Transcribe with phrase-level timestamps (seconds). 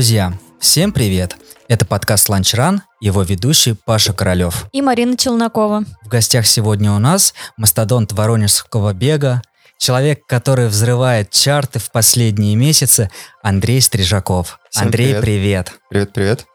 [0.00, 1.36] Друзья, всем привет!
[1.68, 4.64] Это подкаст «Ланч Ран», его ведущий Паша Королев.
[4.72, 5.84] И Марина Челнокова.
[6.02, 9.42] В гостях сегодня у нас мастодонт воронежского бега,
[9.76, 13.10] человек, который взрывает чарты в последние месяцы,
[13.42, 14.58] Андрей Стрижаков.
[14.70, 15.20] Всем Андрей, привет.
[15.20, 15.72] привет.
[15.90, 16.46] Привет, привет.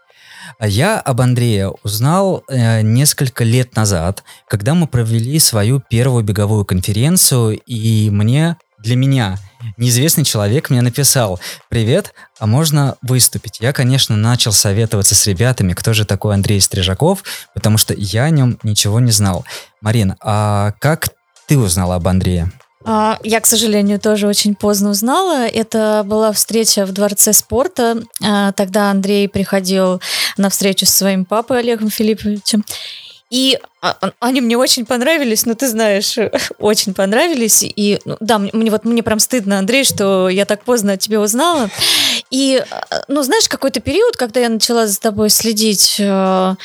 [0.57, 6.65] А Я об Андрее узнал э, несколько лет назад, когда мы провели свою первую беговую
[6.65, 9.37] конференцию, и мне, для меня,
[9.77, 15.93] неизвестный человек мне написал «Привет, а можно выступить?» Я, конечно, начал советоваться с ребятами, кто
[15.93, 17.23] же такой Андрей Стрижаков,
[17.53, 19.45] потому что я о нем ничего не знал.
[19.81, 21.09] Марин, а как
[21.47, 22.51] ты узнала об Андрее?
[22.87, 25.47] А, Я, к сожалению, тоже очень поздно узнала.
[25.47, 27.97] Это была встреча в Дворце спорта.
[28.23, 30.01] А, Тогда Андрей приходил
[30.37, 32.63] на встречу со своим папой Олегом Филипповичем.
[33.35, 36.17] И а, они мне очень понравились, ну ты знаешь,
[36.59, 37.63] очень понравились.
[37.63, 41.19] И ну, да, мне- вот мне прям стыдно, Андрей, что я так поздно о тебе
[41.19, 41.69] узнала.
[42.31, 46.55] И а, ну знаешь, какой-то период, когда я начала за тобой следить, э,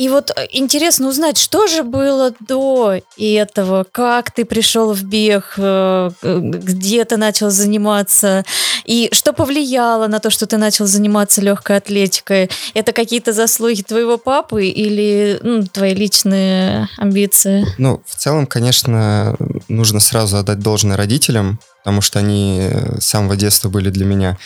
[0.00, 5.52] и вот э, интересно узнать, что же было до этого, как ты пришел в бег,
[5.58, 8.46] э, э, где ты начал заниматься,
[8.86, 12.48] и что повлияло на то, что ты начал заниматься легкой атлетикой.
[12.72, 17.66] Это какие-то заслуги твоего папы или ну, твои личные амбиции?
[17.76, 19.36] Ну, в целом, конечно,
[19.68, 24.38] нужно сразу отдать должное родителям, потому что они с самого детства были для меня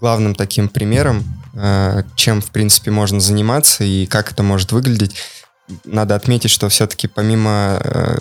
[0.00, 5.16] главным таким примером, э, чем, в принципе, можно заниматься и как это может выглядеть.
[5.84, 8.18] Надо отметить, что все-таки помимо э,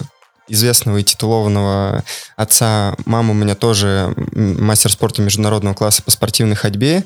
[0.47, 2.03] известного и титулованного
[2.35, 7.03] отца, мама у меня тоже мастер спорта международного класса по спортивной ходьбе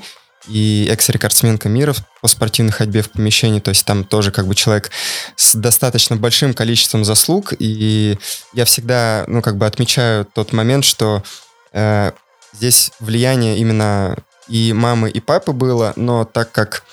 [0.48, 4.92] и экс-рекордсменка мира по спортивной ходьбе в помещении, то есть там тоже как бы человек
[5.36, 8.18] с достаточно большим количеством заслуг, и
[8.54, 11.24] я всегда, ну, как бы отмечаю тот момент, что
[11.74, 12.12] э,
[12.54, 14.18] здесь влияние именно
[14.52, 16.84] и мамы, и папы было, но так как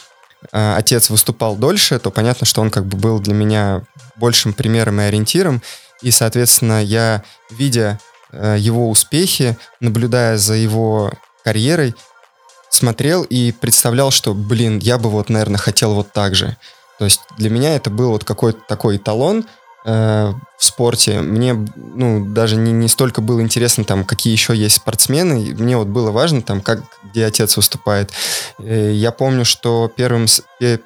[0.52, 3.82] э, отец выступал дольше, то понятно, что он как бы был для меня
[4.14, 5.60] большим примером и ориентиром,
[6.00, 7.98] и, соответственно, я, видя
[8.30, 11.96] э, его успехи, наблюдая за его карьерой,
[12.68, 16.56] смотрел и представлял, что, блин, я бы вот, наверное, хотел вот так же.
[16.98, 19.46] То есть для меня это был вот какой-то такой эталон
[19.84, 21.20] в спорте.
[21.20, 25.54] Мне, ну, даже не, не столько было интересно, там, какие еще есть спортсмены.
[25.54, 28.10] Мне вот было важно, там, как, где отец выступает.
[28.58, 30.26] Э, я помню, что первым,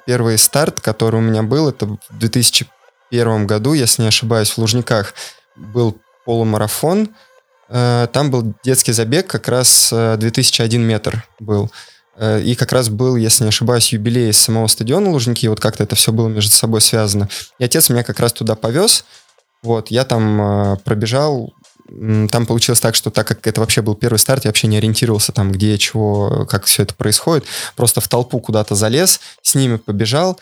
[0.05, 5.15] первый старт, который у меня был, это в 2001 году, если не ошибаюсь, в Лужниках
[5.55, 7.09] был полумарафон.
[7.69, 11.71] Э, Там был детский забег, как раз э, 2001 метр был.
[12.15, 15.95] Э, И как раз был, если не ошибаюсь, юбилей самого стадиона Лужники, вот как-то это
[15.95, 17.29] все было между собой связано.
[17.59, 19.05] И отец меня как раз туда повез,
[19.61, 21.53] вот, я там э, пробежал,
[21.87, 25.31] там получилось так, что так как это вообще был первый старт, я вообще не ориентировался
[25.31, 30.39] там, где, чего, как все это происходит, просто в толпу куда-то залез, с ними побежал,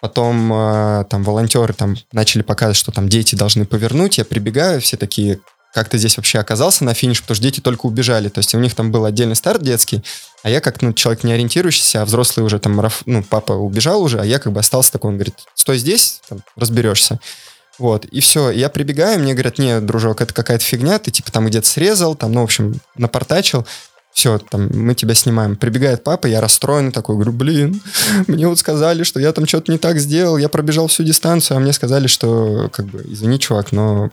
[0.00, 4.96] потом э, там волонтеры там начали показывать, что там дети должны повернуть, я прибегаю, все
[4.96, 5.40] такие,
[5.72, 8.58] как ты здесь вообще оказался на финиш, потому что дети только убежали, то есть у
[8.58, 10.04] них там был отдельный старт детский,
[10.42, 14.20] а я как ну, человек не ориентирующийся, а взрослый уже там, ну, папа убежал уже,
[14.20, 17.20] а я как бы остался такой, он говорит, стой здесь, там, разберешься.
[17.78, 21.46] Вот, и все, я прибегаю, мне говорят, не, дружок, это какая-то фигня, ты типа там
[21.46, 23.66] где-то срезал, там, ну, в общем, напортачил,
[24.12, 25.56] все, там, мы тебя снимаем.
[25.56, 27.80] Прибегает папа, я расстроенный такой, говорю, блин,
[28.26, 31.60] мне вот сказали, что я там что-то не так сделал, я пробежал всю дистанцию, а
[31.60, 34.10] мне сказали, что, как бы, извини, чувак, но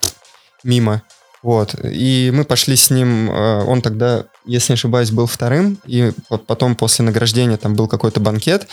[0.64, 1.03] мимо.
[1.41, 6.11] Вот, и мы пошли с ним, э, он тогда, если не ошибаюсь, был вторым, и
[6.27, 8.67] по- потом после награждения там был какой-то банкет,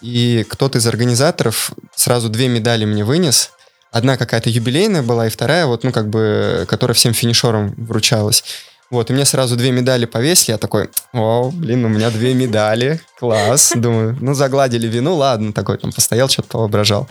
[0.00, 3.50] и кто-то из организаторов сразу две медали мне вынес,
[3.92, 8.42] Одна какая-то юбилейная была, и вторая, вот, ну, как бы, которая всем финишерам вручалась.
[8.90, 13.02] Вот, и мне сразу две медали повесили, я такой, о, блин, у меня две медали,
[13.18, 17.06] класс, думаю, ну, загладили вину, ладно, такой, там, постоял, что-то повоображал.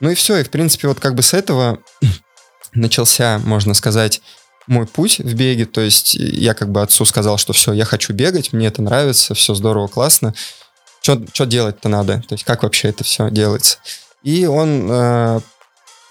[0.00, 1.78] Ну и все, и, в принципе, вот как бы с этого
[2.74, 4.20] начался, можно сказать,
[4.66, 8.12] мой путь в беге, то есть я как бы отцу сказал, что все, я хочу
[8.12, 10.34] бегать, мне это нравится, все здорово, классно,
[11.00, 13.78] что делать-то надо, то есть как вообще это все делается.
[14.22, 15.40] И он э,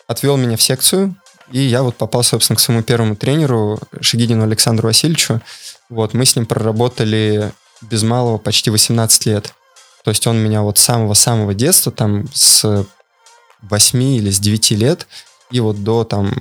[0.07, 1.15] отвел меня в секцию,
[1.51, 5.41] и я вот попал, собственно, к своему первому тренеру, Шигидину Александру Васильевичу.
[5.89, 9.53] Вот, мы с ним проработали без малого почти 18 лет.
[10.03, 12.85] То есть он меня вот с самого-самого детства, там, с
[13.61, 15.07] 8 или с 9 лет,
[15.51, 16.33] и вот до, там,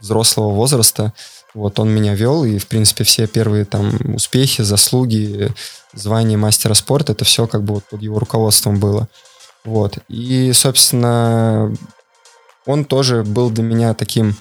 [0.00, 1.12] взрослого возраста,
[1.54, 5.50] вот он меня вел, и, в принципе, все первые, там, успехи, заслуги,
[5.92, 9.08] звание мастера спорта, это все как бы вот под его руководством было.
[9.64, 9.98] Вот.
[10.08, 11.72] И, собственно,
[12.66, 14.36] он тоже был для меня таким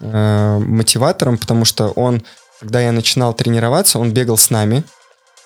[0.00, 2.22] э, мотиватором, потому что он,
[2.60, 4.84] когда я начинал тренироваться, он бегал с нами.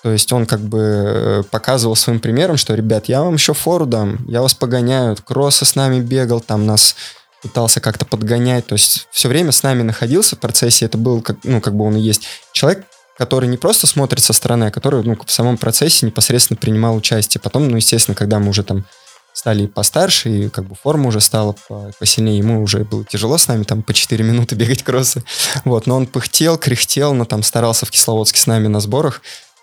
[0.03, 3.85] То есть он как бы э, показывал своим примером, что, ребят, я вам еще фору
[3.85, 6.95] дам, я вас погоняю, кроссы с нами бегал, там нас
[7.41, 11.37] пытался как-то подгонять, то есть все время с нами находился в процессе, это был, как,
[11.43, 12.85] ну, как бы он и есть человек,
[13.17, 17.41] который не просто смотрит со стороны, а который ну, в самом процессе непосредственно принимал участие.
[17.41, 18.85] Потом, ну, естественно, когда мы уже там
[19.33, 21.55] стали постарше, и как бы форма уже стала
[21.99, 25.23] посильнее, ему уже было тяжело с нами там по 4 минуты бегать кроссы.
[25.65, 29.21] Вот, но он пыхтел, кряхтел, но там старался в Кисловодске с нами на сборах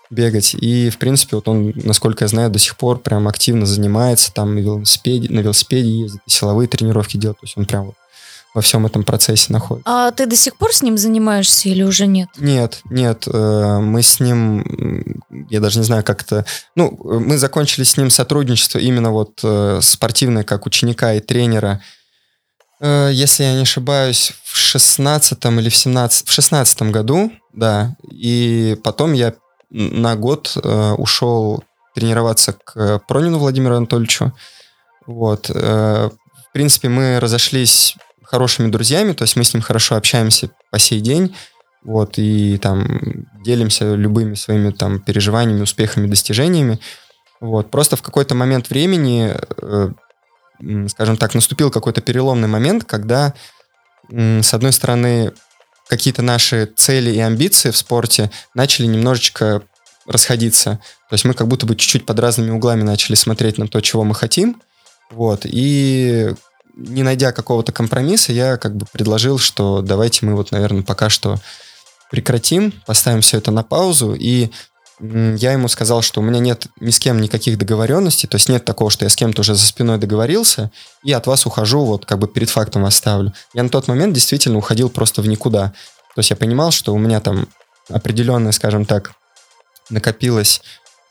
[0.09, 0.55] бегать.
[0.55, 4.55] И, в принципе, вот он, насколько я знаю, до сих пор прям активно занимается, там
[4.55, 7.39] на велосипеде, на велосипеде ездит, силовые тренировки делает.
[7.39, 7.95] То есть он прям вот
[8.53, 10.07] во всем этом процессе находится.
[10.07, 12.29] А ты до сих пор с ним занимаешься или уже нет?
[12.37, 13.27] Нет, нет.
[13.27, 16.45] Э, мы с ним, я даже не знаю, как это...
[16.75, 21.81] Ну, мы закончили с ним сотрудничество именно вот э, спортивное, как ученика и тренера.
[22.79, 26.27] Э, если я не ошибаюсь, в 16 или в 17...
[26.27, 27.95] В 16 году, да.
[28.09, 29.35] И потом я
[29.69, 30.57] на год
[30.97, 31.63] ушел
[31.95, 34.33] тренироваться к Пронину Владимиру Анатольевичу.
[35.05, 35.49] Вот.
[35.49, 36.11] В
[36.53, 41.35] принципе, мы разошлись хорошими друзьями, то есть мы с ним хорошо общаемся по сей день,
[41.83, 42.85] вот, и там
[43.43, 46.79] делимся любыми своими там переживаниями, успехами, достижениями.
[47.39, 49.89] Вот, просто в какой-то момент времени, э,
[50.89, 53.33] скажем так, наступил какой-то переломный момент, когда,
[54.11, 55.31] э, с одной стороны,
[55.89, 59.63] какие-то наши цели и амбиции в спорте начали немножечко
[60.05, 60.79] расходиться.
[61.09, 64.03] То есть мы как будто бы чуть-чуть под разными углами начали смотреть на то, чего
[64.03, 64.61] мы хотим.
[65.09, 65.41] Вот.
[65.45, 66.33] И
[66.75, 71.37] не найдя какого-то компромисса, я как бы предложил, что давайте мы вот, наверное, пока что
[72.11, 74.49] прекратим, поставим все это на паузу, и
[74.99, 78.65] я ему сказал, что у меня нет ни с кем никаких договоренностей, то есть нет
[78.65, 80.71] такого, что я с кем-то уже за спиной договорился,
[81.03, 83.33] и от вас ухожу, вот как бы перед фактом оставлю.
[83.53, 85.73] Я на тот момент действительно уходил просто в никуда.
[86.15, 87.47] То есть я понимал, что у меня там
[87.89, 89.13] определенное, скажем так,
[89.89, 90.61] накопилось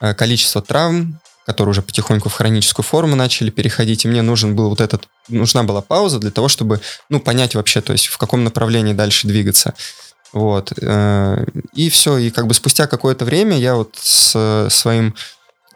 [0.00, 4.68] э, количество травм, которые уже потихоньку в хроническую форму начали переходить, и мне нужен был
[4.68, 8.44] вот этот, нужна была пауза для того, чтобы, ну, понять вообще, то есть в каком
[8.44, 9.74] направлении дальше двигаться.
[10.32, 10.72] Вот.
[10.80, 15.14] Э, и все, и как бы спустя какое-то время я вот с своим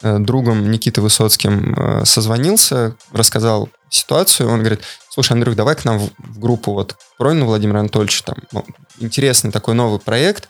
[0.01, 5.99] э, другом Никитой Высоцким э, созвонился, рассказал ситуацию, он говорит, слушай, Андрюх, давай к нам
[5.99, 8.65] в группу вот Пронину Владимира Анатольевича, там ну,
[8.99, 10.47] интересный такой новый проект,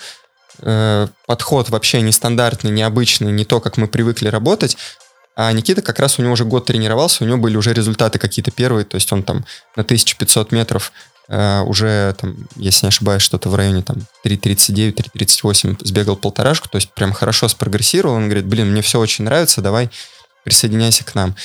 [1.26, 4.78] подход вообще нестандартный, необычный, не то, как мы привыкли работать,
[5.36, 8.52] а Никита как раз у него уже год тренировался, у него были уже результаты какие-то
[8.52, 9.46] первые, то есть он там
[9.76, 15.78] на 1500 метров э, уже, там, если не ошибаюсь, что-то в районе там 3.39, 3.38
[15.86, 18.16] сбегал полторашку, то есть прям хорошо спрогрессировал.
[18.16, 19.90] Он говорит, блин, мне все очень нравится, давай
[20.44, 21.36] присоединяйся к нам.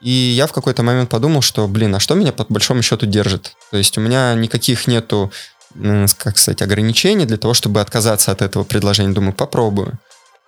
[0.00, 3.54] И я в какой-то момент подумал, что, блин, а что меня по большому счету держит?
[3.70, 5.32] То есть у меня никаких нету,
[6.18, 9.14] как сказать, ограничений для того, чтобы отказаться от этого предложения.
[9.14, 9.98] Думаю, попробую.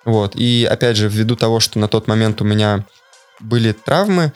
[0.04, 0.36] Вот.
[0.36, 2.84] И опять же, ввиду того, что на тот момент у меня
[3.40, 4.32] были травмы,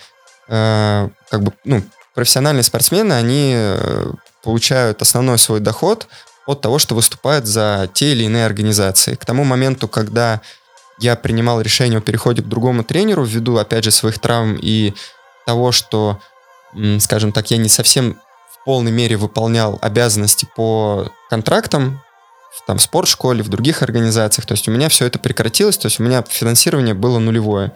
[0.49, 1.82] э, как бы, ну,
[2.14, 4.11] профессиональные спортсмены, они э,
[4.42, 6.08] получают основной свой доход
[6.46, 9.14] от того, что выступают за те или иные организации.
[9.14, 10.40] К тому моменту, когда
[10.98, 14.94] я принимал решение о переходе к другому тренеру, ввиду, опять же, своих травм и
[15.47, 16.20] того, что,
[16.99, 18.18] скажем так, я не совсем
[18.52, 22.02] в полной мере выполнял обязанности по контрактам,
[22.50, 24.47] в там, спортшколе, в других организациях.
[24.47, 27.73] То есть у меня все это прекратилось, то есть у меня финансирование было нулевое.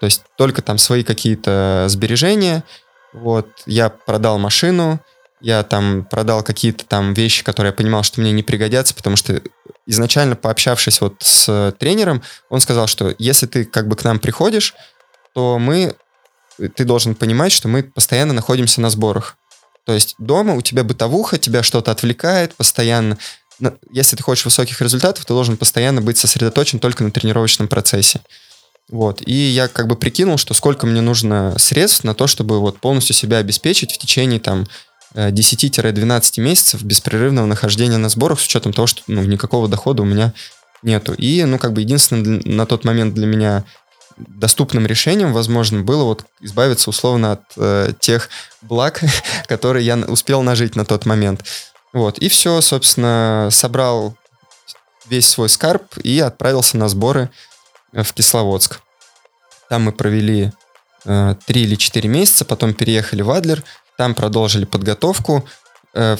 [0.00, 2.64] То есть только там свои какие-то сбережения.
[3.12, 5.00] Вот, я продал машину,
[5.44, 9.42] я там продал какие-то там вещи, которые я понимал, что мне не пригодятся, потому что
[9.86, 14.74] изначально пообщавшись вот с тренером, он сказал, что если ты как бы к нам приходишь,
[15.34, 15.96] то мы,
[16.74, 19.36] ты должен понимать, что мы постоянно находимся на сборах.
[19.84, 23.18] То есть дома у тебя бытовуха, тебя что-то отвлекает постоянно
[23.92, 28.20] если ты хочешь высоких результатов, ты должен постоянно быть сосредоточен только на тренировочном процессе.
[28.90, 29.22] Вот.
[29.26, 33.14] И я как бы прикинул, что сколько мне нужно средств на то, чтобы вот полностью
[33.14, 34.66] себя обеспечить в течение там
[35.14, 40.32] 10-12 месяцев беспрерывного нахождения на сборах с учетом того, что ну, никакого дохода у меня
[40.82, 41.14] нету.
[41.14, 43.64] И, ну, как бы единственным на тот момент для меня
[44.16, 48.28] доступным решением, возможно, было вот избавиться условно от э, тех
[48.62, 49.00] благ,
[49.48, 51.44] которые я успел нажить на тот момент.
[51.92, 54.16] Вот, и все, собственно, собрал
[55.06, 57.30] весь свой скарб и отправился на сборы
[57.92, 58.80] э, в Кисловодск.
[59.68, 60.52] Там мы провели
[61.04, 63.64] э, 3 или 4 месяца, потом переехали в Адлер,
[63.96, 65.44] там продолжили подготовку.
[65.94, 66.16] Э,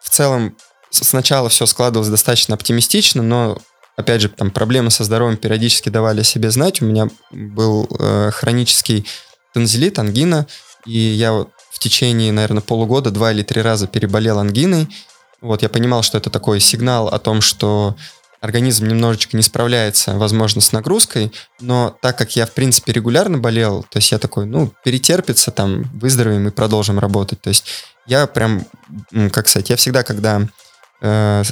[0.00, 0.56] в целом,
[0.90, 3.58] сначала все складывалось достаточно оптимистично, но,
[3.96, 6.82] опять же, там проблемы со здоровьем периодически давали о себе знать.
[6.82, 9.06] У меня был э, хронический
[9.52, 10.46] танзелит, ангина,
[10.86, 14.88] и я вот в течение, наверное, полугода два или три раза переболел ангиной.
[15.40, 17.96] Вот, я понимал, что это такой сигнал о том, что
[18.42, 23.86] организм немножечко не справляется, возможно, с нагрузкой, но так как я, в принципе, регулярно болел,
[23.88, 27.40] то есть я такой, ну, перетерпится, там, выздоровеем и продолжим работать.
[27.40, 27.64] То есть
[28.04, 28.66] я прям,
[29.30, 30.42] как сказать, я всегда, когда
[31.00, 31.44] э,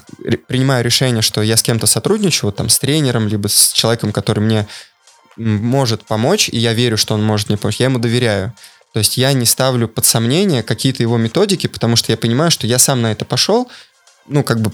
[0.49, 4.41] принимаю решение, что я с кем-то сотрудничаю, вот там, с тренером, либо с человеком, который
[4.41, 4.67] мне
[5.37, 8.53] может помочь, и я верю, что он может мне помочь, я ему доверяю.
[8.93, 12.67] То есть я не ставлю под сомнение какие-то его методики, потому что я понимаю, что
[12.67, 13.71] я сам на это пошел,
[14.27, 14.73] ну, как бы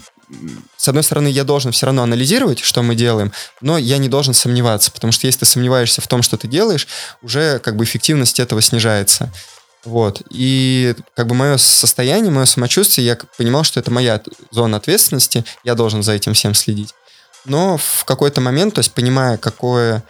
[0.77, 4.35] с одной стороны, я должен все равно анализировать, что мы делаем, но я не должен
[4.35, 6.87] сомневаться, потому что если ты сомневаешься в том, что ты делаешь,
[7.23, 9.33] уже как бы эффективность этого снижается.
[9.85, 10.23] Вот.
[10.31, 15.75] И как бы мое состояние, мое самочувствие, я понимал, что это моя зона ответственности, я
[15.75, 16.93] должен за этим всем следить.
[17.45, 20.03] Но в какой-то момент, то есть понимая, какое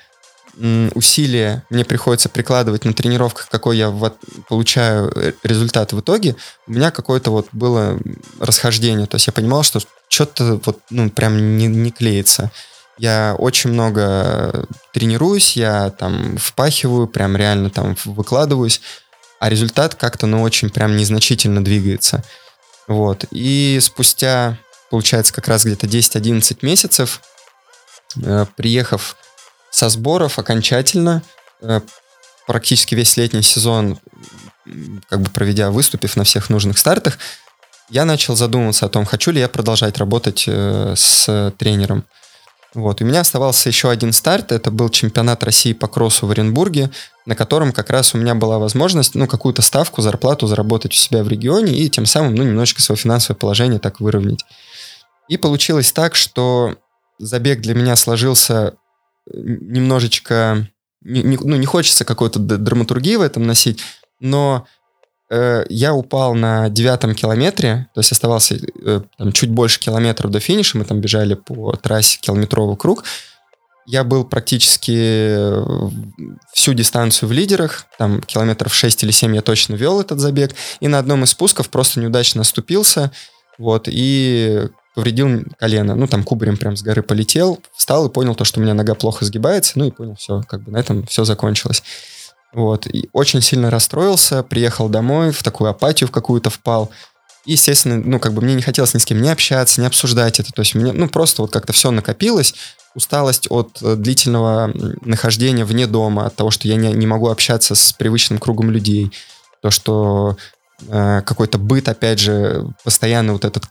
[0.94, 4.16] усилие мне приходится прикладывать на тренировках, какой я вот
[4.48, 6.36] получаю э, результат в итоге,
[6.66, 7.98] у меня какое-то вот было
[8.40, 9.06] расхождение.
[9.06, 12.50] То есть я понимал, что что-то вот, ну, прям не, не клеится.
[12.98, 18.80] Я очень много тренируюсь, я там впахиваю, прям реально там выкладываюсь,
[19.38, 22.24] а результат как-то, ну, очень прям незначительно двигается.
[22.88, 23.26] Вот.
[23.30, 24.58] И спустя,
[24.90, 27.20] получается, как раз где-то 10-11 месяцев,
[28.22, 29.16] э, приехав
[29.76, 31.22] со сборов окончательно,
[31.60, 31.82] э,
[32.46, 33.98] практически весь летний сезон,
[35.10, 37.18] как бы проведя, выступив на всех нужных стартах,
[37.90, 42.04] я начал задумываться о том, хочу ли я продолжать работать э, с тренером.
[42.72, 43.02] Вот.
[43.02, 46.90] У меня оставался еще один старт, это был чемпионат России по кроссу в Оренбурге,
[47.26, 51.22] на котором как раз у меня была возможность, ну, какую-то ставку, зарплату заработать у себя
[51.22, 54.42] в регионе и тем самым, ну, немножечко свое финансовое положение так выровнять.
[55.28, 56.76] И получилось так, что
[57.18, 58.74] забег для меня сложился
[59.32, 60.68] немножечко,
[61.02, 63.80] не, не, ну, не хочется какой-то драматургии в этом носить,
[64.20, 64.66] но
[65.30, 70.40] э, я упал на девятом километре, то есть оставался э, там, чуть больше километров до
[70.40, 73.04] финиша, мы там бежали по трассе километровый круг,
[73.86, 75.64] я был практически э,
[76.52, 80.88] всю дистанцию в лидерах, там километров 6 или 7 я точно вел этот забег, и
[80.88, 83.12] на одном из спусков просто неудачно оступился,
[83.58, 85.94] вот, и повредил колено.
[85.94, 88.94] Ну, там кубарем прям с горы полетел, встал и понял то, что у меня нога
[88.94, 91.82] плохо сгибается, ну и понял, все, как бы на этом все закончилось.
[92.54, 96.90] Вот, и очень сильно расстроился, приехал домой, в такую апатию в какую-то впал.
[97.44, 100.40] И, естественно, ну, как бы мне не хотелось ни с кем не общаться, не обсуждать
[100.40, 100.50] это.
[100.50, 102.54] То есть меня, ну, просто вот как-то все накопилось.
[102.94, 104.72] Усталость от э, длительного
[105.02, 109.12] нахождения вне дома, от того, что я не, не могу общаться с привычным кругом людей.
[109.60, 110.38] То, что
[110.88, 113.64] э, какой-то быт, опять же, постоянно вот этот,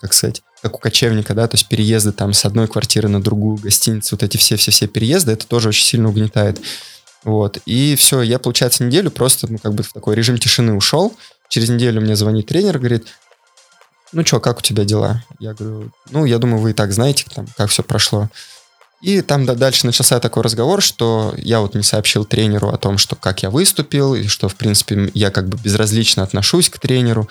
[0.00, 3.58] как сказать, как у кочевника, да, то есть переезды там с одной квартиры на другую,
[3.58, 6.58] гостиницу, вот эти все-все-все переезды, это тоже очень сильно угнетает.
[7.22, 11.14] Вот, и все, я, получается, неделю просто, ну, как бы в такой режим тишины ушел.
[11.50, 13.08] Через неделю мне звонит тренер, говорит,
[14.12, 15.22] ну что, как у тебя дела?
[15.38, 18.30] Я говорю, ну, я думаю, вы и так знаете, там, как все прошло.
[19.02, 23.16] И там дальше начался такой разговор, что я вот не сообщил тренеру о том, что
[23.16, 27.28] как я выступил, и что, в принципе, я как бы безразлично отношусь к тренеру.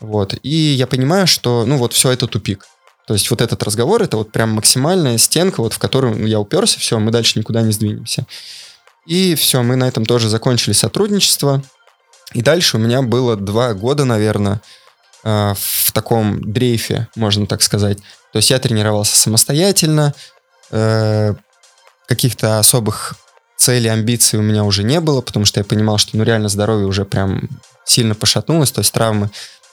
[0.00, 0.34] Вот.
[0.42, 2.66] И я понимаю, что, ну, вот все это тупик.
[3.06, 6.78] То есть вот этот разговор, это вот прям максимальная стенка, вот в которую я уперся,
[6.78, 8.26] все, мы дальше никуда не сдвинемся.
[9.06, 11.62] И все, мы на этом тоже закончили сотрудничество.
[12.32, 14.60] И дальше у меня было два года, наверное,
[15.24, 17.98] э, в таком дрейфе, можно так сказать.
[18.32, 20.14] То есть я тренировался самостоятельно,
[20.70, 21.34] э,
[22.06, 23.16] каких-то особых
[23.56, 26.86] целей, амбиций у меня уже не было, потому что я понимал, что ну реально здоровье
[26.86, 27.48] уже прям
[27.84, 29.30] сильно пошатнулось, то есть травмы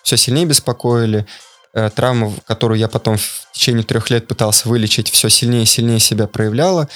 [0.08, 1.28] все сильнее беспокоили.
[1.74, 6.00] Э, травма, которую я потом в течение трех лет пытался вылечить, все сильнее и сильнее
[6.00, 6.88] себя проявляла.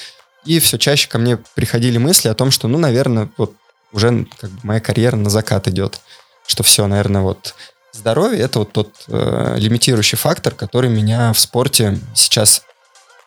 [0.46, 3.54] И все чаще ко мне приходили мысли о том, что, ну, наверное, вот
[3.92, 6.00] уже как бы моя карьера на закат идет.
[6.46, 7.54] Что все, наверное, вот
[7.92, 12.62] здоровье это вот тот э, лимитирующий фактор, который меня в спорте сейчас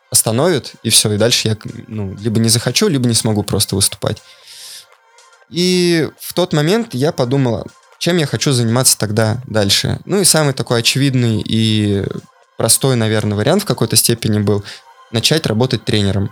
[0.10, 4.18] остановит, и все, и дальше я ну, либо не захочу, либо не смогу просто выступать.
[5.52, 7.68] И в тот момент я подумала,
[8.00, 10.00] чем я хочу заниматься тогда дальше.
[10.06, 12.06] Ну и самый такой очевидный и
[12.58, 14.64] простой, наверное, вариант в какой-то степени был
[15.12, 16.30] начать работать тренером.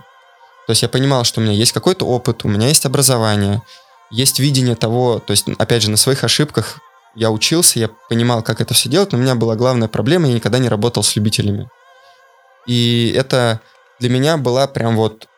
[0.66, 3.62] То есть я понимал, что у меня есть какой-то опыт, у меня есть образование,
[4.10, 6.78] есть видение того, то есть, опять же, на своих ошибках
[7.14, 10.34] я учился, я понимал, как это все делать, но у меня была главная проблема, я
[10.34, 11.68] никогда не работал с любителями.
[12.66, 13.60] И это
[14.00, 15.28] для меня была прям вот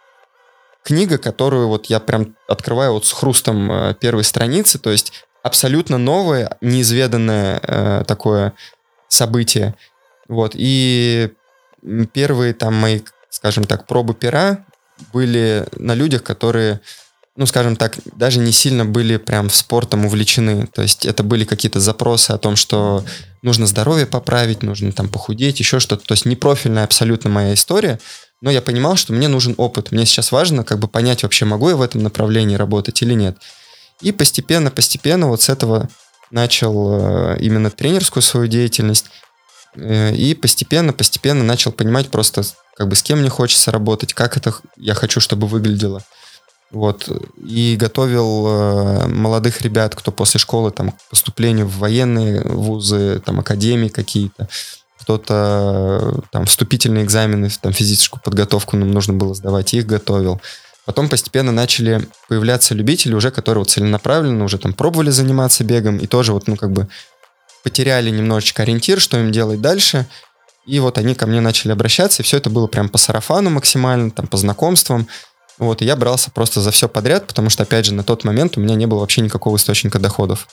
[0.85, 5.12] книга, которую вот я прям открываю вот с хрустом э, первой страницы, то есть
[5.46, 8.52] абсолютно новое, неизведанное э, такое
[9.08, 9.74] событие.
[10.28, 10.52] Вот.
[10.54, 11.30] И
[12.12, 13.00] первые там мои,
[13.30, 14.64] скажем так, пробы пера
[15.12, 16.80] были на людях, которые
[17.38, 20.66] ну, скажем так, даже не сильно были прям спортом увлечены.
[20.68, 23.04] То есть это были какие-то запросы о том, что
[23.42, 26.06] нужно здоровье поправить, нужно там похудеть, еще что-то.
[26.06, 28.00] То есть не профильная абсолютно моя история,
[28.40, 29.92] но я понимал, что мне нужен опыт.
[29.92, 33.36] Мне сейчас важно как бы понять вообще, могу я в этом направлении работать или нет.
[34.00, 35.88] И постепенно, постепенно вот с этого
[36.30, 39.06] начал э, именно тренерскую свою деятельность.
[39.74, 42.42] Э, и постепенно, постепенно начал понимать просто,
[42.76, 46.02] как бы с кем мне хочется работать, как это я хочу, чтобы выглядело.
[46.70, 47.08] Вот.
[47.42, 53.40] И готовил э, молодых ребят, кто после школы там, к поступлению в военные вузы, там,
[53.40, 54.48] академии какие-то.
[55.00, 60.40] Кто-то там вступительные экзамены, там физическую подготовку нам нужно было сдавать, их готовил.
[60.86, 66.06] Потом постепенно начали появляться любители уже, которые вот целенаправленно уже там пробовали заниматься бегом и
[66.06, 66.88] тоже вот, ну, как бы
[67.64, 70.06] потеряли немножечко ориентир, что им делать дальше.
[70.64, 74.12] И вот они ко мне начали обращаться, и все это было прям по сарафану максимально,
[74.12, 75.08] там, по знакомствам.
[75.58, 78.56] Вот, и я брался просто за все подряд, потому что, опять же, на тот момент
[78.56, 80.46] у меня не было вообще никакого источника доходов.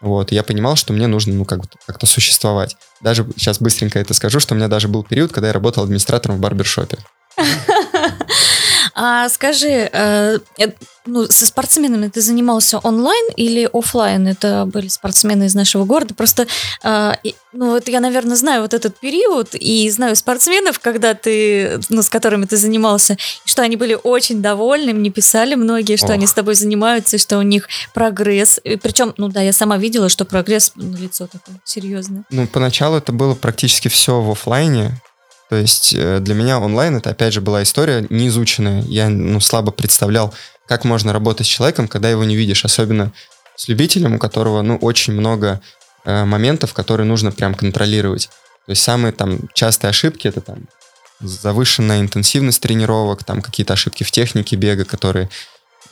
[0.00, 2.76] Вот, я понимал, что мне нужно, ну, как как-то существовать.
[3.02, 6.38] Даже сейчас быстренько это скажу, что у меня даже был период, когда я работал администратором
[6.38, 6.98] в барбершопе.
[9.00, 10.38] А скажи, э,
[11.06, 14.26] ну, со спортсменами ты занимался онлайн или офлайн?
[14.26, 16.14] Это были спортсмены из нашего города.
[16.14, 16.48] Просто,
[16.82, 17.12] э,
[17.52, 22.08] ну, вот я, наверное, знаю вот этот период и знаю спортсменов, когда ты, ну, с
[22.08, 26.14] которыми ты занимался, что они были очень довольны, мне писали многие, что Ох.
[26.14, 28.60] они с тобой занимаются, и что у них прогресс.
[28.64, 32.24] И причем, ну да, я сама видела, что прогресс на лицо такой серьезный.
[32.30, 35.00] Ну, поначалу это было практически все в офлайне.
[35.48, 38.82] То есть э, для меня онлайн это опять же была история неизученная.
[38.82, 40.34] Я ну, слабо представлял,
[40.66, 43.12] как можно работать с человеком, когда его не видишь, особенно
[43.56, 45.60] с любителем, у которого ну, очень много
[46.04, 48.28] э, моментов, которые нужно прям контролировать.
[48.66, 50.68] То есть самые там частые ошибки это там
[51.20, 55.30] завышенная интенсивность тренировок, там какие-то ошибки в технике бега, которые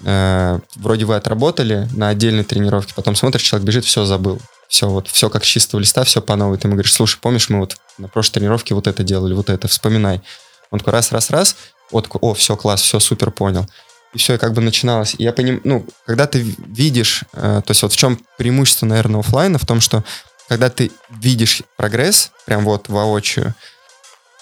[0.05, 5.09] э, вроде вы отработали на отдельной тренировке, потом смотришь, человек бежит, все забыл все, вот,
[5.09, 6.59] все как с чистого листа, все по новой.
[6.59, 9.69] Ты ему говоришь, слушай, помнишь, мы вот на прошлой тренировке вот это делали, вот это,
[9.69, 10.23] вспоминай.
[10.71, 11.57] Он такой раз, раз, раз,
[11.91, 13.67] вот о, все, класс, все, супер, понял.
[14.13, 15.15] И все, и как бы начиналось.
[15.19, 19.21] И я понимаю, ну, когда ты видишь, э, то есть вот в чем преимущество, наверное,
[19.21, 20.05] офлайна, в том, что
[20.49, 23.55] когда ты видишь прогресс, прям вот воочию,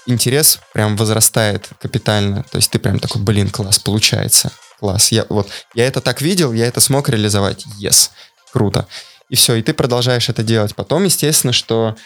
[0.06, 2.44] интерес прям возрастает капитально.
[2.50, 5.12] То есть ты прям такой, блин, класс, получается, класс.
[5.12, 8.10] Я, вот, я это так видел, я это смог реализовать, yes,
[8.52, 8.86] круто
[9.34, 10.74] и все, и ты продолжаешь это делать.
[10.74, 11.96] Потом, естественно, что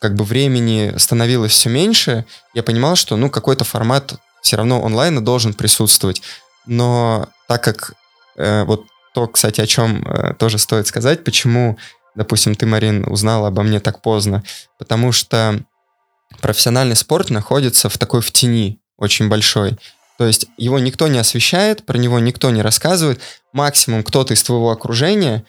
[0.00, 5.24] как бы времени становилось все меньше, я понимал, что ну какой-то формат все равно онлайна
[5.24, 6.22] должен присутствовать.
[6.66, 7.94] Но так как
[8.36, 11.78] э, вот то, кстати, о чем э, тоже стоит сказать, почему,
[12.14, 14.42] допустим, ты, Марин, узнала обо мне так поздно,
[14.78, 15.60] потому что
[16.40, 19.78] профессиональный спорт находится в такой в тени очень большой.
[20.18, 23.20] То есть его никто не освещает, про него никто не рассказывает.
[23.52, 25.44] Максимум кто-то из твоего окружения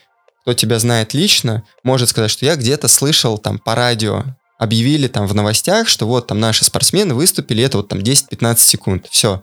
[0.46, 4.26] кто тебя знает лично, может сказать, что я где-то слышал там по радио,
[4.60, 9.08] объявили там в новостях, что вот там наши спортсмены выступили, это вот там 10-15 секунд.
[9.10, 9.42] Все.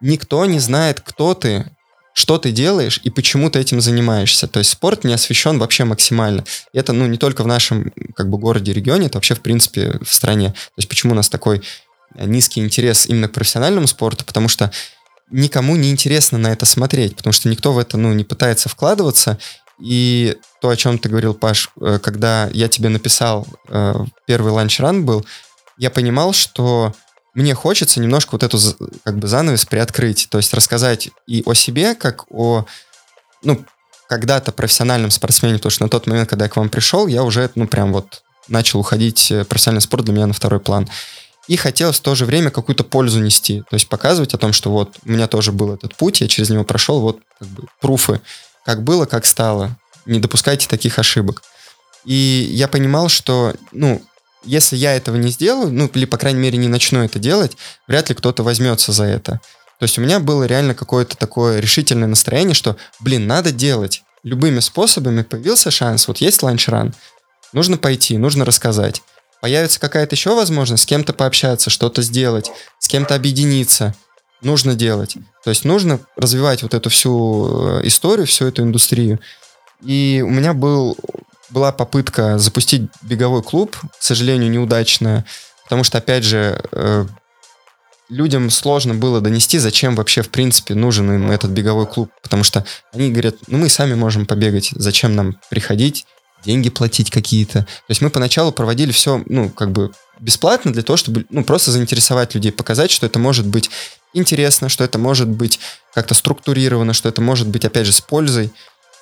[0.00, 1.70] Никто не знает, кто ты,
[2.14, 4.48] что ты делаешь и почему ты этим занимаешься.
[4.48, 6.44] То есть спорт не освещен вообще максимально.
[6.72, 10.12] Это, ну, не только в нашем, как бы, городе, регионе, это вообще, в принципе, в
[10.12, 10.48] стране.
[10.48, 11.62] То есть почему у нас такой
[12.16, 14.72] низкий интерес именно к профессиональному спорту, потому что
[15.30, 19.38] никому не интересно на это смотреть, потому что никто в это, ну, не пытается вкладываться,
[19.78, 23.94] и то, о чем ты говорил, Паш, э, когда я тебе написал, э,
[24.26, 25.24] первый ланч-ран был,
[25.76, 26.94] я понимал, что
[27.34, 28.58] мне хочется немножко вот эту
[29.02, 32.64] как бы занавес приоткрыть, то есть рассказать и о себе, как о,
[33.42, 33.64] ну,
[34.08, 37.50] когда-то профессиональном спортсмене, потому что на тот момент, когда я к вам пришел, я уже,
[37.56, 40.88] ну, прям вот начал уходить, э, профессиональный спорт для меня на второй план.
[41.48, 44.70] И хотелось в то же время какую-то пользу нести, то есть показывать о том, что
[44.70, 48.20] вот у меня тоже был этот путь, я через него прошел, вот как бы пруфы
[48.64, 49.76] как было, как стало.
[50.06, 51.42] Не допускайте таких ошибок.
[52.04, 54.02] И я понимал, что, ну,
[54.44, 57.56] если я этого не сделаю, ну, или, по крайней мере, не начну это делать,
[57.88, 59.40] вряд ли кто-то возьмется за это.
[59.78, 64.02] То есть у меня было реально какое-то такое решительное настроение, что, блин, надо делать.
[64.22, 66.08] Любыми способами появился шанс.
[66.08, 66.94] Вот есть ланч-ран,
[67.52, 69.02] нужно пойти, нужно рассказать.
[69.40, 73.94] Появится какая-то еще возможность с кем-то пообщаться, что-то сделать, с кем-то объединиться
[74.44, 75.16] нужно делать.
[75.42, 79.20] То есть нужно развивать вот эту всю э, историю, всю эту индустрию.
[79.82, 80.96] И у меня был,
[81.50, 85.24] была попытка запустить беговой клуб, к сожалению, неудачная,
[85.64, 87.06] потому что, опять же, э,
[88.08, 92.64] людям сложно было донести, зачем вообще, в принципе, нужен им этот беговой клуб, потому что
[92.92, 96.06] они говорят, ну мы сами можем побегать, зачем нам приходить,
[96.44, 97.60] деньги платить какие-то.
[97.60, 101.70] То есть мы поначалу проводили все, ну, как бы бесплатно для того, чтобы, ну, просто
[101.70, 103.70] заинтересовать людей, показать, что это может быть
[104.14, 105.60] интересно, что это может быть
[105.92, 108.52] как-то структурировано, что это может быть, опять же, с пользой.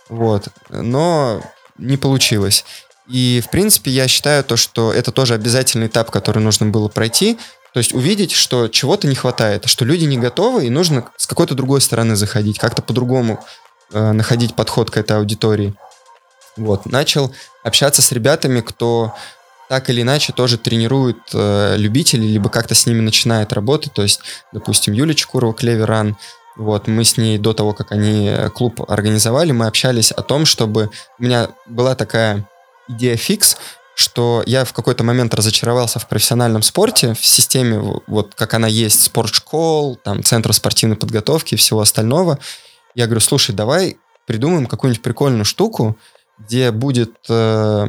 [0.08, 0.48] Вот.
[0.68, 1.42] Но
[1.78, 2.64] не получилось.
[3.08, 7.38] И, в принципе, я считаю то, что это тоже обязательный этап, который нужно было пройти.
[7.72, 11.54] То есть увидеть, что чего-то не хватает, что люди не готовы, и нужно с какой-то
[11.54, 13.42] другой стороны заходить, как-то по-другому
[13.92, 15.74] э, находить подход к этой аудитории.
[16.56, 16.84] Вот.
[16.86, 17.32] Начал
[17.64, 19.14] общаться с ребятами, кто
[19.72, 23.94] так или иначе тоже тренирует э, любителей, либо как-то с ними начинает работать.
[23.94, 24.20] То есть,
[24.52, 26.18] допустим, Юлия Чекурова, Клеверан,
[26.56, 30.44] вот, мы с ней до того, как они э, клуб организовали, мы общались о том,
[30.44, 30.90] чтобы...
[31.18, 32.46] У меня была такая
[32.86, 33.56] идея фикс,
[33.94, 39.00] что я в какой-то момент разочаровался в профессиональном спорте, в системе, вот как она есть,
[39.00, 42.38] спортшкол, там, центр спортивной подготовки и всего остального.
[42.94, 45.96] Я говорю, слушай, давай придумаем какую-нибудь прикольную штуку,
[46.38, 47.88] где будет э,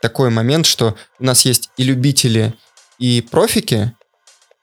[0.00, 2.54] такой момент, что у нас есть и любители,
[2.98, 3.92] и профики,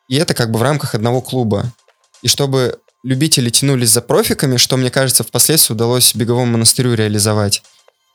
[0.08, 1.74] и это как бы в рамках одного клуба.
[2.22, 7.63] И чтобы любители тянулись за профиками, что, мне кажется, впоследствии удалось беговому монастырю реализовать.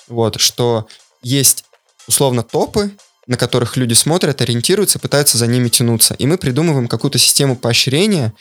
[0.09, 0.89] Вот, что
[1.23, 1.65] есть
[2.09, 2.91] условно топы,
[3.27, 6.15] на которых люди смотрят, ориентируются, пытаются за ними тянуться.
[6.15, 8.33] И мы придумываем какую-то систему поощрения,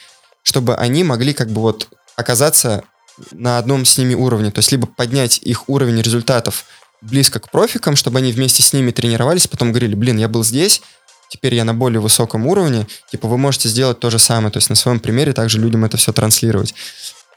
[0.41, 2.83] чтобы они могли как бы вот оказаться
[3.31, 4.49] на одном с ними уровне.
[4.49, 6.65] То есть либо поднять их уровень результатов
[7.01, 10.81] близко к профикам, чтобы они вместе с ними тренировались, потом говорили, блин, я был здесь,
[11.29, 14.69] теперь я на более высоком уровне, типа вы можете сделать то же самое, то есть
[14.69, 16.73] на своем примере также людям это все транслировать.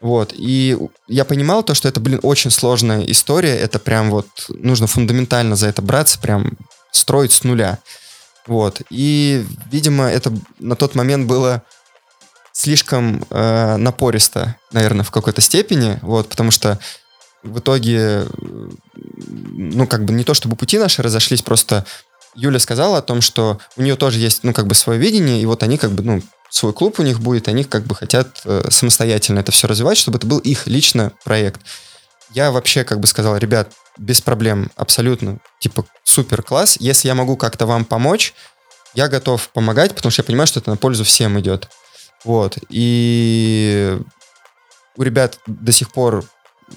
[0.00, 4.88] Вот, и я понимал то, что это, блин, очень сложная история, это прям вот, нужно
[4.88, 6.58] фундаментально за это браться, прям
[6.90, 7.78] строить с нуля.
[8.48, 11.62] Вот, и, видимо, это на тот момент было
[12.52, 16.80] слишком э, напористо, наверное, в какой-то степени, вот, потому что
[17.42, 18.26] в итоге,
[18.94, 21.84] ну, как бы не то, чтобы пути наши разошлись, просто
[22.34, 25.46] Юля сказала о том, что у нее тоже есть, ну, как бы свое видение, и
[25.46, 28.68] вот они как бы, ну, свой клуб у них будет, они как бы хотят э,
[28.70, 31.60] самостоятельно это все развивать, чтобы это был их лично проект.
[32.30, 36.76] Я вообще как бы сказал, ребят, без проблем, абсолютно, типа, супер класс.
[36.80, 38.34] Если я могу как-то вам помочь,
[38.94, 41.68] я готов помогать, потому что я понимаю, что это на пользу всем идет.
[42.24, 42.58] Вот.
[42.68, 43.98] И
[44.96, 46.24] у ребят до сих пор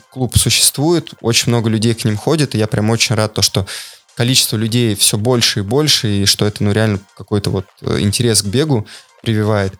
[0.10, 3.66] клуб существует, очень много людей к ним ходит, и я прям очень рад то, что
[4.16, 8.42] количество людей все больше и больше, и что это ну реально какой-то вот э, интерес
[8.42, 8.88] к бегу
[9.22, 9.74] прививает.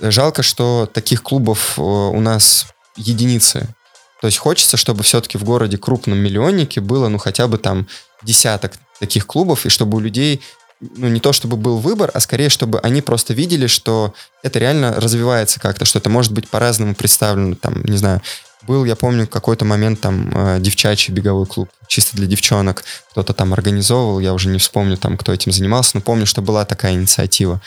[0.00, 3.74] Жалко, что таких клубов э, у нас единицы.
[4.20, 7.86] То есть хочется, чтобы все-таки в городе крупном миллионнике было, ну, хотя бы там
[8.22, 10.40] десяток таких клубов, и чтобы у людей,
[10.80, 14.94] ну, не то чтобы был выбор, а скорее, чтобы они просто видели, что это реально
[14.94, 18.22] развивается как-то, что это может быть по-разному представлено, там, не знаю,
[18.66, 22.84] был, я помню, какой-то момент там э, девчачий беговой клуб, чисто для девчонок.
[23.10, 26.64] Кто-то там организовывал, я уже не вспомню там, кто этим занимался, но помню, что была
[26.64, 27.60] такая инициатива.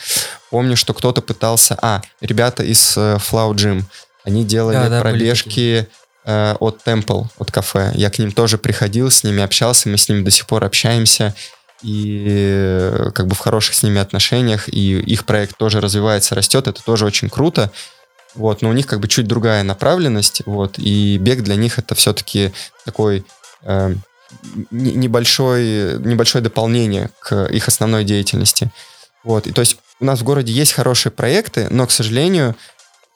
[0.50, 1.78] Помню, что кто-то пытался...
[1.80, 3.84] А, ребята из э, Flow Gym,
[4.24, 5.88] они делали да, да, пробежки
[6.24, 7.92] э, от Temple, от кафе.
[7.94, 11.34] Я к ним тоже приходил, с ними общался, мы с ними до сих пор общаемся
[11.82, 16.68] и э, как бы в хороших с ними отношениях, и их проект тоже развивается, растет,
[16.68, 17.70] это тоже очень круто.
[18.34, 21.94] Вот, но у них как бы чуть другая направленность, вот, и бег для них это
[21.94, 22.52] все-таки
[22.84, 23.24] такой
[23.62, 23.94] э,
[24.70, 28.70] небольшой, небольшое дополнение к их основной деятельности.
[29.24, 32.56] Вот, и то есть у нас в городе есть хорошие проекты, но, к сожалению,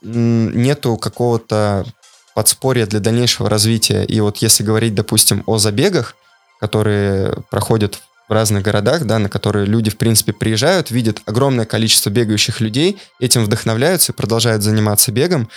[0.03, 1.87] нету какого-то
[2.35, 4.05] подспорья для дальнейшего развития.
[4.05, 6.17] И вот если говорить, допустим, о забегах,
[6.61, 12.11] которые проходят в разных городах, да, на которые люди, в принципе, приезжают, видят огромное количество
[12.11, 15.49] бегающих людей, этим вдохновляются и продолжают заниматься бегом.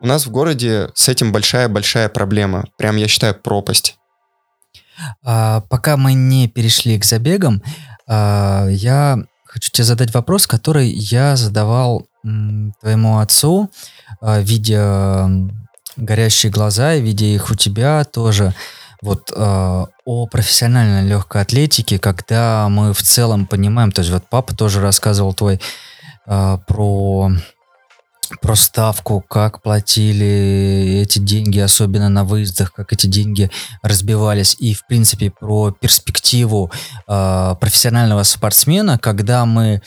[0.00, 2.66] У нас в городе с этим большая-большая проблема.
[2.76, 3.98] Прям, я считаю, пропасть.
[5.22, 7.62] А, пока мы не перешли к забегам,
[8.06, 13.70] а, я хочу тебе задать вопрос, который я задавал м, твоему отцу,
[14.20, 15.28] а, видя
[15.96, 18.54] горящие глаза, видя их у тебя тоже.
[19.02, 24.54] Вот э, о профессиональной легкой атлетике, когда мы в целом понимаем, то есть вот папа
[24.54, 25.60] тоже рассказывал твой
[26.26, 27.30] э, про
[28.40, 33.50] про ставку, как платили эти деньги, особенно на выездах, как эти деньги
[33.82, 36.70] разбивались, и, в принципе, про перспективу
[37.08, 39.82] э, профессионального спортсмена, когда мы...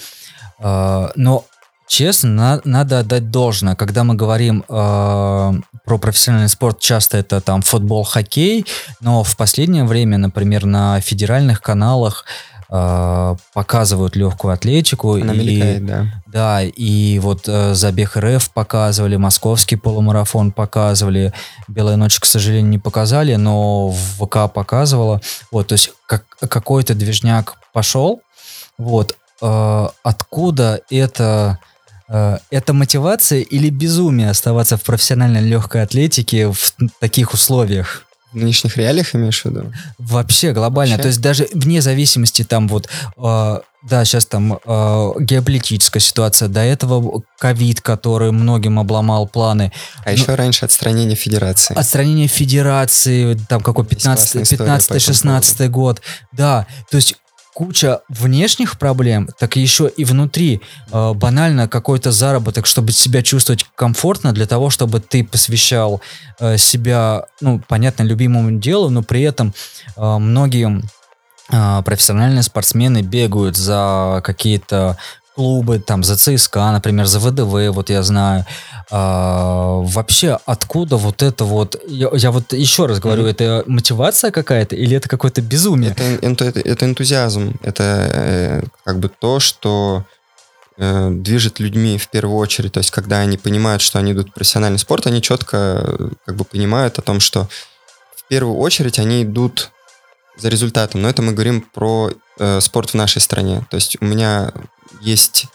[0.60, 1.46] Э, но
[1.88, 3.76] честно, на, надо отдать должное.
[3.76, 5.54] Когда мы говорим э,
[5.86, 8.66] про профессиональный спорт, часто это там футбол, хоккей,
[9.02, 12.26] но в последнее время, например, на федеральных каналах
[12.70, 15.16] э, показывают легкую атлетику.
[15.16, 16.06] Она и, мелькает, да.
[16.26, 21.34] Да, и вот э, забег РФ показывали, московский полумарафон показывали,
[21.68, 25.22] Белая ночь, к сожалению, не показали, но в ВК показывала.
[25.52, 28.22] Вот, то есть как, какой-то движняк пошел.
[28.78, 31.60] Вот, э, откуда это
[32.08, 38.06] это мотивация или безумие оставаться в профессиональной легкой атлетике в таких условиях?
[38.34, 39.72] В нынешних реалиях имеешь в виду?
[40.00, 40.96] Вообще глобально.
[40.96, 41.04] Вообще?
[41.04, 46.62] То есть даже вне зависимости там вот, э, да, сейчас там э, геополитическая ситуация, до
[46.62, 49.72] этого ковид, который многим обломал планы.
[50.04, 51.76] А ну, еще раньше отстранение федерации.
[51.78, 56.02] Отстранение федерации, там какой 15-16 год.
[56.32, 57.16] Да, то есть
[57.54, 60.62] куча внешних проблем, так еще и внутри.
[60.92, 66.02] Э, банально какой-то заработок, чтобы себя чувствовать комфортно, для того, чтобы ты посвящал
[66.40, 69.54] э, себя, ну, понятно, любимому делу, но при этом
[69.96, 70.82] э, многие
[71.52, 74.98] э, профессиональные спортсмены бегают за какие-то
[75.36, 78.46] клубы, там, за ЦСКА, например, за ВДВ, вот я знаю.
[78.92, 81.82] А, вообще, откуда вот это вот...
[81.88, 83.32] Я, я вот еще раз говорю, mm-hmm.
[83.32, 85.92] это мотивация какая-то или это какое-то безумие?
[85.92, 87.56] Это, это, это, энтузиазм.
[87.64, 90.04] Это э, как бы то, что
[90.78, 92.74] э, движет людьми в первую очередь.
[92.74, 96.36] То есть, когда они понимают, что они идут в профессиональный спорт, они четко э, как
[96.36, 97.48] бы понимают о том, что
[98.16, 99.72] в первую очередь они идут
[100.38, 101.02] за результатом.
[101.02, 103.66] Но это мы говорим про э, спорт в нашей стране.
[103.70, 104.52] То есть у меня
[105.02, 105.48] есть,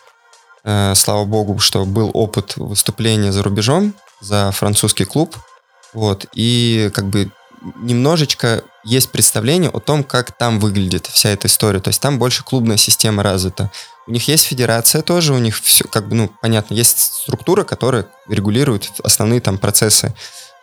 [0.65, 5.37] э, слава богу, что был опыт выступления за рубежом, за французский клуб,
[5.93, 7.31] вот, и как бы
[7.77, 11.81] немножечко есть представление о том, как там выглядит вся эта история.
[11.81, 13.71] То есть там больше клубная система развита.
[14.07, 18.07] У них есть федерация тоже, у них все, как бы, ну, понятно, есть структура, которая
[18.29, 20.15] регулирует основные там процессы,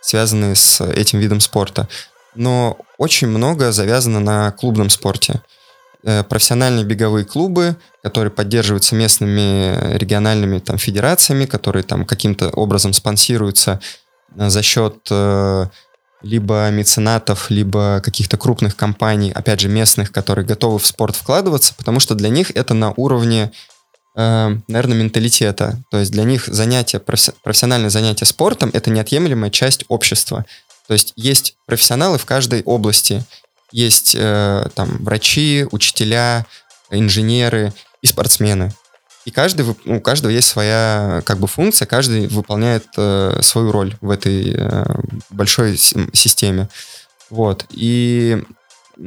[0.01, 1.88] связанные с этим видом спорта.
[2.33, 5.41] Но очень много завязано на клубном спорте.
[6.08, 13.80] Э, профессиональные беговые клубы, которые поддерживаются местными региональными там, федерациями, которые там каким-то образом спонсируются
[14.36, 15.65] э, за счет э,
[16.22, 22.00] либо меценатов, либо каких-то крупных компаний, опять же, местных, которые готовы в спорт вкладываться, потому
[22.00, 23.52] что для них это на уровне,
[24.15, 25.80] э, наверное, менталитета.
[25.89, 30.46] То есть для них занятие, профессиональное занятие спортом– это неотъемлемая часть общества.
[30.88, 33.24] То есть есть профессионалы в каждой области,
[33.71, 36.45] есть э, там врачи, учителя,
[36.89, 38.73] инженеры и спортсмены.
[39.25, 44.12] И каждый, у каждого есть своя как бы функция, каждый выполняет э, свою роль в
[44.12, 44.86] этой э,
[45.32, 46.69] большой системе.
[47.32, 47.65] Вот.
[47.71, 48.43] И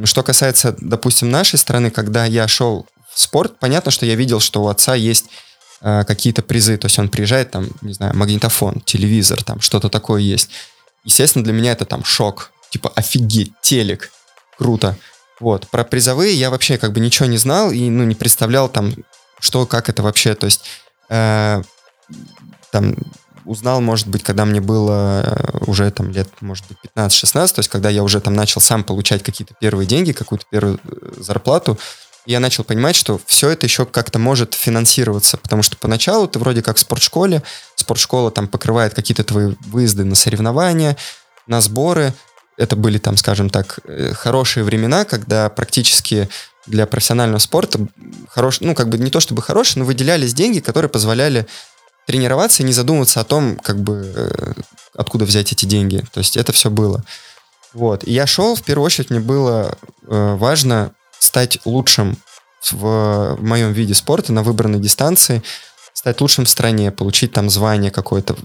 [0.05, 4.65] что касается, допустим, нашей страны, когда я шел в спорт, понятно, что я видел, что
[4.65, 5.27] у отца есть
[5.81, 10.21] э, какие-то призы, то есть он приезжает, там, не знаю, магнитофон, телевизор, там что-то такое
[10.21, 10.51] есть.
[11.05, 14.11] Естественно, для меня это там шок, типа офигеть, телек,
[14.59, 14.97] круто.
[15.41, 15.69] Вот.
[15.69, 18.93] Про призовые я вообще как бы ничего не знал и, ну, не представлял там,
[19.39, 20.35] что, как это вообще.
[20.35, 20.65] То есть,
[21.09, 21.63] э,
[22.73, 22.97] там,
[23.45, 27.69] узнал, может быть, когда мне было э, уже там лет, может быть, 15-16, то есть
[27.69, 31.79] когда я уже там начал сам получать какие-то первые деньги, какую-то первую э, зарплату,
[32.27, 36.63] я начал понимать, что все это еще как-то может финансироваться, потому что поначалу ты вроде
[36.63, 37.43] как в спортшколе,
[37.75, 40.99] спортшкола там покрывает какие-то твои выезды на соревнования,
[41.47, 42.13] на сборы,
[42.59, 46.29] это были там, скажем так, э, хорошие времена, когда практически
[46.67, 47.87] для профессионального спорта
[48.29, 51.47] хорош, ну, как бы не то чтобы хорошие, но выделялись деньги, которые позволяли
[52.07, 54.53] тренироваться и не задумываться о том, как бы, э,
[54.95, 56.05] откуда взять эти деньги.
[56.13, 57.05] То есть это все было.
[57.73, 58.03] Вот.
[58.05, 62.19] И я шел, в первую очередь, мне было э, важно стать лучшим
[62.73, 65.43] в, в моем виде спорта на выбранной дистанции,
[65.99, 68.37] стать лучшим в стране, получить там звание какое-то,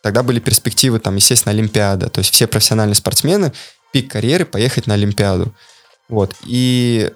[0.00, 2.10] Тогда были перспективы, там, естественно, Олимпиада.
[2.10, 3.52] То есть все профессиональные спортсмены,
[3.90, 5.54] пик карьеры, поехать на Олимпиаду.
[6.10, 6.34] Вот.
[6.44, 7.10] И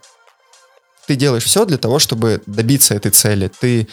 [1.07, 3.51] ты делаешь все для того, чтобы добиться этой цели.
[3.61, 3.89] Ты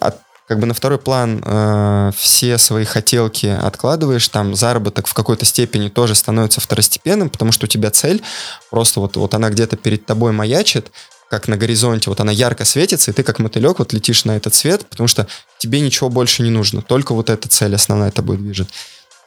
[0.00, 5.44] от, как бы на второй план э, все свои хотелки откладываешь, там заработок в какой-то
[5.44, 8.22] степени тоже становится второстепенным, потому что у тебя цель
[8.70, 10.90] просто вот, вот она где-то перед тобой маячит,
[11.30, 14.54] как на горизонте, вот она ярко светится, и ты как мотылек вот летишь на этот
[14.54, 15.26] цвет, потому что
[15.58, 18.68] тебе ничего больше не нужно, только вот эта цель основная тобой движет.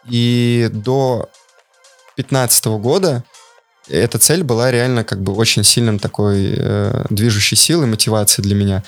[0.09, 1.29] И до
[2.15, 3.23] 15 года
[3.89, 8.83] эта цель была реально как бы очень сильным такой э, движущей силой, мотивацией для меня.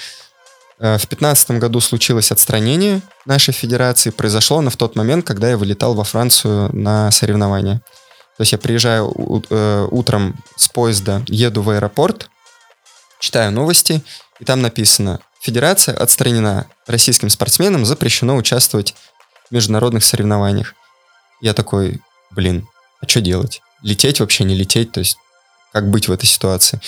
[0.80, 5.58] Э, в 15 году случилось отстранение нашей федерации, произошло оно в тот момент, когда я
[5.58, 7.82] вылетал во Францию на соревнования.
[8.38, 9.14] То есть я приезжаю
[9.50, 12.31] э, утром с поезда, еду в аэропорт,
[13.22, 14.04] читаю новости,
[14.40, 18.96] и там написано, федерация отстранена, российским спортсменам запрещено участвовать
[19.50, 20.74] в международных соревнованиях.
[21.40, 22.68] Я такой, блин,
[23.00, 23.62] а что делать?
[23.82, 24.92] Лететь вообще, не лететь?
[24.92, 25.18] То есть
[25.72, 26.82] как быть в этой ситуации?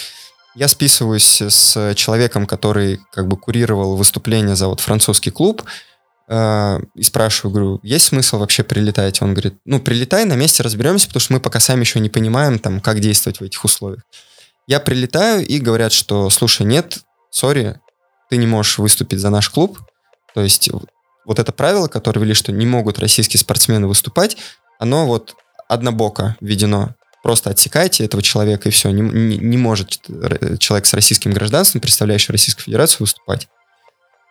[0.56, 5.63] Я списываюсь с человеком, который как бы курировал выступление за вот французский клуб,
[6.28, 9.22] э, и спрашиваю, говорю, есть смысл вообще прилетать?
[9.24, 12.60] Он говорит, ну, прилетай, на месте разберемся, потому что мы пока сами еще не понимаем,
[12.60, 14.04] там, как действовать в этих условиях.
[14.67, 16.99] Я прилетаю и говорят, что, слушай, нет,
[17.30, 17.80] сори,
[18.30, 19.80] ты не можешь выступить за наш клуб,
[20.34, 20.69] То есть
[21.26, 24.38] вот это правило, которое ввели, что не могут российские спортсмены выступать,
[24.80, 25.36] оно вот
[25.67, 26.95] однобоко введено.
[27.21, 28.89] Просто отсекайте этого человека, и все.
[28.89, 30.02] Не, не, не может
[30.60, 33.47] человек с российским гражданством, представляющий Российскую Федерацию, выступать.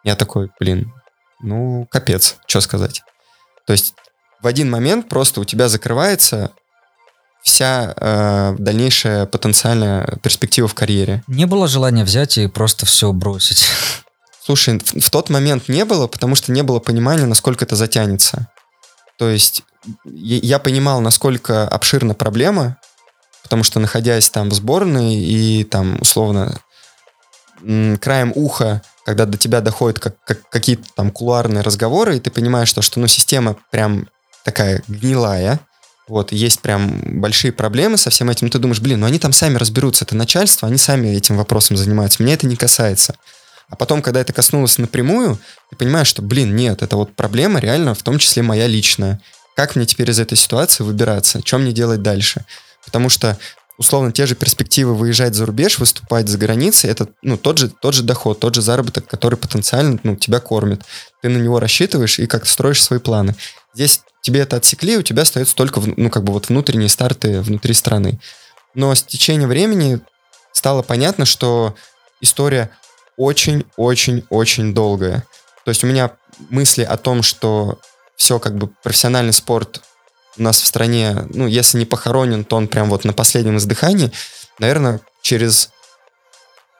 [0.05, 0.93] Я такой, блин,
[1.41, 3.03] ну, капец, что сказать.
[3.67, 3.95] То есть
[4.43, 6.51] в один момент просто у тебя закрывается
[7.43, 11.23] вся э, дальнейшая потенциальная перспектива в карьере.
[11.27, 13.65] Не было желания взять и просто все бросить.
[14.45, 18.49] Слушай, в, в тот момент не было, потому что не было понимания, насколько это затянется.
[19.19, 19.63] То есть
[20.05, 22.79] я, понимал, насколько обширна проблема,
[23.43, 26.61] потому что находясь там в сборной и там условно
[28.01, 32.69] краем уха, когда до тебя доходят как, как, какие-то там кулуарные разговоры, и ты понимаешь,
[32.69, 34.09] что, что ну, система прям
[34.45, 35.61] такая гнилая,
[36.09, 39.57] вот, есть прям большие проблемы со всем этим, ты думаешь, блин, ну они там сами
[39.57, 43.15] разберутся, это начальство, они сами этим вопросом занимаются, меня это не касается.
[43.69, 45.39] А потом, когда это коснулось напрямую,
[45.71, 49.21] ты понимаешь, что, блин, нет, это вот проблема реально, в том числе моя личная.
[49.57, 51.41] Как мне теперь из этой ситуации выбираться?
[51.45, 52.45] Что мне делать дальше?
[52.85, 53.39] Потому что
[53.79, 57.95] условно те же перспективы выезжать за рубеж, выступать за границей, это ну, тот, же, тот
[57.95, 60.83] же доход, тот же заработок, который потенциально ну, тебя кормит.
[61.23, 63.35] Ты на него рассчитываешь и как-то строишь свои планы.
[63.75, 67.75] Здесь тебе это отсекли, у тебя остается только ну, как бы вот внутренние старты внутри
[67.75, 68.21] страны.
[68.75, 70.01] Но с течением времени
[70.53, 71.75] стало понятно, что
[72.21, 72.71] история
[73.17, 75.25] очень-очень-очень долгая.
[75.65, 76.13] То есть у меня
[76.51, 77.79] мысли о том, что
[78.17, 79.83] все как бы профессиональный спорт
[80.39, 84.13] у нас в стране, ну, если не похоронен, то он прям вот на последнем издыхании,
[84.59, 85.71] наверное, через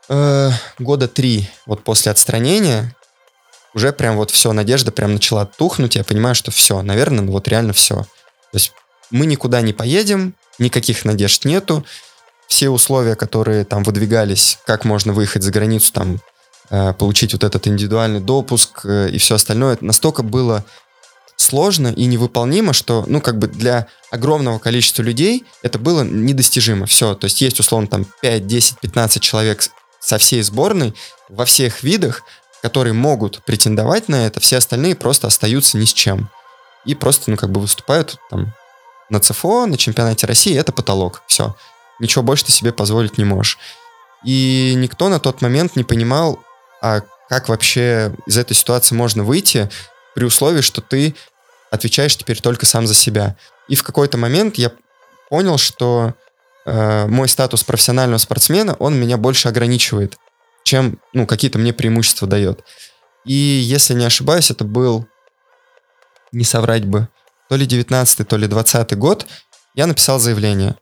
[0.09, 2.95] э, года три вот после отстранения
[3.75, 7.49] уже прям вот все, надежда прям начала тухнуть, я понимаю, что все, наверное, ну вот
[7.49, 7.97] реально все.
[7.97, 8.73] То есть
[9.11, 11.85] мы никуда не поедем, никаких надежд нету,
[12.47, 16.21] все условия, которые там выдвигались, как можно выехать за границу, там,
[16.71, 20.65] э, получить вот этот индивидуальный допуск э, и все остальное, настолько было
[21.37, 26.87] сложно и невыполнимо, что, ну, как бы для огромного количества людей это было недостижимо.
[26.87, 29.69] Все, то есть есть, условно, там 5, 10, 15 человек
[30.01, 30.95] со всей сборной
[31.29, 32.23] во всех видах,
[32.63, 36.31] которые могут претендовать на это, все остальные просто остаются ни с чем.
[36.85, 38.55] И просто, ну, как бы выступают там
[39.11, 41.23] на ЦФО, на чемпионате России, это потолок.
[41.27, 41.55] Все.
[42.01, 43.59] Ничего больше ты себе позволить не можешь.
[44.25, 46.41] И никто на тот момент не понимал,
[46.81, 49.69] а как вообще из этой ситуации можно выйти
[50.15, 51.15] при условии, что ты
[51.71, 53.37] отвечаешь теперь только сам за себя.
[53.69, 54.71] И в какой-то момент я
[55.31, 56.15] понял, что
[56.65, 60.19] э, мой статус профессионального спортсмена, он меня больше ограничивает,
[60.65, 62.65] чем ну, какие-то мне преимущества дает.
[63.25, 65.07] И если не ошибаюсь, это был,
[66.33, 67.09] не соврать бы,
[67.49, 69.27] то ли 19 то ли 20 год,
[69.75, 70.77] я написал заявление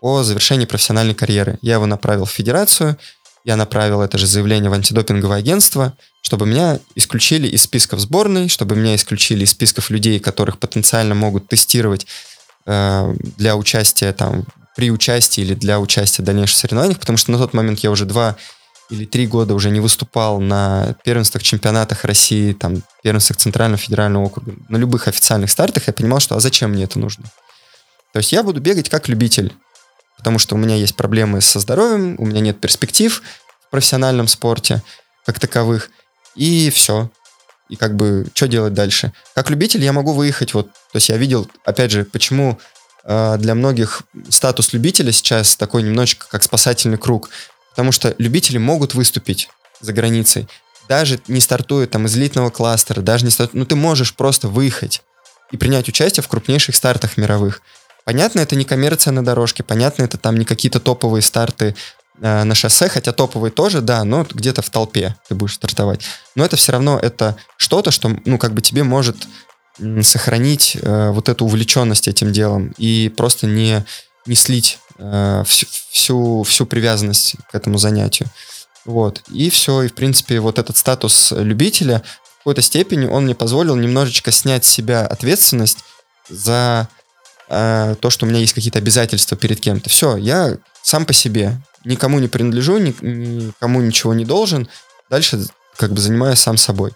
[0.00, 1.58] о завершении профессиональной карьеры.
[1.62, 2.98] Я его направил в федерацию,
[3.44, 8.74] я направил это же заявление в антидопинговое агентство, чтобы меня исключили из списков сборной, чтобы
[8.74, 12.06] меня исключили из списков людей, которых потенциально могут тестировать
[12.66, 14.44] э, для участия там
[14.76, 18.06] при участии или для участия в дальнейших соревнованиях, потому что на тот момент я уже
[18.06, 18.36] два
[18.90, 24.54] или три года уже не выступал на первенствах, чемпионатах России, там, первенствах Центрального федерального округа,
[24.68, 27.24] на любых официальных стартах, я понимал, что а зачем мне это нужно?
[28.12, 29.52] То есть я буду бегать как любитель,
[30.16, 33.22] потому что у меня есть проблемы со здоровьем, у меня нет перспектив
[33.66, 34.82] в профессиональном спорте
[35.24, 35.90] как таковых,
[36.34, 37.10] и все.
[37.68, 39.12] И как бы, что делать дальше?
[39.34, 42.58] Как любитель я могу выехать, вот, то есть я видел, опять же, почему
[43.04, 47.30] э, для многих статус любителя сейчас такой немножечко как спасательный круг,
[47.74, 49.48] потому что любители могут выступить
[49.80, 50.46] за границей,
[50.88, 55.02] даже не стартуя там из элитного кластера, даже не стартуя, ну ты можешь просто выехать
[55.50, 57.62] и принять участие в крупнейших стартах мировых.
[58.04, 61.74] Понятно, это не коммерция на дорожке, понятно, это там не какие-то топовые старты
[62.20, 66.02] э, на шоссе, хотя топовые тоже, да, но где-то в толпе ты будешь стартовать.
[66.36, 69.16] Но это все равно это что-то, что, ну, как бы тебе может
[70.02, 73.84] сохранить э, вот эту увлеченность этим делом и просто не,
[74.26, 78.28] не слить э, всю, всю, всю привязанность к этому занятию.
[78.84, 79.22] Вот.
[79.30, 83.76] И все, и в принципе вот этот статус любителя в какой-то степени он мне позволил
[83.76, 85.78] немножечко снять с себя ответственность
[86.28, 86.88] за
[87.48, 89.88] э, то, что у меня есть какие-то обязательства перед кем-то.
[89.88, 94.68] Все, я сам по себе, никому не принадлежу, ни, никому ничего не должен.
[95.08, 95.46] Дальше
[95.76, 96.92] как бы занимаюсь сам собой.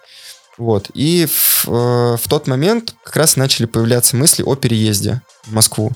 [0.58, 0.90] Вот.
[0.92, 5.92] И в, э, в тот момент как раз начали появляться мысли о переезде в Москву.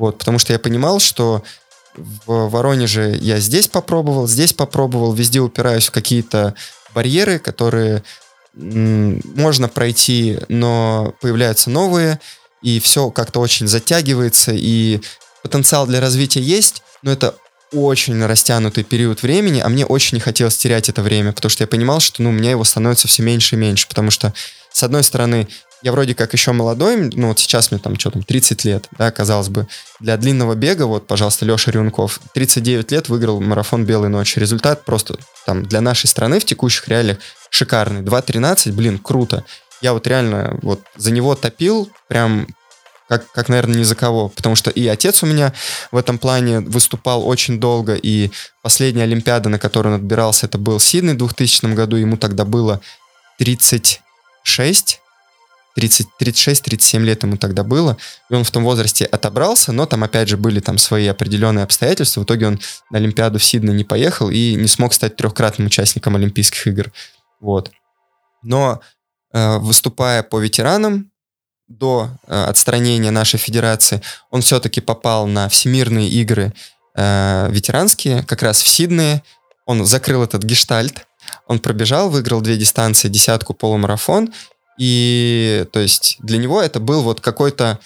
[0.00, 1.42] Вот, потому что я понимал, что
[1.94, 6.54] в Воронеже я здесь попробовал, здесь попробовал, везде упираюсь в какие-то
[6.94, 8.02] барьеры, которые
[8.54, 12.18] можно пройти, но появляются новые
[12.62, 15.02] и все как-то очень затягивается, и
[15.42, 17.34] потенциал для развития есть, но это
[17.70, 21.68] очень растянутый период времени, а мне очень не хотелось терять это время, потому что я
[21.68, 24.32] понимал, что, ну, у меня его становится все меньше и меньше, потому что,
[24.72, 25.46] с одной стороны,
[25.82, 29.10] я вроде как еще молодой, ну вот сейчас мне там что там, 30 лет, да,
[29.10, 29.66] казалось бы.
[29.98, 34.38] Для длинного бега, вот, пожалуйста, Леша Рюнков, 39 лет выиграл марафон «Белой ночи».
[34.38, 35.16] Результат просто
[35.46, 37.18] там для нашей страны в текущих реалиях
[37.50, 38.02] шикарный.
[38.02, 39.44] 2.13, блин, круто.
[39.80, 42.46] Я вот реально вот за него топил прям
[43.10, 44.28] как, как, наверное, ни за кого.
[44.28, 45.52] Потому что и отец у меня
[45.90, 48.30] в этом плане выступал очень долго, и
[48.62, 52.80] последняя Олимпиада, на которую он отбирался, это был Сиднey в 2000 году, ему тогда было
[53.38, 54.99] 36,
[55.80, 57.96] 36-37 лет ему тогда было,
[58.28, 62.20] и он в том возрасте отобрался, но там опять же были там свои определенные обстоятельства.
[62.20, 62.60] В итоге он
[62.90, 66.92] на Олимпиаду в Сиднey не поехал и не смог стать трехкратным участником Олимпийских игр.
[67.40, 67.70] Вот.
[68.42, 68.80] Но
[69.32, 71.10] э, выступая по ветеранам,
[71.70, 76.52] до э, отстранения нашей федерации, он все-таки попал на всемирные игры
[76.96, 79.22] э, ветеранские, как раз в Сиднее.
[79.66, 81.06] Он закрыл этот гештальт,
[81.46, 84.32] он пробежал, выиграл две дистанции, десятку, полумарафон,
[84.78, 87.78] и, то есть, для него это был вот какой-то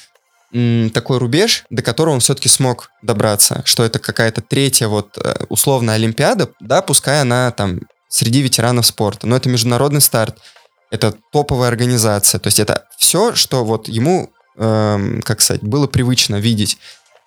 [0.92, 5.96] такой рубеж, до которого он все-таки смог добраться, что это какая-то третья вот э, условная
[5.96, 10.38] Олимпиада, да, пускай она там среди ветеранов спорта, но это международный старт,
[10.92, 16.36] это топовая организация, то есть это все, что вот ему, эм, как сказать, было привычно
[16.36, 16.78] видеть.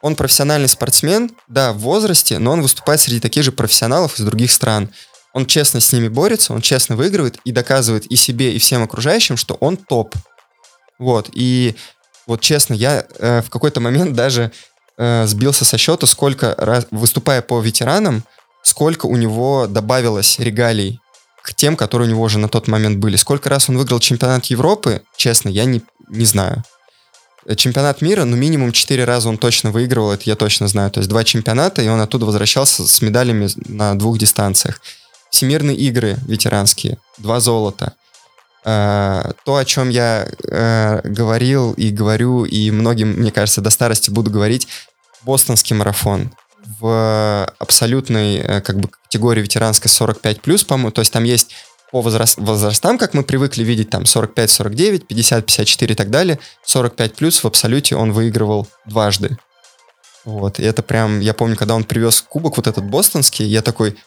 [0.01, 4.51] Он профессиональный спортсмен, да, в возрасте, но он выступает среди таких же профессионалов из других
[4.51, 4.89] стран
[5.37, 9.37] он честно с ними борется, он честно выигрывает и доказывает и себе, и всем окружающим,
[9.37, 10.15] что он топ.
[10.97, 11.75] Вот, и
[12.25, 14.51] вот честно, я э, в какой-то момент даже
[14.97, 18.23] э, сбился со счета, сколько раз, выступая по ветеранам,
[18.63, 20.99] сколько у него добавилось регалий
[21.43, 23.15] к тем, которые у него уже на тот момент были.
[23.15, 26.63] Сколько раз он выиграл чемпионат Европы, честно, я не, не знаю.
[27.55, 30.89] Чемпионат мира, ну, минимум 4 раза он точно выигрывал, это я точно знаю.
[30.89, 34.81] То есть два чемпионата, и он оттуда возвращался с медалями на двух дистанциях.
[35.37, 37.93] Всемирные игры ветеранские, два золота.
[38.65, 44.09] Uh, то, о чем я uh, говорил и говорю, и многим, мне кажется, до старости
[44.09, 44.67] буду говорить,
[45.21, 46.31] бостонский марафон
[46.79, 51.53] в абсолютной uh, как бы категории ветеранской 45 плюс, по-моему, то есть там есть
[51.91, 57.43] по возраст, возрастам, как мы привыкли видеть, там 45-49, 50-54 и так далее, 45 плюс
[57.43, 59.37] в абсолюте он выигрывал дважды.
[60.25, 63.97] Вот, и это прям, я помню, когда он привез кубок вот этот бостонский, я такой,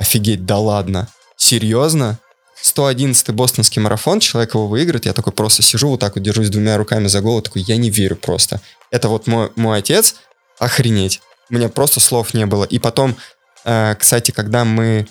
[0.00, 1.08] Офигеть, да ладно.
[1.36, 2.18] Серьезно?
[2.62, 6.76] 111-й бостонский марафон, человек его выиграет, я такой просто сижу, вот так вот держусь двумя
[6.76, 8.60] руками за голову, такой, я не верю просто.
[8.90, 10.16] Это вот мой, мой отец,
[10.58, 11.20] охренеть.
[11.48, 12.64] У меня просто слов не было.
[12.64, 13.16] И потом,
[13.64, 15.06] э, кстати, когда мы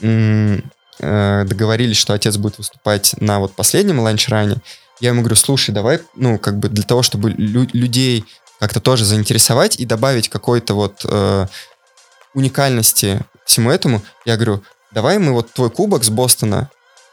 [0.00, 0.60] э,
[0.98, 4.56] договорились, что отец будет выступать на вот последнем ланчране,
[5.00, 8.24] я ему говорю, слушай, давай, ну, как бы для того, чтобы лю- людей
[8.58, 11.46] как-то тоже заинтересовать и добавить какой-то вот э,
[12.34, 13.20] уникальности
[13.50, 16.70] всему этому, я говорю, давай мы вот твой кубок с Бостона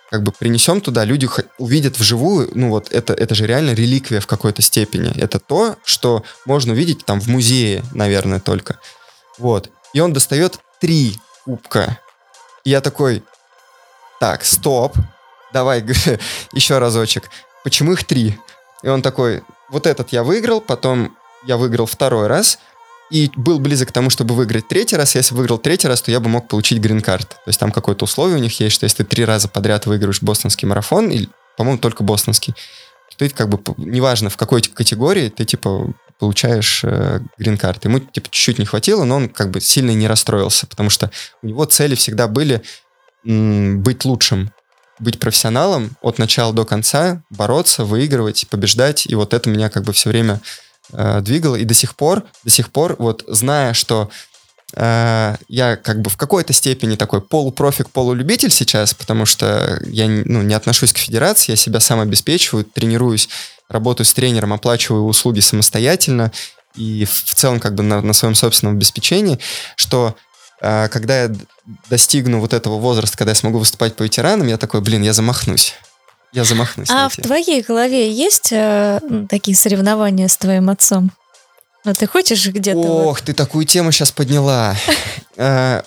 [0.10, 1.28] как бы принесем туда, люди
[1.58, 5.14] увидят вживую, ну вот это, это же реально реликвия в какой-то степени.
[5.20, 8.80] Это то, что можно увидеть там в музее, наверное, только.
[9.38, 9.70] Вот.
[9.94, 12.00] И он достает три кубка.
[12.64, 13.24] И я такой,
[14.20, 14.96] так, стоп,
[15.52, 15.84] давай
[16.54, 17.30] еще разочек.
[17.64, 18.40] Почему их три?
[18.84, 22.60] И он такой, вот этот я выиграл, потом я выиграл второй раз,
[23.10, 25.16] и был близок к тому, чтобы выиграть третий раз.
[25.16, 27.30] Если выиграл третий раз, то я бы мог получить грин-карт.
[27.30, 30.22] То есть там какое-то условие у них есть, что если ты три раза подряд выигрываешь
[30.22, 32.54] бостонский марафон, или, по-моему, только бостонский,
[33.10, 37.86] то ты как бы, неважно в какой категории, ты типа получаешь э, грин-карт.
[37.86, 41.48] Ему типа чуть-чуть не хватило, но он как бы сильно не расстроился, потому что у
[41.48, 42.64] него цели всегда были
[43.26, 44.52] м- быть лучшим,
[45.00, 49.06] быть профессионалом от начала до конца, бороться, выигрывать, побеждать.
[49.06, 50.42] И вот это меня как бы все время
[50.94, 51.56] э, двигало.
[51.56, 54.10] И до сих пор, до сих пор, вот зная, что
[54.74, 60.42] э, я как бы в какой-то степени такой полупрофик, полулюбитель сейчас, потому что я ну,
[60.42, 63.30] не отношусь к федерации, я себя сам обеспечиваю, тренируюсь,
[63.70, 66.32] работаю с тренером, оплачиваю услуги самостоятельно
[66.76, 69.40] и в, целом как бы на, на своем собственном обеспечении,
[69.76, 70.16] что
[70.62, 71.36] э, когда я
[71.90, 75.74] достигну вот этого возраста, когда я смогу выступать по ветеранам, я такой, блин, я замахнусь.
[76.34, 76.90] Я замахнусь.
[76.92, 79.00] А в твоей голове есть э,
[79.30, 81.12] такие соревнования с твоим отцом?
[81.86, 82.80] Ну, ты хочешь где-то...
[82.80, 84.76] Ох, ты такую тему сейчас подняла.
[85.40, 85.84] Э,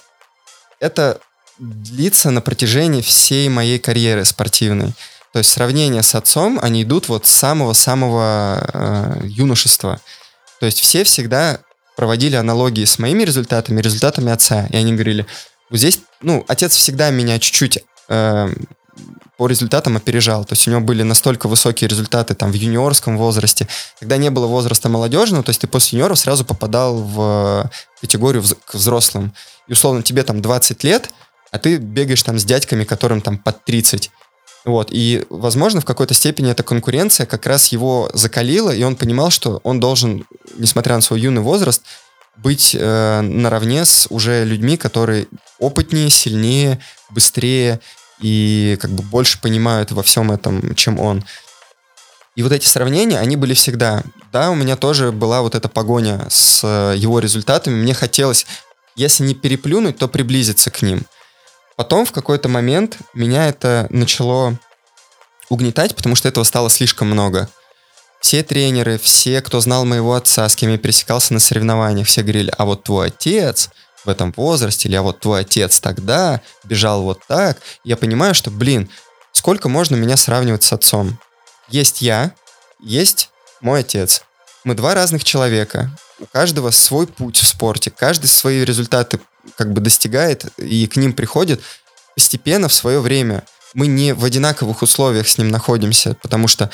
[0.78, 1.18] это
[1.58, 4.92] длится на протяжении всей моей карьеры спортивной.
[5.32, 10.00] То есть сравнения с отцом, они идут вот с самого-самого э, юношества.
[10.60, 11.58] То есть все всегда
[11.96, 14.66] проводили аналогии с моими результатами, результатами отца.
[14.70, 15.26] И они говорили,
[15.68, 18.52] вот здесь, ну, отец всегда меня чуть-чуть э,
[19.40, 20.44] по результатам опережал.
[20.44, 23.66] То есть у него были настолько высокие результаты там в юниорском возрасте.
[23.98, 27.70] Когда не было возраста молодежного, то есть ты после юниоров сразу попадал в
[28.02, 29.32] категорию к взрослым.
[29.66, 31.08] И условно тебе там 20 лет,
[31.52, 34.10] а ты бегаешь там с дядьками, которым там под 30.
[34.66, 39.30] Вот, и, возможно, в какой-то степени эта конкуренция как раз его закалила, и он понимал,
[39.30, 40.26] что он должен,
[40.58, 41.82] несмотря на свой юный возраст,
[42.36, 45.28] быть э, наравне с уже людьми, которые
[45.58, 46.78] опытнее, сильнее,
[47.08, 47.80] быстрее
[48.20, 51.24] и как бы больше понимают во всем этом, чем он.
[52.36, 54.02] И вот эти сравнения, они были всегда.
[54.32, 57.74] Да, у меня тоже была вот эта погоня с э, его результатами.
[57.74, 58.46] Мне хотелось,
[58.94, 61.04] если не переплюнуть, то приблизиться к ним.
[61.76, 64.58] Потом в какой-то момент меня это начало
[65.48, 67.48] угнетать, потому что этого стало слишком много.
[68.20, 72.52] Все тренеры, все, кто знал моего отца, с кем я пересекался на соревнованиях, все говорили,
[72.56, 73.70] а вот твой отец
[74.04, 77.58] в этом возрасте, или а вот твой отец тогда бежал вот так.
[77.84, 78.90] Я понимаю, что, блин,
[79.32, 81.18] сколько можно меня сравнивать с отцом?
[81.68, 82.32] Есть я,
[82.80, 83.30] есть
[83.60, 84.22] мой отец.
[84.64, 85.90] Мы два разных человека.
[86.18, 89.20] У каждого свой путь в спорте, каждый свои результаты
[89.56, 91.62] как бы достигает и к ним приходит
[92.14, 93.44] постепенно в свое время.
[93.72, 96.70] Мы не в одинаковых условиях с ним находимся, потому что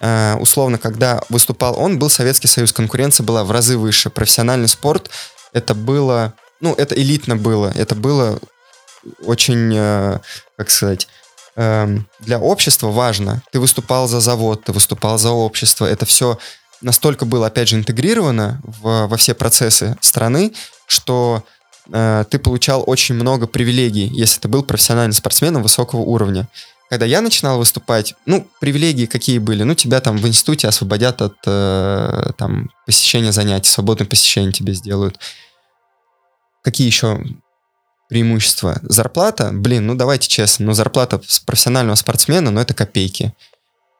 [0.00, 4.08] э, условно, когда выступал он, был Советский Союз, конкуренция была в разы выше.
[4.08, 5.10] Профессиональный спорт
[5.52, 8.38] это было, ну, это элитно было, это было
[9.24, 10.18] очень, э,
[10.56, 11.08] как сказать,
[11.56, 13.42] э, для общества важно.
[13.52, 16.38] Ты выступал за завод, ты выступал за общество, это все
[16.80, 20.52] настолько было, опять же, интегрировано в, во все процессы страны,
[20.86, 21.44] что
[21.92, 26.48] э, ты получал очень много привилегий, если ты был профессиональным спортсменом высокого уровня.
[26.88, 29.64] Когда я начинал выступать, ну, привилегии какие были?
[29.64, 35.18] Ну, тебя там в институте освободят от э, там, посещения занятий, свободное посещение тебе сделают.
[36.66, 37.20] Какие еще
[38.08, 38.80] преимущества?
[38.82, 43.32] Зарплата, блин, ну давайте честно, ну зарплата профессионального спортсмена, ну это копейки.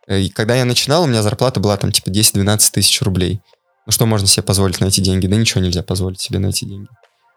[0.08, 3.40] Э, и когда я начинал, у меня зарплата была там типа 10-12 тысяч рублей.
[3.86, 5.28] Ну что можно себе позволить на эти деньги?
[5.28, 6.88] Да ничего нельзя позволить себе на эти деньги.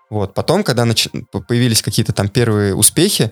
[0.09, 0.34] Вот.
[0.34, 1.09] Потом, когда нач...
[1.47, 3.32] появились какие-то там первые успехи,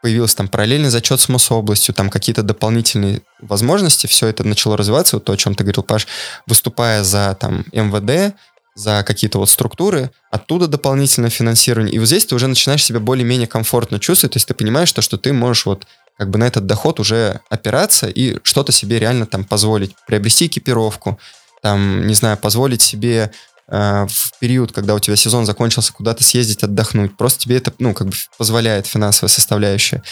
[0.00, 5.24] появился там параллельный зачет с Мособластью, там какие-то дополнительные возможности, все это начало развиваться, вот
[5.24, 6.06] то, о чем ты говорил, Паш,
[6.46, 8.34] выступая за там МВД,
[8.74, 11.94] за какие-то вот структуры, оттуда дополнительное финансирование.
[11.94, 15.02] И вот здесь ты уже начинаешь себя более-менее комфортно чувствовать, то есть ты понимаешь, что,
[15.02, 19.26] что ты можешь вот как бы на этот доход уже опираться и что-то себе реально
[19.26, 21.18] там позволить, приобрести экипировку,
[21.62, 23.32] там, не знаю, позволить себе
[23.70, 27.16] Э, в период, когда у тебя сезон закончился, куда-то съездить, отдохнуть.
[27.16, 30.02] Просто тебе это, ну, как бы позволяет финансовая составляющая.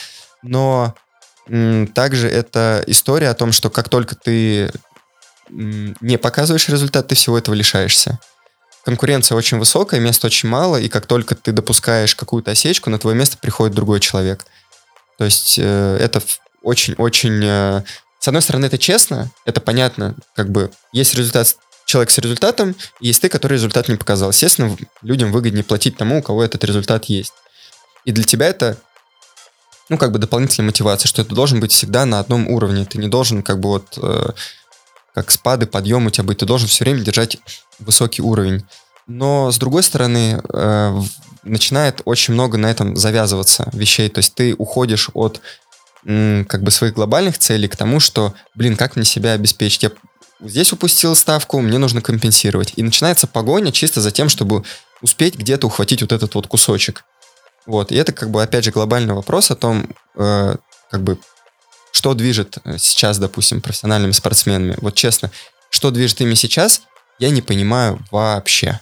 [0.41, 0.95] Но
[1.93, 4.71] также это история о том, что как только ты
[5.49, 8.19] не показываешь результат, ты всего этого лишаешься.
[8.85, 13.15] Конкуренция очень высокая, места очень мало, и как только ты допускаешь какую-то осечку, на твое
[13.15, 14.45] место приходит другой человек.
[15.17, 16.21] То есть э, это
[16.61, 17.43] очень-очень...
[17.43, 17.83] Э,
[18.19, 21.55] с одной стороны, это честно, это понятно, как бы есть результат
[21.85, 24.29] человек с результатом, и есть ты, который результат не показал.
[24.29, 27.33] Естественно, людям выгоднее платить тому, у кого этот результат есть.
[28.05, 28.77] И для тебя это,
[29.89, 32.85] ну, как бы дополнительная мотивация, что ты должен быть всегда на одном уровне.
[32.85, 34.29] Ты не должен, как бы вот, э,
[35.23, 37.37] как спады, подъем у тебя быть, ты должен все время держать
[37.79, 38.63] высокий уровень.
[39.07, 41.01] Но, с другой стороны, э,
[41.43, 44.09] начинает очень много на этом завязываться вещей.
[44.09, 45.41] То есть ты уходишь от
[46.03, 49.83] как бы своих глобальных целей к тому, что, блин, как мне себя обеспечить?
[49.83, 49.91] Я
[50.39, 52.73] здесь упустил ставку, мне нужно компенсировать.
[52.77, 54.63] И начинается погоня чисто за тем, чтобы
[55.01, 57.03] успеть где-то ухватить вот этот вот кусочек.
[57.65, 57.91] Вот.
[57.91, 60.55] И это как бы, опять же, глобальный вопрос о том, э,
[60.89, 61.17] как бы,
[61.91, 64.75] что движет э, сейчас, допустим, профессиональными спортсменами.
[64.81, 65.31] Вот честно,
[65.69, 66.81] что движет ими сейчас,
[67.19, 68.79] я не понимаю вообще.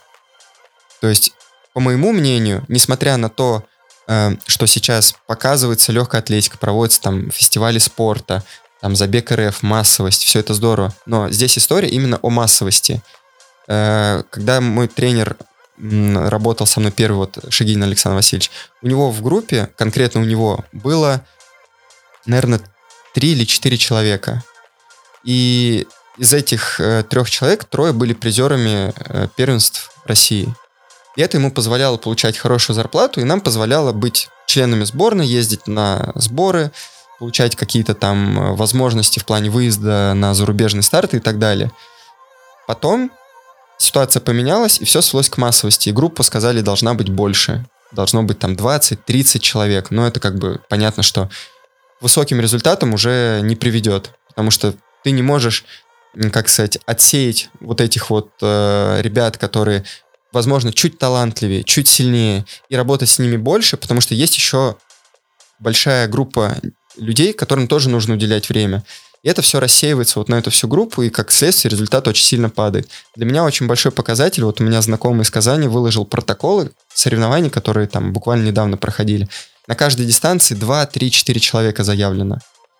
[1.01, 1.34] То есть,
[1.74, 3.64] по моему мнению, несмотря на то,
[4.08, 8.43] э, что сейчас показывается легкая атлетика, проводятся там фестивали спорта,
[8.82, 10.93] там забег РФ, массовость, все это здорово.
[11.05, 13.01] Но здесь история именно о массовости.
[13.68, 15.38] Э, когда мой тренер
[15.80, 18.49] работал со мной первый, вот Шагин Александр Васильевич,
[18.82, 21.24] у него в группе, конкретно у него, было,
[22.26, 22.62] наверное,
[23.14, 24.43] три или четыре человека.
[25.24, 25.88] И
[26.18, 30.53] из этих э, трех человек трое были призерами э, первенств России.
[31.16, 36.12] И это ему позволяло получать хорошую зарплату, и нам позволяло быть членами сборной, ездить на
[36.16, 36.72] сборы,
[37.20, 41.72] получать какие-то там э, возможности в плане выезда на зарубежный старт и так далее.
[42.68, 43.12] Потом
[43.78, 45.89] ситуация поменялась, и все свелось к массовости.
[45.89, 47.66] И группа, сказали, должна быть больше.
[47.91, 49.91] Должно быть там 20-30 человек.
[49.91, 51.30] Но это как бы понятно, что
[52.02, 54.12] высоким результатом уже не приведет.
[54.28, 55.66] Потому что ты не можешь,
[56.32, 59.84] как сказать, отсеять вот этих вот э, ребят, которые,
[60.32, 64.78] возможно, чуть талантливее, чуть сильнее, и работать с ними больше, потому что есть еще
[65.60, 66.58] большая группа
[66.98, 68.84] людей, которым тоже нужно уделять время.
[69.24, 72.50] И это все рассеивается вот на эту всю группу, и как следствие результат очень сильно
[72.50, 72.89] падает.
[73.16, 77.88] Для меня очень большой показатель, вот у меня знакомый из Казани выложил протоколы соревнований, которые
[77.88, 79.28] там буквально недавно проходили.
[79.68, 82.38] На каждой дистанции 2, 3, 4 человека заявлено.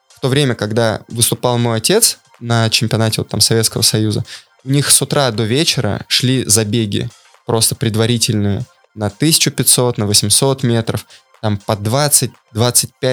[0.07, 4.23] В то время, когда выступал мой отец на чемпионате вот там Советского Союза,
[4.63, 7.09] у них с утра до вечера шли забеги,
[7.45, 8.65] просто предварительные,
[8.95, 11.05] на 1500, на 800 метров
[11.41, 12.31] там по 20-25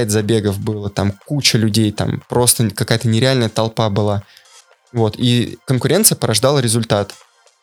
[0.09, 4.23] забегов было, там куча людей, там просто какая-то нереальная толпа была.
[4.93, 7.15] Вот, и конкуренция порождала результат.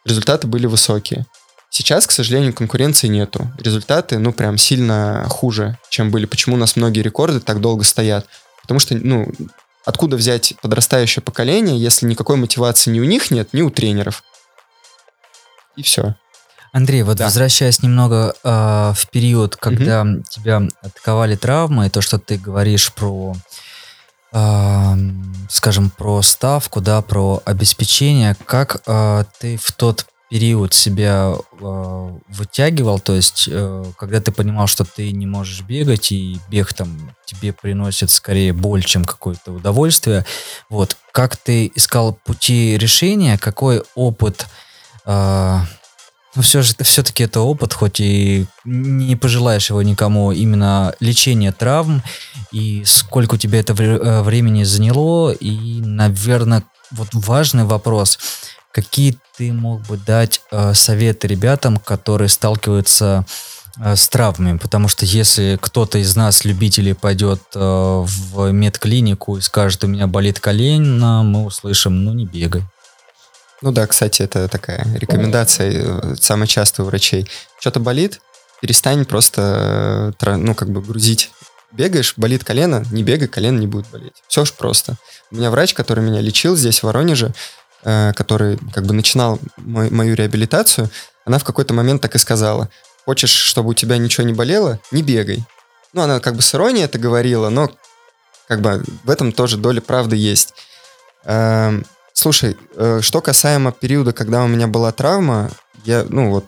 [0.05, 1.25] Результаты были высокие.
[1.73, 3.49] Сейчас, к сожалению, конкуренции нету.
[3.57, 6.25] Результаты, ну, прям сильно хуже, чем были.
[6.25, 8.27] Почему у нас многие рекорды так долго стоят?
[8.61, 9.31] Потому что, ну,
[9.85, 14.21] откуда взять подрастающее поколение, если никакой мотивации ни у них нет, ни у тренеров?
[15.77, 16.15] И все.
[16.73, 17.25] Андрей, вот да.
[17.25, 20.23] возвращаясь немного э, в период, когда угу.
[20.29, 23.33] тебя атаковали травмы, и то, что ты говоришь про,
[24.33, 24.93] э,
[25.49, 33.01] скажем, про ставку, да, про обеспечение, как э, ты в тот период себя э, вытягивал,
[33.01, 37.51] то есть э, когда ты понимал, что ты не можешь бегать, и бег там тебе
[37.51, 40.25] приносит скорее боль, чем какое-то удовольствие,
[40.69, 44.47] вот, как ты искал пути решения, какой опыт
[45.05, 45.59] э,
[46.33, 52.03] но все же все-таки это опыт, хоть и не пожелаешь его никому, именно лечение травм,
[52.53, 58.17] и сколько у тебя это э, времени заняло, и, наверное, вот важный вопрос,
[58.71, 63.25] какие ты мог бы дать э, советы ребятам, которые сталкиваются
[63.83, 69.41] э, с травмами, потому что если кто-то из нас, любителей, пойдет э, в медклинику и
[69.41, 72.61] скажет, у меня болит колено, мы услышим, ну не бегай.
[73.63, 77.27] Ну да, кстати, это такая рекомендация э, самая частая у врачей.
[77.59, 78.21] Что-то болит,
[78.61, 81.31] перестань просто, э, ну, как бы грузить.
[81.71, 84.21] Бегаешь, болит колено, не бегай, колено не будет болеть.
[84.27, 84.97] Все ж просто.
[85.31, 87.33] У меня врач, который меня лечил здесь, в Воронеже,
[87.83, 90.89] который как бы начинал мой, мою реабилитацию,
[91.25, 92.69] она в какой-то момент так и сказала.
[93.05, 94.79] Хочешь, чтобы у тебя ничего не болело?
[94.91, 95.43] Не бегай.
[95.93, 97.71] Ну, она как бы с иронией это говорила, но
[98.47, 100.53] как бы в этом тоже доля правды есть.
[101.25, 105.49] Эм, Слушай, э, что касаемо периода, когда у меня была травма,
[105.85, 106.45] я, ну вот,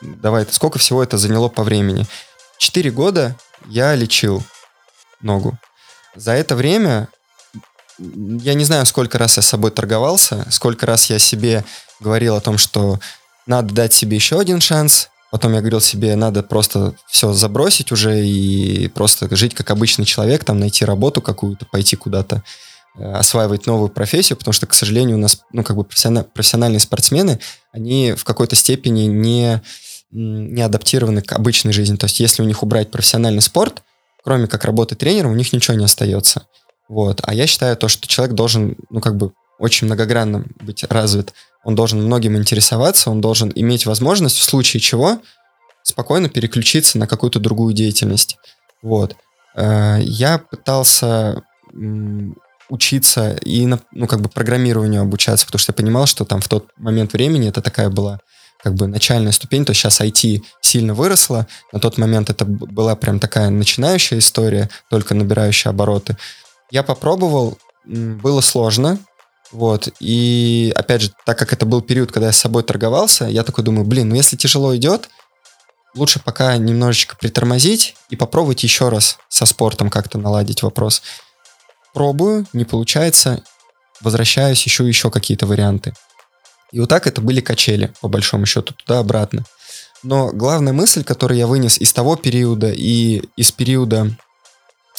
[0.00, 2.06] давай, сколько всего это заняло по времени?
[2.58, 4.42] Четыре года я лечил
[5.20, 5.58] ногу.
[6.14, 7.08] За это время
[7.98, 11.64] я не знаю, сколько раз я с собой торговался, сколько раз я себе
[12.00, 13.00] говорил о том, что
[13.46, 15.08] надо дать себе еще один шанс.
[15.30, 20.44] Потом я говорил себе, надо просто все забросить уже и просто жить как обычный человек,
[20.44, 22.42] там найти работу какую-то, пойти куда-то.
[22.98, 27.40] Э, осваивать новую профессию, потому что, к сожалению, у нас, ну, как бы профессиональные спортсмены,
[27.72, 29.60] они в какой-то степени не,
[30.10, 31.96] не адаптированы к обычной жизни.
[31.96, 33.82] То есть, если у них убрать профессиональный спорт,
[34.24, 36.46] кроме как работы тренером, у них ничего не остается.
[36.88, 37.20] Вот.
[37.24, 41.32] А я считаю то, что человек должен, ну, как бы очень многогранно быть развит.
[41.64, 45.18] Он должен многим интересоваться, он должен иметь возможность в случае чего
[45.82, 48.36] спокойно переключиться на какую-то другую деятельность.
[48.82, 49.16] Вот.
[49.54, 51.42] Э, я пытался
[52.68, 56.68] учиться и, ну, как бы программированию обучаться, потому что я понимал, что там в тот
[56.76, 58.20] момент времени это такая была
[58.62, 63.20] как бы начальная ступень, то сейчас IT сильно выросла, на тот момент это была прям
[63.20, 66.16] такая начинающая история, только набирающая обороты.
[66.70, 68.98] Я попробовал, было сложно,
[69.52, 73.44] вот, и опять же, так как это был период, когда я с собой торговался, я
[73.44, 75.08] такой думаю, блин, ну если тяжело идет,
[75.94, 81.02] лучше пока немножечко притормозить и попробовать еще раз со спортом как-то наладить вопрос
[81.94, 83.42] пробую, не получается,
[84.00, 85.94] возвращаюсь, ищу еще какие-то варианты.
[86.72, 89.44] И вот так это были качели, по большому счету, туда-обратно.
[90.02, 94.14] Но главная мысль, которую я вынес из того периода и из периода,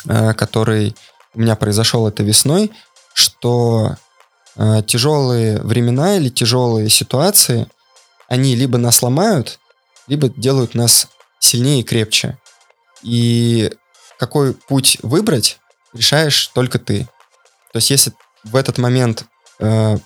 [0.08, 0.96] э, который
[1.38, 2.72] у меня произошел это весной,
[3.14, 3.96] что
[4.56, 7.68] э, тяжелые времена или тяжелые ситуации,
[8.28, 9.60] они либо нас ломают,
[10.08, 11.08] либо делают нас
[11.40, 12.40] сильнее и крепче.
[13.04, 13.72] И
[14.18, 15.60] какой путь выбрать,
[15.94, 17.08] решаешь только ты.
[17.72, 18.14] То есть если
[18.44, 19.26] в этот момент
[19.60, 19.98] э,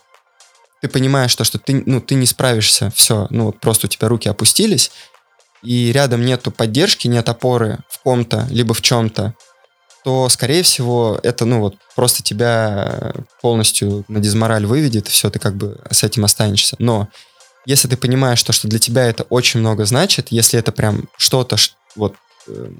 [0.81, 4.09] ты понимаешь то, что ты, ну, ты не справишься, все, ну вот просто у тебя
[4.09, 4.91] руки опустились,
[5.63, 9.33] и рядом нету поддержки, нет опоры в ком-то, либо в чем-то,
[10.03, 15.39] то, скорее всего, это, ну, вот, просто тебя полностью на дизмораль выведет, и все, ты
[15.39, 16.75] как бы с этим останешься.
[16.79, 17.07] Но
[17.65, 21.57] если ты понимаешь то, что для тебя это очень много значит, если это прям что-то,
[21.95, 22.15] вот,
[22.47, 22.71] э,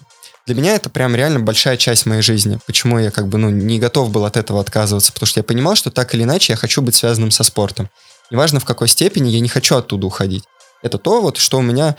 [0.47, 2.59] для меня это прям реально большая часть моей жизни.
[2.65, 5.76] Почему я как бы, ну, не готов был от этого отказываться, потому что я понимал,
[5.76, 7.89] что так или иначе я хочу быть связанным со спортом.
[8.32, 10.43] Неважно в какой степени, я не хочу оттуда уходить.
[10.82, 11.95] Это то, вот, что у меня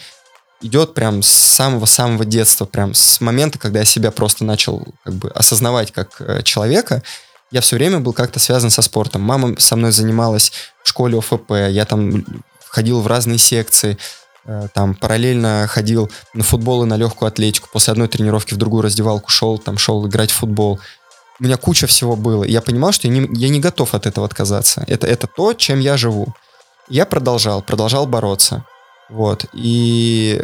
[0.62, 5.30] идет прям с самого-самого детства, прям с момента, когда я себя просто начал как бы
[5.30, 7.02] осознавать как э, человека,
[7.50, 9.22] я все время был как-то связан со спортом.
[9.22, 10.52] Мама со мной занималась
[10.82, 12.24] в школе ОФП, я там
[12.68, 13.98] ходил в разные секции,
[14.46, 17.68] э, там параллельно ходил на футбол и на легкую атлетику.
[17.72, 20.80] После одной тренировки в другую раздевалку шел, там шел играть в футбол.
[21.38, 22.44] У меня куча всего было.
[22.44, 24.84] Я понимал, что я не, я не готов от этого отказаться.
[24.86, 26.34] Это, это то, чем я живу.
[26.88, 28.64] Я продолжал, продолжал бороться.
[29.12, 29.44] Вот.
[29.52, 30.42] И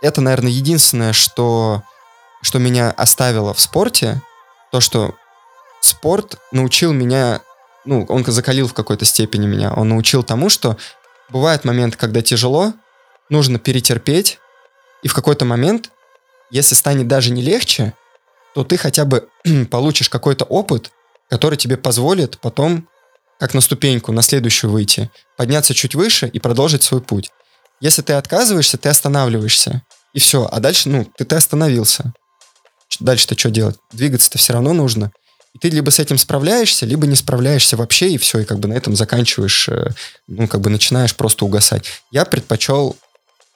[0.00, 1.82] это, наверное, единственное, что,
[2.40, 4.22] что меня оставило в спорте,
[4.70, 5.14] то, что
[5.80, 7.42] спорт научил меня,
[7.84, 10.78] ну, он закалил в какой-то степени меня, он научил тому, что
[11.28, 12.72] бывают моменты, когда тяжело,
[13.28, 14.38] нужно перетерпеть,
[15.02, 15.90] и в какой-то момент,
[16.50, 17.92] если станет даже не легче,
[18.54, 19.28] то ты хотя бы
[19.70, 20.92] получишь какой-то опыт,
[21.28, 22.88] который тебе позволит потом,
[23.38, 27.30] как на ступеньку, на следующую выйти, подняться чуть выше и продолжить свой путь.
[27.82, 29.82] Если ты отказываешься, ты останавливаешься.
[30.14, 30.48] И все.
[30.50, 32.12] А дальше, ну, ты, ты остановился.
[33.00, 33.76] Дальше-то что делать?
[33.92, 35.10] Двигаться-то все равно нужно.
[35.52, 38.68] И ты либо с этим справляешься, либо не справляешься вообще, и все, и как бы
[38.68, 39.88] на этом заканчиваешь, э,
[40.28, 41.86] ну, как бы начинаешь просто угасать.
[42.12, 42.96] Я предпочел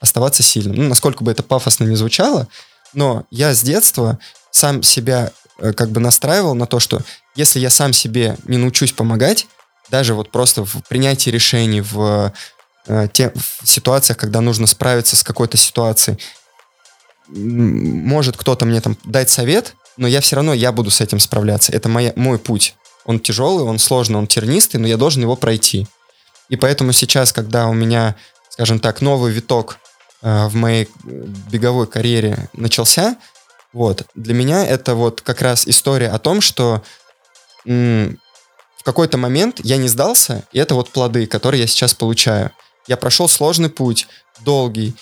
[0.01, 0.75] оставаться сильным.
[0.77, 2.49] Ну, насколько бы это пафосно не звучало,
[2.95, 4.19] но я с детства
[4.51, 7.01] сам себя э, как бы настраивал на то, что
[7.37, 9.47] если я сам себе не научусь помогать,
[9.89, 12.33] даже вот просто в принятии решений, в,
[13.13, 16.19] те, в ситуациях, когда нужно справиться с какой-то ситуацией,
[17.29, 21.73] может кто-то мне там дать совет, но я все равно, я буду с этим справляться.
[21.73, 22.75] Это моя, мой путь.
[23.05, 25.87] Он тяжелый, он сложный, он тернистый, но я должен его пройти.
[26.49, 28.15] И поэтому сейчас, когда у меня,
[28.51, 29.79] скажем так, новый виток
[30.23, 33.17] э, в моей беговой карьере начался,
[33.73, 36.83] вот, для меня это вот как раз история о том, что
[37.65, 42.53] в какой-то момент я не сдался, и это вот плоды, которые я сейчас получаю.
[42.87, 44.07] Я прошел сложный путь,
[44.41, 44.95] долгий,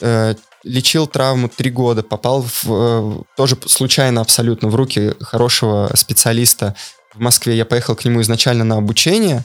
[0.00, 0.34] э,
[0.64, 6.74] лечил травму три года, попал в, э, тоже случайно абсолютно в руки хорошего специалиста
[7.14, 7.56] в Москве.
[7.56, 9.44] Я поехал к нему изначально на обучение.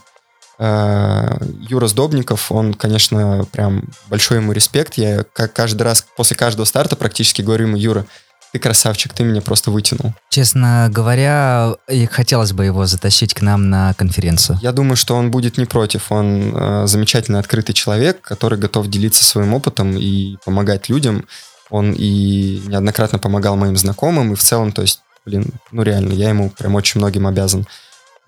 [0.60, 4.96] Э, Юра Сдобников, он, конечно, прям большой ему респект.
[4.96, 8.06] Я каждый раз после каждого старта практически говорю ему, Юра,
[8.54, 10.14] ты красавчик, ты меня просто вытянул.
[10.30, 11.74] Честно говоря,
[12.12, 14.60] хотелось бы его затащить к нам на конференцию.
[14.62, 16.12] Я думаю, что он будет не против.
[16.12, 21.26] Он э, замечательно открытый человек, который готов делиться своим опытом и помогать людям.
[21.72, 26.30] Он и неоднократно помогал моим знакомым, и в целом, то есть, блин, ну реально, я
[26.30, 27.66] ему прям очень многим обязан.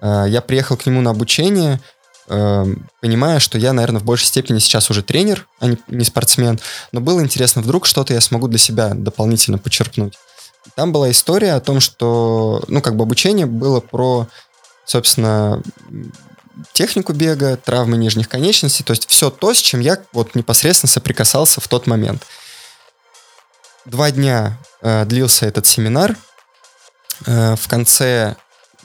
[0.01, 1.79] Э, я приехал к нему на обучение,
[2.27, 2.65] э,
[3.01, 6.59] понимая, что я, наверное, в большей степени сейчас уже тренер, а не, не спортсмен,
[6.91, 10.17] но было интересно, вдруг что-то я смогу для себя дополнительно почерпнуть.
[10.75, 14.27] Там была история о том, что, ну, как бы обучение было про,
[14.85, 15.61] собственно,
[16.73, 21.61] технику бега, травмы нижних конечностей, то есть все то, с чем я вот непосредственно соприкасался
[21.61, 22.25] в тот момент.
[23.85, 26.17] Два дня э, длился этот семинар.
[27.25, 28.35] Э, в конце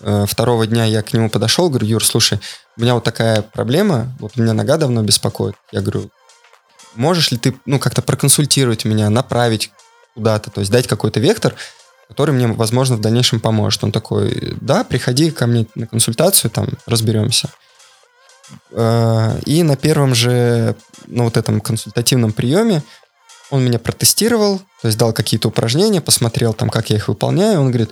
[0.01, 2.39] э, второго дня я к нему подошел, говорю, Юр, слушай,
[2.81, 5.55] у меня вот такая проблема, вот меня нога давно беспокоит.
[5.71, 6.11] Я говорю,
[6.95, 9.71] можешь ли ты, ну, как-то проконсультировать меня, направить
[10.15, 11.55] куда-то, то есть дать какой-то вектор,
[12.09, 13.85] который мне, возможно, в дальнейшем поможет.
[13.85, 17.51] Он такой, да, приходи ко мне на консультацию, там, разберемся.
[18.71, 20.75] Э, и на первом же,
[21.07, 22.83] ну, вот этом консультативном приеме
[23.51, 27.61] он меня протестировал, то есть дал какие-то упражнения, посмотрел там, как я их выполняю.
[27.61, 27.91] Он говорит,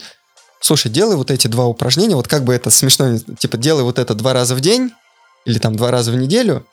[0.60, 4.14] слушай, делай вот эти два упражнения, вот как бы это смешно, типа делай вот это
[4.14, 4.92] два раза в день
[5.44, 6.66] или там два раза в неделю,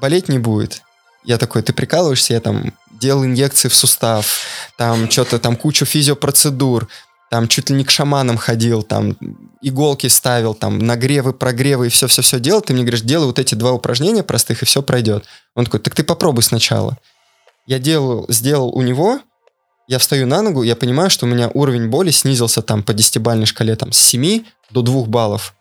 [0.00, 0.82] болеть не будет.
[1.24, 4.40] Я такой, ты прикалываешься, я там делал инъекции в сустав,
[4.76, 6.88] там что-то, там кучу физиопроцедур,
[7.30, 9.16] там чуть ли не к шаманам ходил, там
[9.60, 12.62] иголки ставил, там нагревы, прогревы и все-все-все делал.
[12.62, 15.26] Ты мне говоришь, делай вот эти два упражнения простых, и все пройдет.
[15.54, 16.96] Он такой, так ты попробуй сначала.
[17.66, 19.20] Я делал, сделал у него,
[19.88, 23.46] я встаю на ногу, я понимаю, что у меня уровень боли снизился там по десятибальной
[23.46, 25.54] шкале там с 7 до 2 баллов.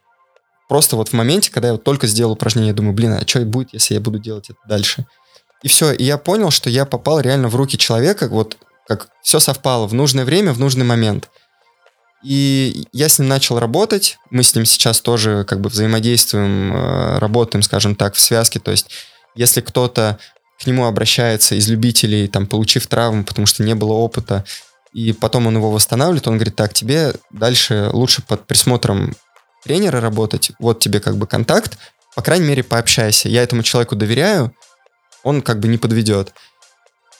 [0.68, 3.40] Просто вот в моменте, когда я вот только сделал упражнение, я думаю, блин, а что
[3.46, 5.06] будет, если я буду делать это дальше?
[5.64, 9.40] И все, и я понял, что я попал реально в руки человека, вот как все
[9.40, 11.30] совпало в нужное время, в нужный момент.
[12.22, 17.20] И я с ним начал работать, мы с ним сейчас тоже как бы взаимодействуем, э,
[17.20, 18.90] работаем, скажем так, в связке, то есть
[19.36, 20.20] если кто-то
[20.60, 24.44] к нему обращается из любителей, там, получив травму, потому что не было опыта,
[24.94, 29.16] и потом он его восстанавливает, он говорит, так, тебе дальше лучше под присмотром
[29.64, 31.78] тренера работать, вот тебе как бы контакт,
[32.16, 33.30] по крайней мере, пообщайся.
[33.30, 34.52] Я этому человеку доверяю,
[35.24, 36.34] он как бы не подведет.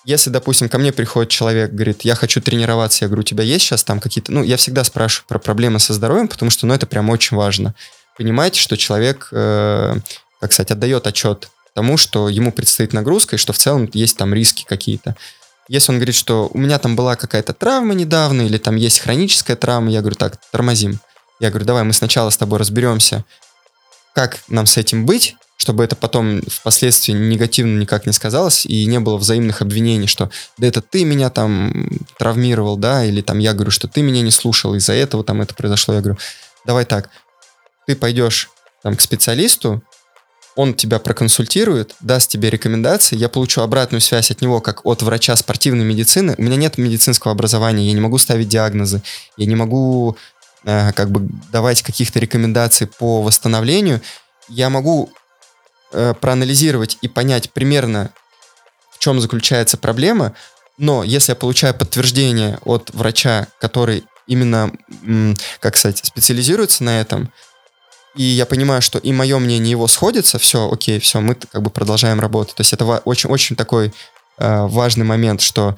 [0.06, 3.66] Если, допустим, ко мне приходит человек, говорит, я хочу тренироваться, я говорю, у тебя есть
[3.66, 4.32] сейчас там какие-то...
[4.32, 7.76] Ну, я всегда спрашиваю про проблемы со здоровьем, потому что, ну, это прям очень важно.
[8.18, 9.96] Понимаете, что человек, э,
[10.40, 14.34] как сказать, отдает отчет тому, что ему предстоит нагрузка, и что в целом есть там
[14.34, 15.16] риски какие-то.
[15.68, 19.56] Если он говорит, что у меня там была какая-то травма недавно, или там есть хроническая
[19.56, 21.00] травма, я говорю, так, тормозим.
[21.40, 23.26] Я говорю, давай мы сначала с тобой разберемся,
[24.16, 29.00] как нам с этим быть, чтобы это потом впоследствии негативно никак не сказалось и не
[29.00, 33.70] было взаимных обвинений, что да это ты меня там травмировал, да, или там я говорю,
[33.70, 35.94] что ты меня не слушал, из-за этого там это произошло.
[35.94, 36.18] Я говорю,
[36.66, 37.12] давай так,
[37.86, 38.50] ты пойдешь
[38.82, 39.84] там к специалисту,
[40.58, 45.36] он тебя проконсультирует, даст тебе рекомендации, я получу обратную связь от него, как от врача
[45.36, 46.34] спортивной медицины.
[46.40, 49.04] У меня нет медицинского образования, я не могу ставить диагнозы,
[49.38, 50.18] я не могу
[50.66, 54.02] э, как бы давать каких-то рекомендаций по восстановлению.
[54.50, 55.12] Я могу
[55.92, 58.10] э, проанализировать и понять примерно,
[58.90, 60.34] в чем заключается проблема,
[60.80, 64.72] но если я получаю подтверждение от врача, который именно,
[65.60, 67.32] как сказать, специализируется на этом,
[68.18, 71.70] и я понимаю, что и мое мнение его сходится, все, окей, все, мы как бы
[71.70, 72.56] продолжаем работать.
[72.56, 73.94] То есть это очень-очень такой
[74.40, 75.78] э, важный момент, что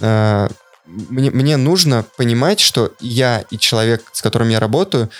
[0.00, 0.48] э,
[0.86, 5.10] мне, мне нужно понимать, что я и человек, с которым я работаю,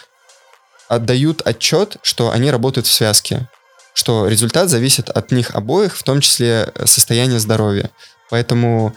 [0.88, 3.48] отдают отчет, что они работают в связке,
[3.92, 7.90] что результат зависит от них обоих, в том числе состояние здоровья.
[8.30, 8.94] Поэтому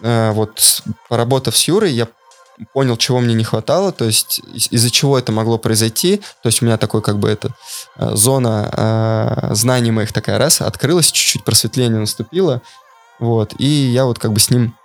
[0.00, 2.08] э, вот поработав с Юрой, я
[2.72, 6.18] понял, чего мне не хватало, то есть из- из-за чего это могло произойти.
[6.42, 7.50] То есть у меня такой как бы это
[7.96, 8.70] э, зона
[9.50, 12.62] э, знаний моих такая раз открылась, чуть-чуть просветление наступило.
[13.18, 14.76] Вот, и я вот как бы с ним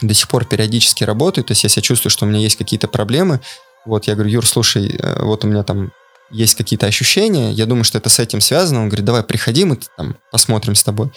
[0.00, 2.88] до сих пор периодически работаю, то есть если я чувствую, что у меня есть какие-то
[2.88, 3.40] проблемы,
[3.86, 5.92] вот я говорю, Юр, слушай, э, вот у меня там
[6.30, 8.80] есть какие-то ощущения, я думаю, что это с этим связано.
[8.80, 11.10] Он говорит, давай приходи, мы там посмотрим с тобой.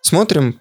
[0.00, 0.60] Смотрим,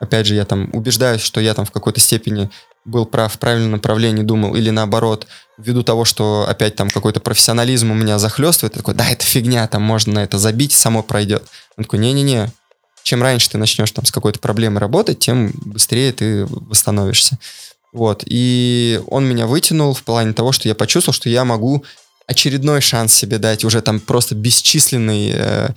[0.00, 2.50] опять же, я там убеждаюсь, что я там в какой-то степени
[2.84, 5.26] был прав, в правильном направлении думал, или наоборот,
[5.56, 9.82] ввиду того, что опять там какой-то профессионализм у меня захлестывает, такой, да, это фигня, там
[9.82, 11.44] можно на это забить, само пройдет.
[11.76, 12.50] Он такой, не-не-не,
[13.02, 17.38] чем раньше ты начнешь там с какой-то проблемой работать, тем быстрее ты восстановишься.
[17.92, 21.84] Вот, и он меня вытянул в плане того, что я почувствовал, что я могу
[22.26, 25.68] очередной шанс себе дать, уже там просто бесчисленный, э,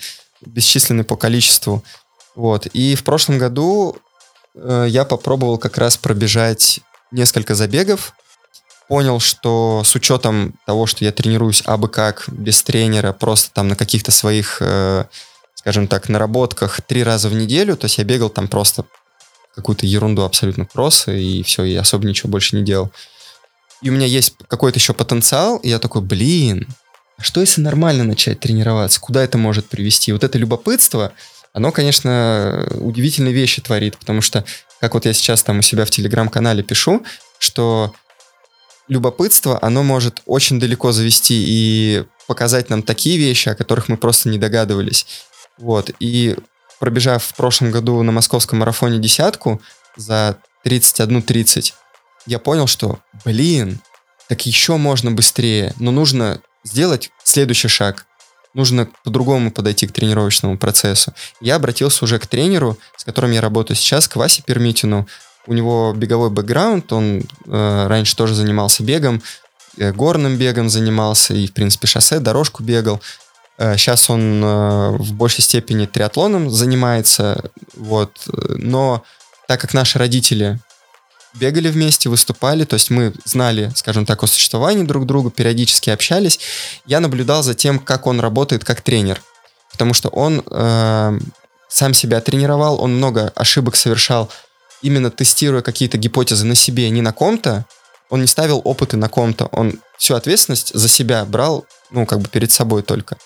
[0.45, 1.83] бесчисленный по количеству.
[2.35, 3.97] Вот, и в прошлом году
[4.55, 6.79] э, я попробовал как раз пробежать
[7.16, 8.13] несколько забегов,
[8.88, 13.76] понял, что с учетом того, что я тренируюсь абы как, без тренера, просто там на
[13.76, 15.05] каких-то своих, э,
[15.55, 18.86] скажем так, наработках три раза в неделю, то есть я бегал там просто
[19.55, 22.91] какую-то ерунду абсолютно кроссы, и все, и особо ничего больше не делал.
[23.82, 26.68] И у меня есть какой-то еще потенциал, и я такой, блин,
[27.18, 28.99] а что если нормально начать тренироваться?
[28.99, 30.11] Куда это может привести?
[30.11, 31.13] Вот это любопытство,
[31.55, 34.43] оно, конечно, удивительные вещи творит, потому что
[34.81, 37.05] как вот я сейчас там у себя в телеграм-канале пишу,
[37.39, 37.95] что
[38.89, 44.27] любопытство, оно может очень далеко завести и показать нам такие вещи, о которых мы просто
[44.27, 45.07] не догадывались.
[45.57, 45.91] Вот.
[46.01, 46.35] И
[46.81, 49.61] пробежав в прошлом году на московском марафоне десятку
[49.95, 51.71] за 31.30,
[52.25, 53.79] я понял, что, блин,
[54.27, 58.07] так еще можно быстрее, но нужно сделать следующий шаг
[58.55, 61.13] нужно по-другому подойти к тренировочному процессу.
[61.41, 65.07] Я обратился уже к тренеру, с которым я работаю сейчас, к Васе Пермитину.
[65.45, 69.21] У него беговой бэкграунд, он э, раньше тоже занимался бегом,
[69.77, 73.01] э, горным бегом занимался и, в принципе, шоссе, дорожку бегал.
[73.57, 78.27] Э, сейчас он э, в большей степени триатлоном занимается, вот.
[78.27, 79.03] Но
[79.47, 80.59] так как наши родители
[81.36, 86.39] бегали вместе, выступали, то есть мы знали, скажем так, о существовании друг друга, периодически общались.
[86.86, 89.21] Я наблюдал за тем, как он работает как тренер,
[89.71, 91.19] потому что он э,
[91.69, 94.29] сам себя тренировал, он много ошибок совершал,
[94.81, 97.65] именно тестируя какие-то гипотезы на себе, не на ком-то,
[98.09, 102.29] он не ставил опыты на ком-то, он всю ответственность за себя брал, ну, как бы
[102.29, 103.17] перед собой только.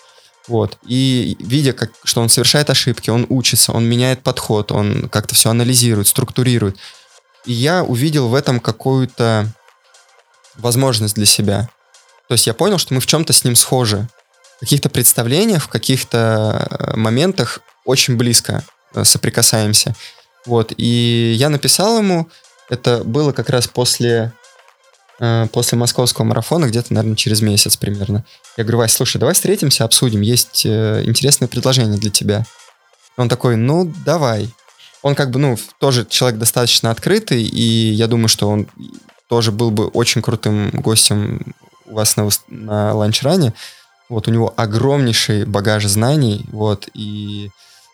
[0.48, 0.78] Вот.
[0.84, 5.52] И видя, как, что он совершает ошибки, он учится, он меняет подход, он как-то все
[5.52, 6.78] анализирует, структурирует.
[7.46, 9.48] И я увидел в этом какую-то
[10.56, 11.70] возможность для себя.
[12.28, 14.08] То есть я понял, что мы в чем-то с ним схожи.
[14.58, 18.64] В каких-то представлениях, в каких-то э, моментах очень близко
[18.94, 19.96] э, соприкасаемся.
[20.46, 20.74] Вот.
[20.78, 22.30] И я написал ему,
[22.70, 24.34] это было как раз после,
[25.20, 28.26] э, после московского марафона, где-то, наверное, через месяц примерно.
[28.58, 32.46] Я говорю, Вась, слушай, давай встретимся, обсудим, есть интересное предложение для тебя.
[33.16, 34.54] Он такой, ну, давай
[35.02, 38.68] он как бы, ну, тоже человек достаточно открытый, и я думаю, что он
[39.28, 41.54] тоже был бы очень крутым гостем
[41.86, 43.54] у вас на, на ланчране.
[44.10, 47.50] Вот у него огромнейший багаж знаний, вот, и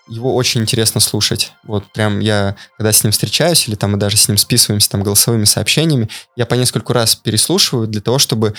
[0.08, 1.52] его очень интересно слушать.
[1.64, 5.04] Вот прям я, когда с ним встречаюсь, или там мы даже с ним списываемся там
[5.04, 8.54] голосовыми сообщениями, я по нескольку раз переслушиваю для того, чтобы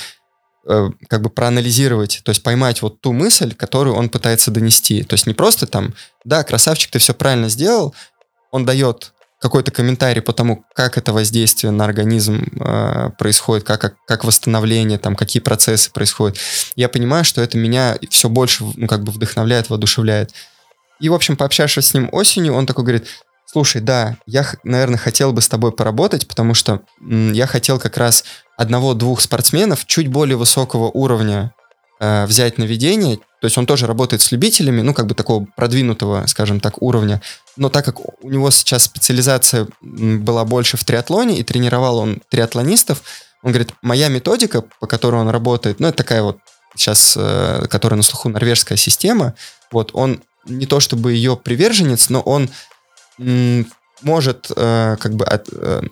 [0.68, 5.02] э, как бы проанализировать, то есть поймать вот ту мысль, которую он пытается донести.
[5.04, 5.94] То есть не просто там,
[6.24, 7.94] да, красавчик, ты все правильно сделал,
[8.56, 13.94] он дает какой-то комментарий по тому, как это воздействие на организм э, происходит, как, как,
[14.06, 16.38] как восстановление, там, какие процессы происходят,
[16.74, 20.32] я понимаю, что это меня все больше ну, как бы вдохновляет, воодушевляет.
[21.00, 23.06] И, в общем, пообщавшись с ним осенью, он такой говорит,
[23.44, 27.98] слушай, да, я, наверное, хотел бы с тобой поработать, потому что м, я хотел как
[27.98, 28.24] раз
[28.56, 31.52] одного-двух спортсменов чуть более высокого уровня
[32.00, 35.46] э, взять на ведение, то есть он тоже работает с любителями, ну, как бы такого
[35.56, 37.20] продвинутого, скажем так, уровня,
[37.56, 43.02] но так как у него сейчас специализация была больше в триатлоне, и тренировал он триатлонистов,
[43.42, 46.38] он говорит, моя методика, по которой он работает, ну, это такая вот
[46.74, 49.34] сейчас, э, которая на слуху норвежская система,
[49.70, 52.50] вот, он не то чтобы ее приверженец, но он
[53.18, 55.82] может э, как бы от, э,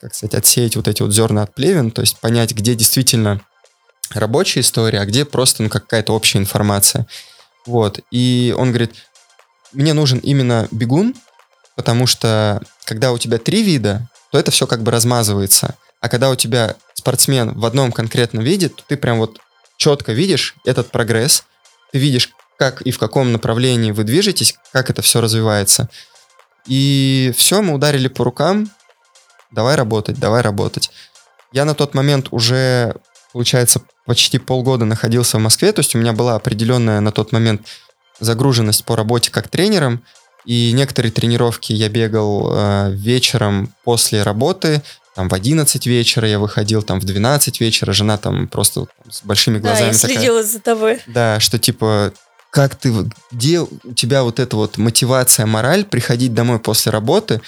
[0.00, 3.40] как сказать, отсеять вот эти вот зерна от плевен, то есть понять, где действительно
[4.10, 7.06] рабочая история, а где просто ну, какая-то общая информация.
[7.66, 8.00] Вот.
[8.10, 8.94] И он говорит,
[9.74, 11.14] мне нужен именно бегун,
[11.76, 15.76] потому что когда у тебя три вида, то это все как бы размазывается.
[16.00, 19.38] А когда у тебя спортсмен в одном конкретном виде, то ты прям вот
[19.76, 21.44] четко видишь этот прогресс,
[21.92, 25.88] ты видишь, как и в каком направлении вы движетесь, как это все развивается.
[26.66, 28.70] И все, мы ударили по рукам,
[29.50, 30.90] давай работать, давай работать.
[31.52, 32.96] Я на тот момент уже,
[33.32, 37.66] получается, почти полгода находился в Москве, то есть у меня была определенная на тот момент
[38.20, 40.02] загруженность по работе как тренером,
[40.44, 44.82] и некоторые тренировки я бегал э, вечером после работы,
[45.14, 49.58] там в 11 вечера я выходил, там в 12 вечера, жена там просто с большими
[49.58, 51.00] глазами да, я следила такая, за тобой.
[51.06, 52.12] Да, что типа,
[52.50, 52.92] как ты,
[53.30, 57.40] где у тебя вот эта вот мотивация, мораль приходить домой после работы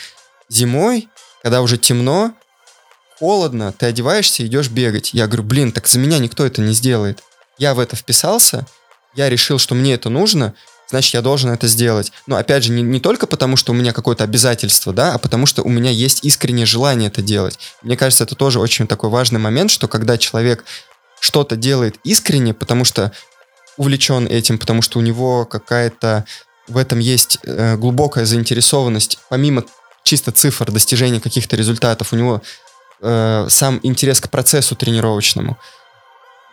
[0.48, 1.08] зимой,
[1.42, 2.32] когда уже темно,
[3.18, 5.12] холодно, ты одеваешься идешь бегать.
[5.12, 7.22] Я говорю, блин, так за меня никто это не сделает.
[7.58, 8.66] Я в это вписался,
[9.16, 10.54] я решил, что мне это нужно,
[10.88, 12.12] значит, я должен это сделать.
[12.26, 15.46] Но опять же, не, не только потому, что у меня какое-то обязательство, да, а потому
[15.46, 17.58] что у меня есть искреннее желание это делать.
[17.82, 20.64] Мне кажется, это тоже очень такой важный момент, что когда человек
[21.20, 23.12] что-то делает искренне, потому что
[23.76, 26.24] увлечен этим, потому что у него какая-то
[26.68, 29.64] в этом есть э, глубокая заинтересованность, помимо
[30.02, 32.42] чисто цифр достижения каких-то результатов, у него
[33.00, 35.58] э, сам интерес к процессу тренировочному.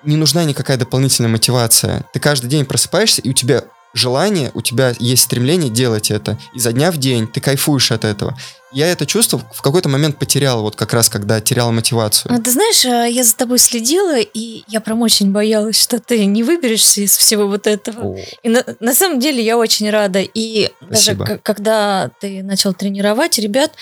[0.04, 2.04] Не нужна никакая дополнительная мотивация.
[2.14, 6.38] Ты каждый день просыпаешься, и у тебя желание, у тебя есть стремление делать это.
[6.54, 8.36] Изо дня в день ты кайфуешь от этого.
[8.72, 12.34] Я это чувство в какой-то момент потерял, вот как раз когда терял мотивацию.
[12.34, 16.26] А, ты знаешь, а, я за тобой следила, и я прям очень боялась, что ты
[16.26, 18.16] не выберешься из всего вот этого.
[18.16, 18.18] О.
[18.41, 20.22] И на, на самом деле я очень рада.
[20.22, 21.26] И Спасибо.
[21.26, 23.74] даже когда ты начал тренировать ребят,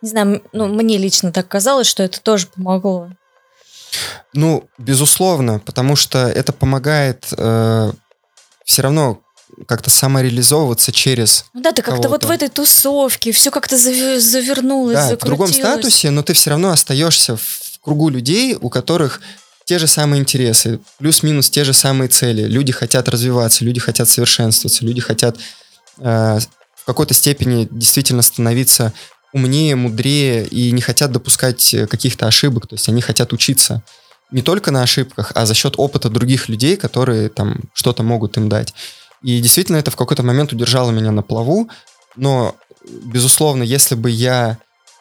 [0.00, 3.10] не знаю, ну, мне лично так казалось, что это тоже помогло.
[4.32, 7.92] Ну, безусловно, потому что это помогает э,
[8.64, 9.20] все равно
[9.66, 15.16] как-то самореализовываться через Ну да, ты как-то вот в этой тусовке, все как-то завернулось, Да,
[15.16, 19.20] в другом статусе, но ты все равно остаешься в кругу людей, у которых
[19.64, 22.42] те же самые интересы, плюс-минус те же самые цели.
[22.42, 25.36] Люди хотят развиваться, люди хотят совершенствоваться, люди хотят
[25.98, 26.38] э,
[26.76, 28.92] в какой-то степени действительно становиться
[29.36, 32.66] умнее, мудрее и не хотят допускать каких-то ошибок.
[32.66, 33.82] То есть они хотят учиться
[34.32, 38.48] не только на ошибках, а за счет опыта других людей, которые там что-то могут им
[38.48, 38.74] дать.
[39.22, 41.68] И действительно это в какой-то момент удержало меня на плаву,
[42.16, 42.56] но,
[43.04, 44.58] безусловно, если бы я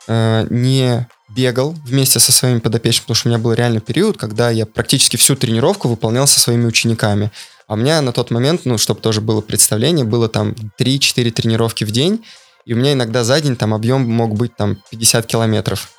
[0.07, 4.49] э, не бегал вместе со своими подопечными, потому что у меня был реально период, когда
[4.49, 7.31] я практически всю тренировку выполнял со своими учениками.
[7.67, 11.83] А у меня на тот момент, ну, чтобы тоже было представление, было там 3-4 тренировки
[11.83, 12.23] в день,
[12.65, 15.91] и у меня иногда за день там объем мог быть там 50 километров.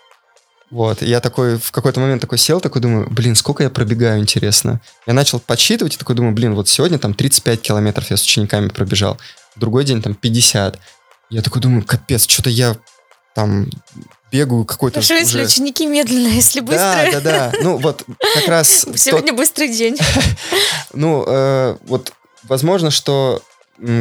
[0.70, 4.18] Вот, и я такой в какой-то момент такой сел, такой думаю, блин, сколько я пробегаю,
[4.18, 4.80] интересно.
[5.06, 8.68] Я начал подсчитывать и такой думаю, блин, вот сегодня там 35 километров я с учениками
[8.68, 9.16] пробежал,
[9.54, 10.78] другой день там 50.
[11.30, 12.76] Я такой думаю, капец, что-то я
[13.36, 13.70] там
[14.32, 15.22] бегаю какой-то Хорошо, уже...
[15.22, 17.10] если ученики медленно, если быстро.
[17.12, 17.52] Да, да, да.
[17.62, 18.04] Ну вот
[18.34, 18.86] как раз...
[18.96, 19.36] Сегодня тот...
[19.36, 19.96] быстрый день.
[20.92, 22.12] Ну, э, вот
[22.44, 23.42] возможно, что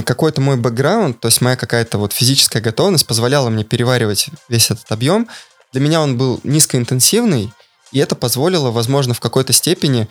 [0.06, 4.92] какой-то мой бэкграунд, то есть моя какая-то вот физическая готовность позволяла мне переваривать весь этот
[4.92, 5.28] объем,
[5.74, 7.52] для меня он был низкоинтенсивный,
[7.92, 10.08] и это позволило, возможно, в какой-то степени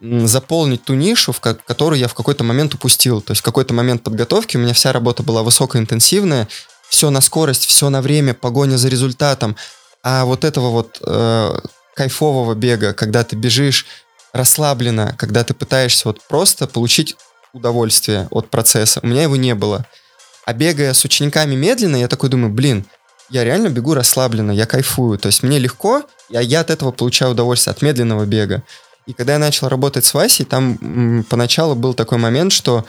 [0.00, 3.20] заполнить ту нишу, в которую я в какой-то момент упустил.
[3.20, 6.48] То есть в какой-то момент подготовки у меня вся работа была высокоинтенсивная,
[6.88, 9.56] все на скорость, все на время, погоня за результатом.
[10.02, 11.60] А вот этого вот э,
[11.96, 13.86] кайфового бега, когда ты бежишь
[14.32, 17.16] расслабленно, когда ты пытаешься вот просто получить
[17.52, 19.86] удовольствие от процесса, у меня его не было.
[20.44, 22.86] А бегая с учениками медленно, я такой думаю, блин,
[23.30, 25.18] я реально бегу расслабленно, я кайфую.
[25.18, 28.62] То есть мне легко, я, я от этого получаю удовольствие, от медленного бега.
[29.06, 32.84] И когда я начал работать с Васей, там м, поначалу был такой момент, что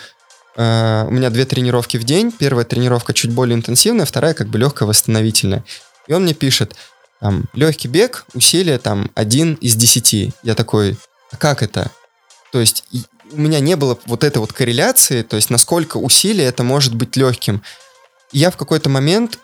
[0.55, 2.31] э, у меня две тренировки в день.
[2.31, 5.63] Первая тренировка чуть более интенсивная, вторая как бы легкая, восстановительная.
[6.07, 6.75] И он мне пишет,
[7.19, 10.33] там, легкий бег, усилие там один из десяти.
[10.43, 10.97] Я такой,
[11.31, 11.91] а как это?
[12.51, 12.85] То есть
[13.31, 17.15] у меня не было вот этой вот корреляции, то есть насколько усилие это может быть
[17.15, 17.61] легким.
[18.31, 19.39] Я в какой-то момент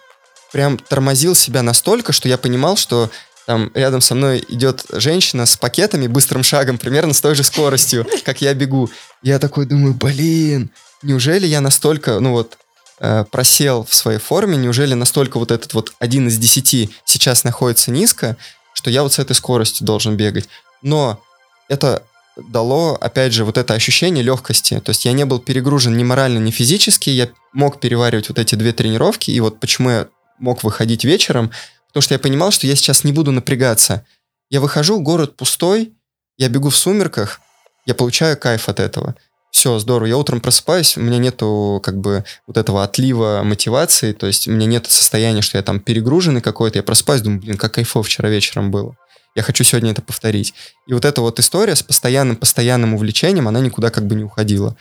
[0.52, 3.10] прям тормозил себя настолько, что я понимал, что
[3.46, 8.08] там рядом со мной идет женщина с пакетами быстрым шагом, примерно с той же скоростью,
[8.24, 8.90] как я бегу.
[9.22, 10.72] Я такой думаю, блин,
[11.04, 12.58] неужели я настолько, ну вот,
[13.00, 17.92] э, просел в своей форме, неужели настолько вот этот вот один из десяти сейчас находится
[17.92, 18.36] низко,
[18.74, 20.50] что я вот с этой скоростью должен бегать.
[20.82, 21.22] Но
[21.70, 22.04] это
[22.38, 24.80] дало, опять же, вот это ощущение легкости.
[24.80, 28.56] То есть я не был перегружен ни морально, ни физически, я мог переваривать вот эти
[28.56, 30.08] две тренировки, и вот почему я
[30.40, 31.52] мог выходить вечером,
[31.88, 34.06] потому что я понимал, что я сейчас не буду напрягаться.
[34.50, 35.94] Я выхожу, город пустой,
[36.38, 37.40] я бегу в сумерках,
[37.86, 39.16] я получаю кайф от этого.
[39.52, 40.08] Все, здорово.
[40.08, 44.52] Я утром просыпаюсь, у меня нету как бы вот этого отлива мотивации, то есть у
[44.52, 46.80] меня нет состояния, что я там перегруженный какой-то.
[46.80, 48.98] Я просыпаюсь, думаю, блин, как кайфово вчера вечером было.
[49.36, 50.54] Я хочу сегодня это повторить.
[50.88, 54.76] И вот эта вот история с постоянным-постоянным увлечением, она никуда как бы не уходила.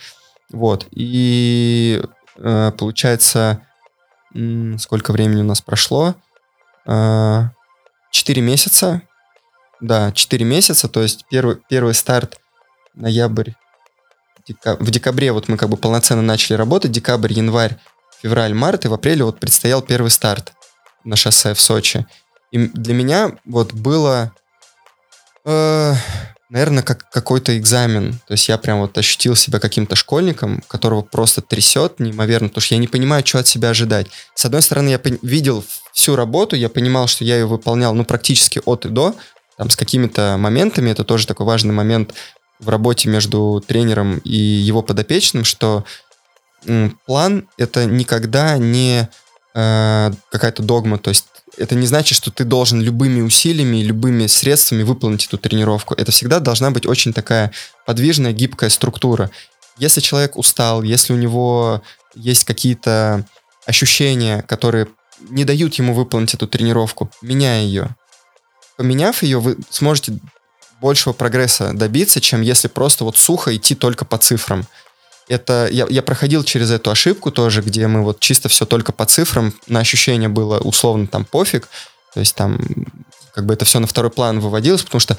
[0.51, 0.87] Вот.
[0.91, 2.01] И
[2.37, 3.61] э, получается,
[4.77, 6.15] сколько времени у нас прошло?
[6.85, 7.49] Э,
[8.37, 9.01] месяца.
[9.81, 12.39] Да, четыре месяца, то есть первый, первый старт
[12.93, 13.51] ноябрь,
[14.63, 17.77] в декабре вот мы как бы полноценно начали работать, декабрь, январь,
[18.21, 20.53] февраль, март, и в апреле вот предстоял первый старт
[21.03, 22.05] на шоссе в Сочи.
[22.51, 24.33] И для меня вот было
[25.45, 28.13] наверное, как какой-то экзамен.
[28.27, 32.75] То есть я прям вот ощутил себя каким-то школьником, которого просто трясет неимоверно, потому что
[32.75, 34.07] я не понимаю, что от себя ожидать.
[34.35, 38.61] С одной стороны, я видел всю работу, я понимал, что я ее выполнял, ну, практически
[38.65, 39.15] от и до,
[39.57, 42.13] там, с какими-то моментами, это тоже такой важный момент
[42.59, 45.83] в работе между тренером и его подопечным, что
[47.05, 49.07] план— это никогда не
[49.53, 51.27] э, какая-то догма, то есть
[51.57, 55.93] это не значит, что ты должен любыми усилиями, любыми средствами выполнить эту тренировку.
[55.93, 57.51] Это всегда должна быть очень такая
[57.85, 59.31] подвижная, гибкая структура.
[59.77, 61.81] Если человек устал, если у него
[62.15, 63.25] есть какие-то
[63.65, 64.87] ощущения, которые
[65.19, 67.95] не дают ему выполнить эту тренировку, меняй ее.
[68.77, 70.19] Поменяв ее, вы сможете
[70.81, 74.67] большего прогресса добиться, чем если просто вот сухо идти только по цифрам
[75.27, 79.05] это я, я проходил через эту ошибку тоже, где мы вот чисто все только по
[79.05, 81.67] цифрам, на ощущение было условно там пофиг,
[82.13, 82.59] то есть там
[83.33, 85.17] как бы это все на второй план выводилось, потому что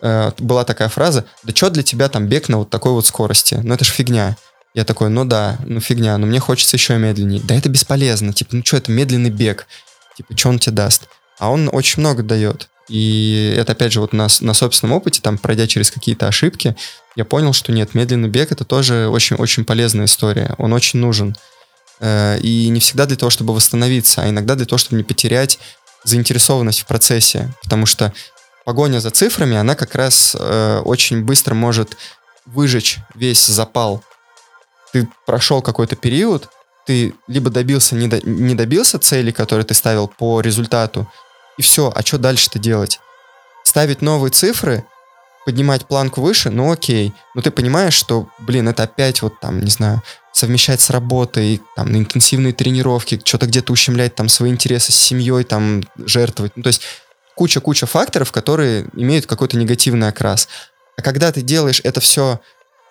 [0.00, 3.60] э, была такая фраза, да что для тебя там бег на вот такой вот скорости,
[3.62, 4.36] ну это ж фигня.
[4.72, 7.40] Я такой, ну да, ну фигня, но мне хочется еще медленнее.
[7.42, 9.66] Да это бесполезно, типа, ну что, это медленный бег,
[10.16, 11.08] типа, что он тебе даст?
[11.40, 12.68] А он очень много дает.
[12.88, 16.76] И это, опять же, вот на, на собственном опыте, там, пройдя через какие-то ошибки,
[17.16, 20.54] я понял, что нет, медленный бег это тоже очень-очень полезная история.
[20.58, 21.36] Он очень нужен.
[22.00, 25.58] Э, и не всегда для того, чтобы восстановиться, а иногда для того, чтобы не потерять
[26.04, 27.52] заинтересованность в процессе.
[27.62, 28.12] Потому что
[28.64, 31.96] погоня за цифрами, она как раз э, очень быстро может
[32.46, 34.02] выжечь весь запал.
[34.92, 36.48] Ты прошел какой-то период,
[36.86, 41.10] ты либо добился, не, до, не добился цели, которые ты ставил по результату,
[41.58, 43.00] и все, а что дальше-то делать?
[43.64, 44.84] Ставить новые цифры,
[45.44, 47.12] поднимать планку выше, ну окей.
[47.34, 51.90] Но ты понимаешь, что, блин, это опять вот там, не знаю, совмещать с работой, там,
[51.92, 56.52] на интенсивные тренировки, что-то где-то ущемлять там свои интересы с семьей, там, жертвовать.
[56.56, 56.82] Ну, то есть
[57.34, 60.48] куча-куча факторов, которые имеют какой-то негативный окрас.
[60.96, 62.40] А когда ты делаешь это все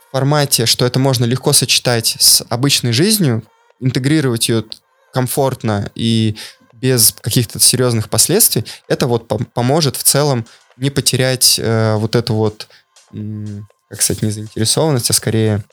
[0.07, 3.43] в формате, что это можно легко сочетать с обычной жизнью,
[3.79, 4.65] интегрировать ее
[5.13, 6.35] комфортно и
[6.73, 10.45] без каких-то серьезных последствий, это вот поможет в целом
[10.79, 12.67] не потерять э, вот эту вот,
[13.11, 15.63] как сказать, не заинтересованность, а скорее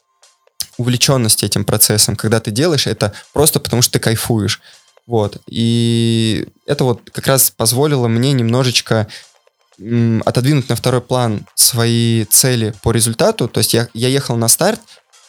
[0.78, 4.61] увлеченность этим процессом, когда ты делаешь это просто потому, что ты кайфуешь.
[5.07, 5.39] Вот.
[5.47, 9.07] И это вот как раз позволило мне немножечко
[10.24, 13.49] отодвинуть на второй план свои цели по результату.
[13.49, 14.81] То есть я, я ехал на старт,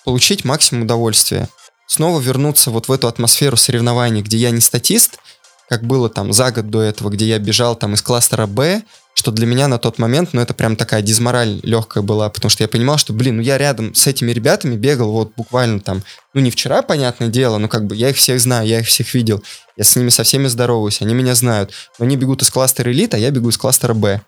[0.05, 1.49] получить максимум удовольствия.
[1.85, 5.19] Снова вернуться вот в эту атмосферу соревнований, где я не статист,
[5.69, 8.83] как было там за год до этого, где я бежал там из кластера Б,
[9.13, 12.63] что для меня на тот момент, ну, это прям такая дизмораль легкая была, потому что
[12.63, 16.03] я понимал, что, блин, ну, я рядом с этими ребятами бегал вот буквально там,
[16.33, 19.13] ну, не вчера, понятное дело, но как бы я их всех знаю, я их всех
[19.13, 19.43] видел,
[19.75, 23.15] я с ними со всеми здороваюсь, они меня знают, но они бегут из кластера элит,
[23.15, 24.21] а я бегу из кластера Б.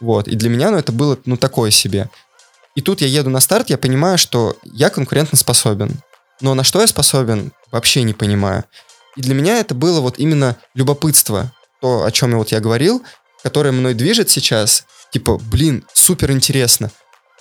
[0.00, 2.10] Вот, и для меня, ну, это было, ну, такое себе.
[2.74, 6.00] И тут я еду на старт, я понимаю, что я конкурентно способен.
[6.40, 8.64] Но на что я способен, вообще не понимаю.
[9.16, 13.02] И для меня это было вот именно любопытство, то, о чем вот я говорил,
[13.42, 14.84] которое мной движет сейчас.
[15.12, 16.90] Типа, блин, супер интересно.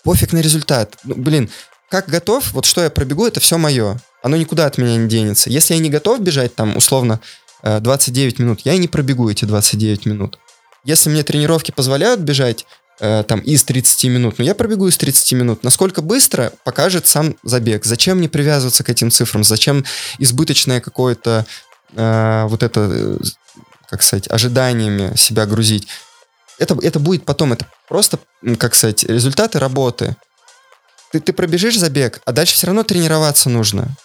[0.03, 0.97] Пофиг на результат.
[1.03, 1.49] Ну, блин,
[1.89, 3.99] как готов, вот что я пробегу, это все мое.
[4.23, 5.49] Оно никуда от меня не денется.
[5.49, 7.19] Если я не готов бежать там, условно,
[7.63, 10.39] 29 минут, я и не пробегу эти 29 минут.
[10.83, 12.65] Если мне тренировки позволяют бежать
[13.01, 15.63] э, там из 30 минут, ну я пробегу из 30 минут.
[15.63, 17.83] Насколько быстро покажет сам забег.
[17.83, 19.43] Зачем мне привязываться к этим цифрам?
[19.43, 19.83] Зачем
[20.19, 21.45] избыточное какое-то
[21.93, 23.17] э, вот это, э,
[23.89, 25.87] как сказать, ожиданиями себя грузить?
[26.59, 28.19] Это, это будет потом, это просто,
[28.59, 30.15] как сказать, результаты работы.
[31.11, 33.97] Ты, ты пробежишь забег, а дальше все равно тренироваться нужно.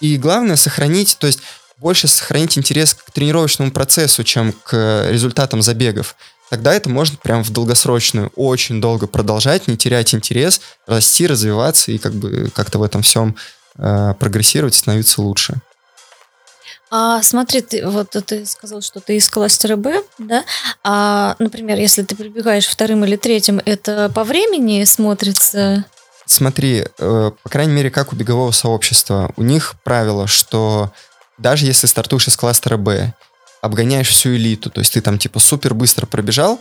[0.00, 1.40] И главное сохранить, то есть
[1.76, 6.16] больше сохранить интерес к тренировочному процессу, чем к результатам забегов.
[6.50, 11.98] Тогда это можно прям в долгосрочную, очень долго продолжать, не терять интерес, расти, развиваться и
[11.98, 13.36] как бы как-то в этом всем
[13.78, 15.54] э, прогрессировать, становиться лучше.
[16.90, 20.44] А смотри, ты, вот ты сказал, что ты из кластера Б, да?
[20.82, 25.84] А, например, если ты прибегаешь вторым или третьим, это по времени смотрится?
[26.26, 30.92] Смотри, э, по крайней мере, как у бегового сообщества, у них правило, что
[31.38, 33.14] даже если стартуешь из кластера Б,
[33.60, 36.60] обгоняешь всю элиту, то есть ты там типа супер быстро пробежал,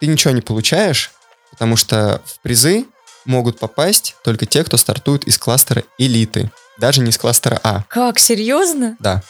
[0.00, 1.10] ты ничего не получаешь,
[1.50, 2.86] потому что в призы
[3.24, 7.84] могут попасть только те, кто стартует из кластера элиты, даже не из кластера А.
[7.88, 8.96] Как, серьезно?
[8.98, 9.22] Да.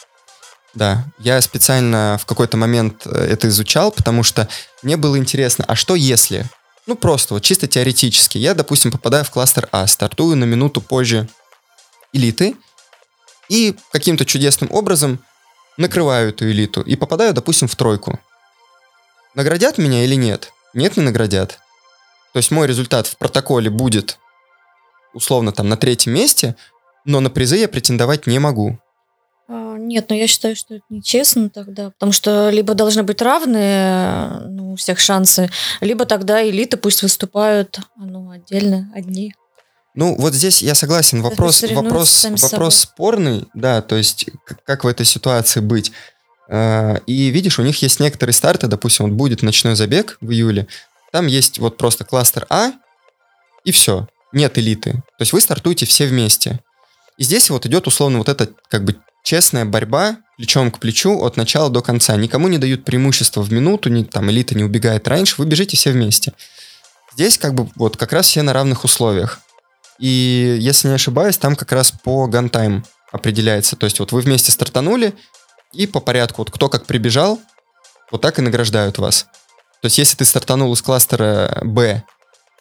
[0.73, 4.47] Да, я специально в какой-то момент э, это изучал, потому что
[4.83, 6.45] мне было интересно, а что если?
[6.87, 8.37] Ну, просто вот чисто теоретически.
[8.37, 11.27] Я, допустим, попадаю в кластер А, стартую на минуту позже
[12.13, 12.55] элиты,
[13.49, 15.19] и каким-то чудесным образом
[15.77, 18.19] накрываю эту элиту и попадаю, допустим, в тройку.
[19.35, 20.51] Наградят меня или нет?
[20.73, 21.59] Нет, не наградят.
[22.33, 24.17] То есть мой результат в протоколе будет
[25.13, 26.55] условно там на третьем месте,
[27.05, 28.77] но на призы я претендовать не могу.
[29.47, 34.29] А, нет, но я считаю, что это нечестно тогда, потому что либо должны быть равные
[34.47, 35.49] ну, у всех шансы,
[35.81, 39.35] либо тогда элиты пусть выступают ну, отдельно, одни.
[39.93, 41.21] Ну, вот здесь я согласен.
[41.21, 44.27] Вопрос, вопрос, вопрос спорный, да, то есть
[44.65, 45.91] как в этой ситуации быть.
[46.49, 50.67] А, и видишь, у них есть некоторые старты, допустим, вот будет ночной забег в июле,
[51.11, 52.71] там есть вот просто кластер А,
[53.65, 54.93] и все, нет элиты.
[54.93, 56.61] То есть вы стартуете все вместе.
[57.17, 61.37] И здесь вот идет условно вот эта как бы честная борьба плечом к плечу от
[61.37, 62.15] начала до конца.
[62.15, 65.91] Никому не дают преимущество в минуту, ни, там элита не убегает раньше, вы бежите все
[65.91, 66.33] вместе.
[67.13, 69.39] Здесь как бы вот как раз все на равных условиях.
[70.01, 73.75] И если не ошибаюсь, там как раз по гантайм определяется.
[73.75, 75.13] То есть вот вы вместе стартанули,
[75.73, 77.39] и по порядку, вот кто как прибежал,
[78.09, 79.27] вот так и награждают вас.
[79.81, 82.03] То есть если ты стартанул из кластера Б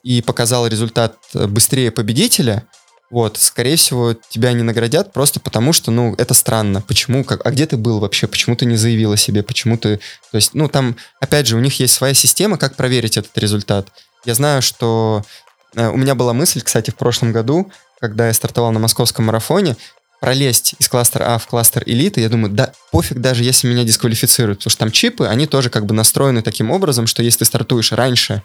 [0.03, 2.67] и показал результат быстрее победителя,
[3.11, 6.81] вот, скорее всего, тебя не наградят просто потому, что, ну, это странно.
[6.81, 7.25] Почему?
[7.25, 8.29] Как, а где ты был вообще?
[8.29, 9.43] Почему ты не заявил о себе?
[9.43, 9.97] Почему ты...
[10.31, 13.89] То есть, ну, там, опять же, у них есть своя система, как проверить этот результат.
[14.25, 17.71] Я знаю, что Э, у меня была мысль, кстати, в прошлом году,
[18.01, 19.77] когда я стартовал на московском марафоне,
[20.21, 24.59] пролезть из кластера А в кластер элиты, я думаю, да пофиг даже, если меня дисквалифицируют,
[24.59, 27.93] потому что там чипы, они тоже как бы настроены таким образом, что если ты стартуешь
[27.93, 28.43] раньше,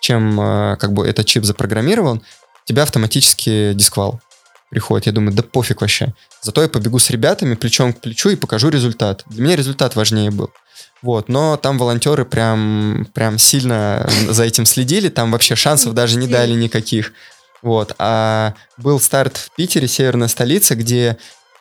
[0.00, 2.22] чем э, как бы этот чип запрограммирован,
[2.64, 4.20] тебя автоматически дисквал
[4.70, 5.06] приходит.
[5.06, 6.14] Я думаю, да пофиг вообще.
[6.42, 9.22] Зато я побегу с ребятами плечом к плечу и покажу результат.
[9.26, 10.50] Для меня результат важнее был.
[11.00, 16.26] Вот, но там волонтеры прям, прям сильно за этим следили, там вообще шансов даже не
[16.26, 17.12] дали никаких.
[17.62, 21.16] Вот, а был старт в Питере, северная столица, где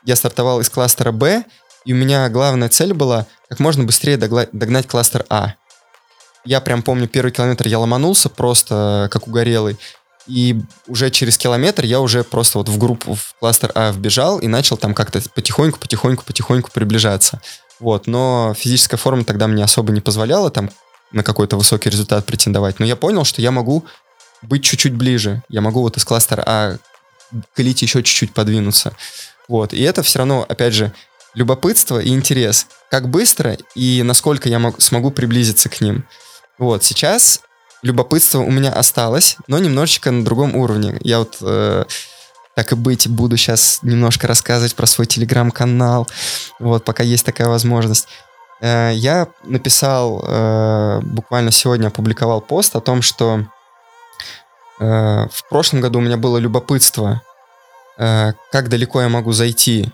[0.05, 1.43] я стартовал из кластера Б,
[1.85, 5.53] и у меня главная цель была как можно быстрее догнать кластер А.
[6.43, 9.77] Я прям помню, первый километр я ломанулся просто как угорелый,
[10.27, 14.47] и уже через километр я уже просто вот в группу, в кластер А вбежал и
[14.47, 17.41] начал там как-то потихоньку, потихоньку, потихоньку приближаться.
[17.79, 20.69] Вот, но физическая форма тогда мне особо не позволяла там
[21.11, 22.79] на какой-то высокий результат претендовать.
[22.79, 23.85] Но я понял, что я могу
[24.41, 25.43] быть чуть-чуть ближе.
[25.49, 26.77] Я могу вот из кластера А
[27.53, 28.93] к элите еще чуть-чуть подвинуться.
[29.47, 30.91] Вот, и это все равно, опять же,
[31.33, 32.67] любопытство и интерес.
[32.89, 36.05] Как быстро и насколько я мог, смогу приблизиться к ним.
[36.57, 37.41] Вот, сейчас
[37.81, 40.97] любопытство у меня осталось, но немножечко на другом уровне.
[41.01, 41.85] Я вот э,
[42.57, 46.07] так и быть, буду сейчас немножко рассказывать про свой телеграм-канал,
[46.57, 48.07] вот, пока есть такая возможность.
[48.61, 53.45] Э, я написал, э, буквально сегодня опубликовал пост о том, что
[54.79, 54.83] э,
[55.31, 57.21] в прошлом году у меня было любопытство,
[57.97, 59.91] как далеко я могу зайти,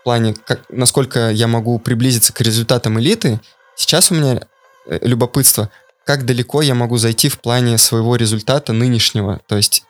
[0.00, 3.40] в плане, как, насколько я могу приблизиться к результатам элиты.
[3.74, 4.42] Сейчас у меня
[4.86, 5.68] любопытство,
[6.04, 9.40] как далеко я могу зайти в плане своего результата нынешнего.
[9.46, 9.84] То есть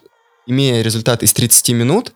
[0.46, 2.12] имея результат из 30 минут,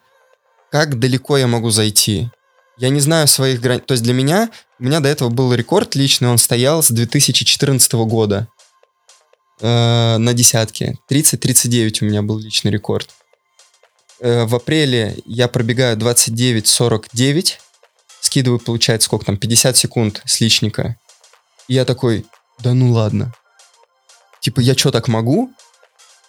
[0.71, 2.31] как далеко я могу зайти?
[2.77, 3.85] Я не знаю своих границ.
[3.87, 7.93] То есть для меня, у меня до этого был рекорд личный, он стоял с 2014
[7.93, 8.49] года
[9.61, 10.99] э, на десятке.
[11.11, 13.09] 30-39 у меня был личный рекорд.
[14.21, 17.55] Э, в апреле я пробегаю 29-49
[18.21, 20.97] с откидываю, получается, сколько там, 50 секунд с личника.
[21.69, 22.27] И я такой,
[22.59, 23.33] да ну ладно.
[24.47, 25.51] Типа, я что, так могу?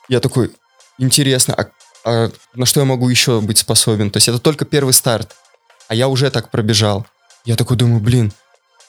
[0.10, 0.52] Я такой,
[0.98, 1.68] интересно, а,
[2.04, 4.10] а на что я могу еще быть способен?
[4.10, 5.36] То есть это только первый старт,
[5.88, 7.06] а я уже так пробежал.
[7.46, 8.34] Я такой думаю, блин,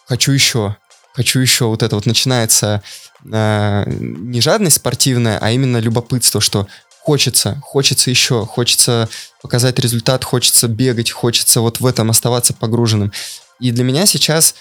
[0.06, 0.78] хочу еще,
[1.12, 1.66] хочу еще.
[1.66, 2.82] Вот это вот начинается
[3.30, 6.66] э, не жадность спортивная, а именно любопытство, что
[7.02, 9.10] хочется, хочется еще, хочется
[9.42, 13.12] показать результат, хочется бегать, хочется вот в этом оставаться погруженным.
[13.60, 14.54] И для меня сейчас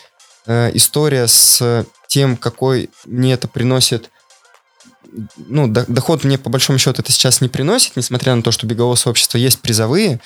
[0.46, 4.12] э, история с тем, какой мне это приносит
[5.38, 8.96] ну, доход мне по большому счету это сейчас не приносит, несмотря на то, что беговое
[8.96, 10.20] сообщество есть призовые,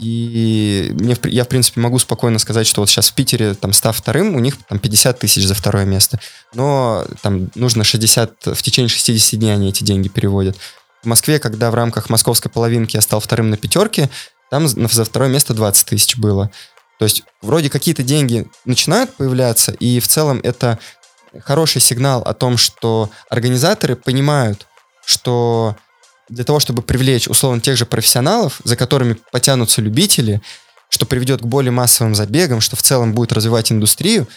[0.00, 3.94] и мне, я, в принципе, могу спокойно сказать, что вот сейчас в Питере, там, став
[3.94, 6.18] вторым, у них там 50 тысяч за второе место.
[6.54, 10.56] Но там нужно 60, в течение 60 дней они эти деньги переводят.
[11.02, 14.08] В Москве, когда в рамках московской половинки я стал вторым на пятерке,
[14.50, 16.50] там за второе место 20 тысяч было.
[16.98, 20.78] То есть вроде какие-то деньги начинают появляться, и в целом это
[21.44, 24.66] хороший сигнал о том, что организаторы понимают,
[25.04, 25.76] что
[26.28, 30.40] для того, чтобы привлечь, условно, тех же профессионалов, за которыми потянутся любители,
[30.88, 34.28] что приведет к более массовым забегам, что в целом будет развивать индустрию,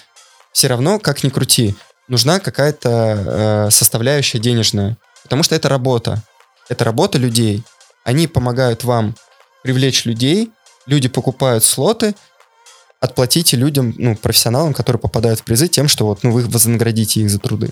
[0.52, 1.76] все равно, как ни крути,
[2.08, 4.98] нужна какая-то э, составляющая денежная.
[5.24, 6.22] Потому что это работа.
[6.70, 7.64] Это работа людей.
[8.04, 9.16] Они помогают вам
[9.64, 10.52] привлечь людей,
[10.86, 12.16] люди покупают слоты,
[13.04, 17.30] отплатите людям, ну, профессионалам, которые попадают в призы тем, что вот, ну, вы вознаградите их
[17.30, 17.72] за труды.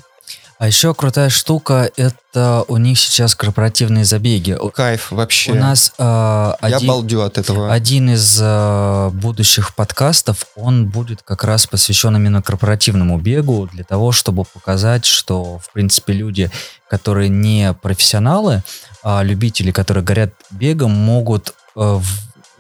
[0.59, 4.55] А еще крутая штука это у них сейчас корпоративные забеги.
[4.75, 5.53] Кайф вообще.
[5.53, 7.73] У нас э, я один, балдю от этого.
[7.73, 14.11] Один из э, будущих подкастов, он будет как раз посвящен именно корпоративному бегу для того,
[14.11, 16.51] чтобы показать, что в принципе люди,
[16.89, 18.61] которые не профессионалы,
[19.01, 21.99] а любители, которые горят бегом, могут э,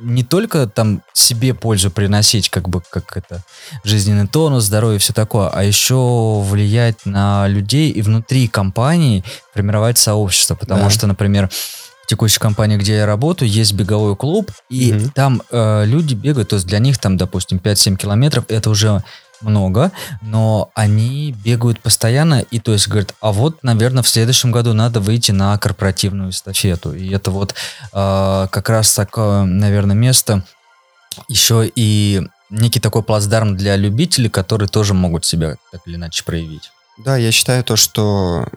[0.01, 3.43] не только там себе пользу приносить, как бы, как это,
[3.83, 9.23] жизненный тонус, здоровье, все такое, а еще влиять на людей и внутри компании
[9.53, 10.89] формировать сообщество, потому да.
[10.89, 11.49] что, например,
[12.03, 16.49] в текущей компании, где я работаю, есть беговой клуб, и mm там э, люди бегают,
[16.49, 19.03] то есть для них там, допустим, 5-7 километров, это уже
[19.41, 19.91] много,
[20.21, 24.99] но они бегают постоянно, и то есть говорят, а вот, наверное, в следующем году надо
[24.99, 26.93] выйти на корпоративную эстафету.
[26.93, 27.55] И это вот
[27.93, 30.43] э, как раз такое, наверное, место
[31.27, 36.71] еще и некий такой плацдарм для любителей, которые тоже могут себя так или иначе проявить.
[36.97, 38.47] Да, я считаю то, что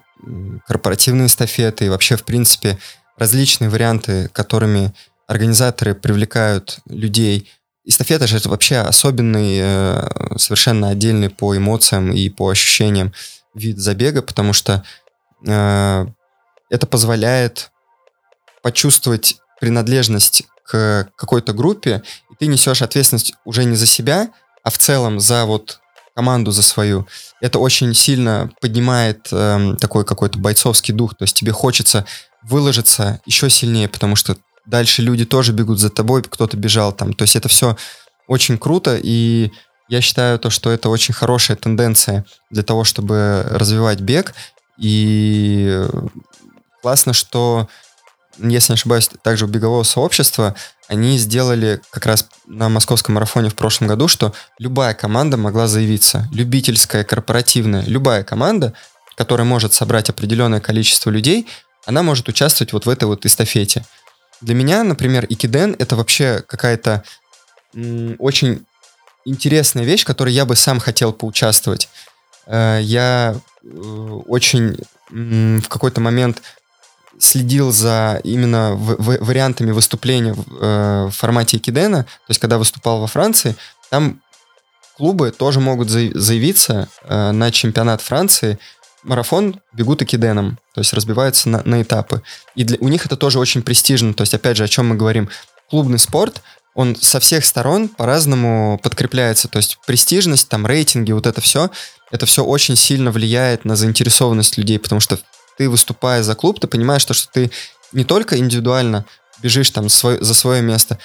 [0.66, 2.78] корпоративные эстафеты и вообще, в принципе,
[3.16, 4.92] различные варианты, которыми
[5.26, 7.50] организаторы привлекают людей
[7.86, 13.12] Эстафета же это вообще особенный, э, совершенно отдельный по эмоциям и по ощущениям
[13.54, 14.82] вид забега, потому что
[15.46, 16.06] э,
[16.70, 17.70] это позволяет
[18.62, 24.30] почувствовать принадлежность к какой-то группе, и ты несешь ответственность уже не за себя,
[24.62, 25.80] а в целом за вот
[26.16, 27.06] команду за свою.
[27.42, 32.06] Это очень сильно поднимает э, такой какой-то бойцовский дух, то есть тебе хочется
[32.42, 37.12] выложиться еще сильнее, потому что дальше люди тоже бегут за тобой, кто-то бежал там.
[37.12, 37.76] То есть это все
[38.26, 39.50] очень круто, и
[39.88, 44.34] я считаю то, что это очень хорошая тенденция для того, чтобы развивать бег.
[44.78, 45.86] И
[46.82, 47.68] классно, что,
[48.38, 50.54] если не ошибаюсь, также у бегового сообщества
[50.88, 56.28] они сделали как раз на московском марафоне в прошлом году, что любая команда могла заявиться.
[56.32, 58.74] Любительская, корпоративная, любая команда,
[59.16, 61.46] которая может собрать определенное количество людей,
[61.86, 63.84] она может участвовать вот в этой вот эстафете.
[64.44, 67.02] Для меня, например, икиден— это вообще какая-то
[68.18, 68.66] очень
[69.24, 71.88] интересная вещь, в которой я бы сам хотел поучаствовать.
[72.46, 74.76] Э, я э, очень
[75.10, 76.42] в какой-то момент
[77.18, 83.06] следил за именно вариантами выступления в, э, в формате Икидена, то есть когда выступал во
[83.06, 83.56] Франции,
[83.88, 84.20] там
[84.96, 88.58] клубы тоже могут заявиться на чемпионат Франции
[89.04, 92.22] марафон бегут экиденом, то есть разбиваются на, на этапы.
[92.54, 94.14] И для, у них это тоже очень престижно.
[94.14, 95.28] То есть, опять же, о чем мы говорим?
[95.70, 96.42] Клубный спорт,
[96.74, 99.48] он со всех сторон по-разному подкрепляется.
[99.48, 101.70] То есть престижность, там рейтинги, вот это все,
[102.10, 105.18] это все очень сильно влияет на заинтересованность людей, потому что
[105.56, 107.50] ты, выступая за клуб, ты понимаешь, что, ты
[107.92, 109.04] не только индивидуально
[109.40, 110.98] бежишь там свой, за свое место,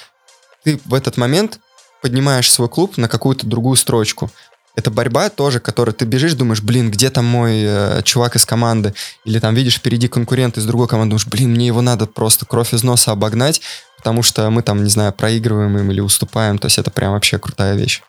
[0.63, 1.59] ты в этот момент
[2.01, 4.31] поднимаешь свой клуб на какую-то другую строчку
[4.79, 8.93] это борьба тоже, которой ты бежишь, думаешь, блин, где там мой э, чувак из команды?
[9.25, 12.73] Или там видишь впереди конкурент из другой команды, думаешь, блин, мне его надо просто кровь
[12.73, 13.61] из носа обогнать,
[13.97, 16.57] потому что мы там, не знаю, проигрываем им или уступаем.
[16.57, 18.01] То есть это прям вообще крутая вещь.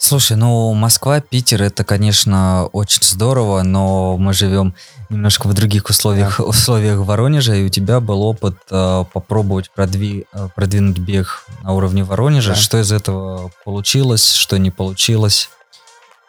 [0.00, 4.74] Слушай, ну Москва, Питер, это, конечно, очень здорово, но мы живем
[5.10, 6.44] немножко в других условиях, да.
[6.44, 12.04] условиях Воронежа, и у тебя был опыт э, попробовать продви, э, продвинуть бег на уровне
[12.04, 12.50] Воронежа.
[12.50, 12.56] Да.
[12.56, 15.50] Что из этого получилось, что не получилось?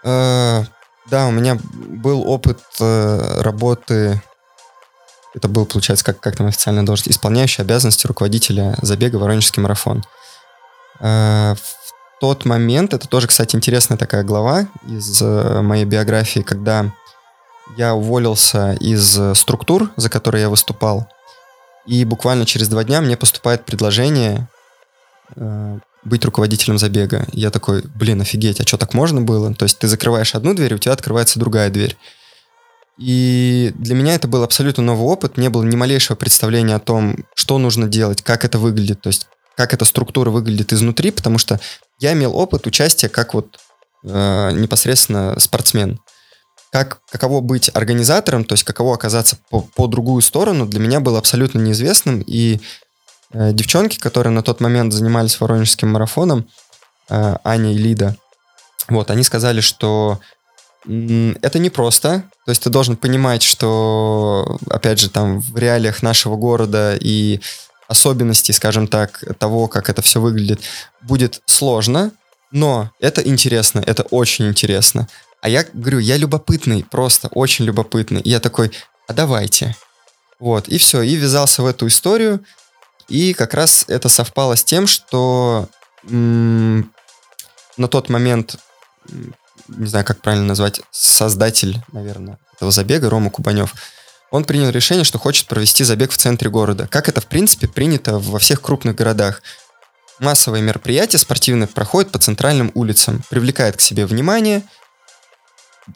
[0.04, 0.64] Э,
[1.10, 4.22] да, у меня был опыт э, работы,
[5.36, 10.04] это был, получается, как, как там официально должность, исполняющий обязанности руководителя забега Воронежский марафон.
[11.00, 16.92] Э, в тот момент, это тоже, кстати, интересная такая глава из моей биографии, когда
[17.78, 21.08] я уволился из структур, за которые я выступал,
[21.86, 24.50] и буквально через два дня мне поступает предложение
[26.04, 27.28] быть руководителем забега.
[27.34, 29.54] Я такой, блин, офигеть, а что так можно было?
[29.54, 31.98] То есть ты закрываешь одну дверь, у тебя открывается другая дверь.
[32.98, 37.18] И для меня это был абсолютно новый опыт, не было ни малейшего представления о том,
[37.34, 41.60] что нужно делать, как это выглядит, то есть как эта структура выглядит изнутри, потому что
[42.00, 43.58] я имел опыт участия как вот
[44.04, 46.00] э, непосредственно спортсмен.
[46.72, 51.18] Как, каково быть организатором, то есть каково оказаться по, по другую сторону, для меня было
[51.18, 52.22] абсолютно неизвестным.
[52.22, 52.60] И
[53.32, 56.48] девчонки, которые на тот момент занимались воронежским марафоном,
[57.10, 58.16] э, Аня и Лида,
[58.88, 60.20] вот, они сказали, что
[60.88, 62.24] это непросто.
[62.46, 67.42] То есть ты должен понимать, что, опять же, там в реалиях нашего города и
[67.88, 70.62] особенностей, скажем так, того, как это все выглядит,
[71.02, 72.12] будет сложно,
[72.52, 75.08] но это интересно, это очень интересно.
[75.42, 78.22] А я говорю, я любопытный, просто очень любопытный.
[78.22, 78.72] И я такой,
[79.08, 79.76] а давайте.
[80.40, 82.44] Вот, и все, и ввязался в эту историю.
[83.10, 85.68] И как раз это совпало с тем, что
[86.04, 86.84] на
[87.90, 88.58] тот момент,
[89.68, 93.74] не знаю, как правильно назвать, создатель, наверное, этого забега, Рома Кубанев,
[94.32, 96.88] он принял решение, что хочет провести забег в центре города.
[96.88, 99.42] Как это, в принципе, принято во всех крупных городах.
[100.20, 104.64] Массовые мероприятия спортивные проходят по центральным улицам, привлекает к себе внимание,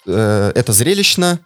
[0.07, 1.39] э, это зрелищно,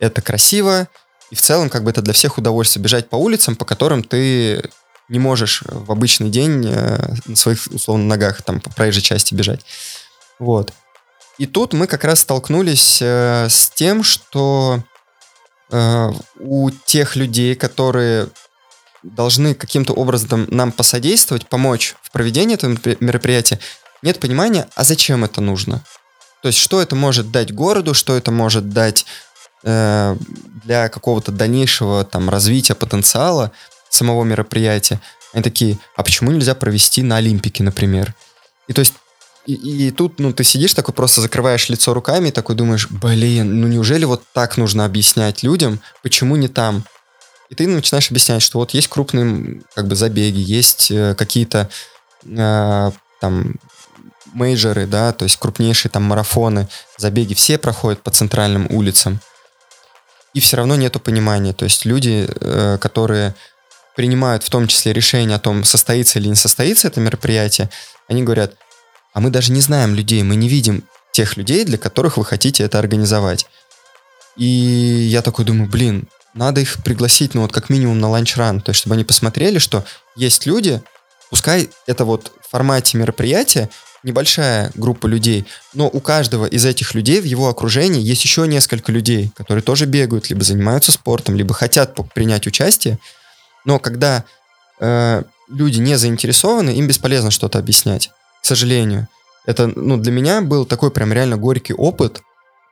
[0.00, 0.88] это красиво,
[1.30, 4.70] и в целом как бы это для всех удовольствие бежать по улицам, по которым ты
[5.08, 9.64] не можешь в обычный день э, на своих, условно, ногах там по проезжей части бежать.
[10.38, 10.72] Вот.
[11.38, 14.82] И тут мы как раз столкнулись э, с тем, что
[15.72, 18.28] Э, у тех людей, которые
[19.02, 23.58] должны каким-то образом нам посодействовать, помочь в проведении этого мероприятия,
[24.02, 25.82] нет понимания, а зачем это нужно.
[26.42, 29.06] То есть, что это может дать городу, что это может дать
[29.64, 30.16] э,
[30.62, 33.50] для какого-то дальнейшего там развития потенциала
[33.92, 35.00] самого мероприятия.
[35.32, 38.14] Они такие, а почему нельзя провести на Олимпике, например?
[38.68, 38.94] И то есть
[39.44, 43.60] и, и тут, ну, ты сидишь такой, просто закрываешь лицо руками и такой думаешь, блин,
[43.60, 46.84] ну неужели вот так нужно объяснять людям, почему не там?
[47.50, 51.68] И ты начинаешь объяснять, что вот есть крупные как бы забеги, есть э, какие-то
[52.24, 52.90] э,
[53.20, 53.56] там
[54.32, 59.20] мейджоры, да, то есть крупнейшие там марафоны, забеги, все проходят по центральным улицам.
[60.34, 61.52] И все равно нету понимания.
[61.52, 63.34] То есть люди, э, которые
[63.96, 67.70] принимают в том числе решение о том, состоится или не состоится это мероприятие,
[68.08, 68.54] они говорят,
[69.12, 72.64] а мы даже не знаем людей, мы не видим тех людей, для которых вы хотите
[72.64, 73.46] это организовать.
[74.36, 78.70] И я такой думаю, блин, надо их пригласить, ну вот как минимум на ланч-ран, то
[78.70, 79.84] есть чтобы они посмотрели, что
[80.16, 80.82] есть люди,
[81.30, 83.68] пускай это вот в формате мероприятия,
[84.02, 88.90] небольшая группа людей, но у каждого из этих людей в его окружении есть еще несколько
[88.90, 92.98] людей, которые тоже бегают, либо занимаются спортом, либо хотят принять участие.
[93.64, 94.24] Но когда
[94.80, 98.10] э, люди не заинтересованы, им бесполезно что-то объяснять
[98.42, 99.08] к сожалению.
[99.46, 102.20] Это, ну, для меня был такой прям реально горький опыт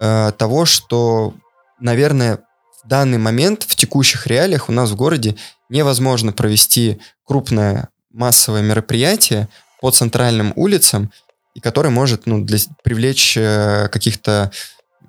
[0.01, 1.33] э, того, что,
[1.79, 2.41] наверное,
[2.85, 5.37] в данный момент в текущих реалиях у нас в городе
[5.69, 9.49] невозможно провести крупное массовое мероприятие
[9.81, 11.13] по центральным улицам,
[11.55, 14.51] и которое может ну, для, привлечь э, каких-то,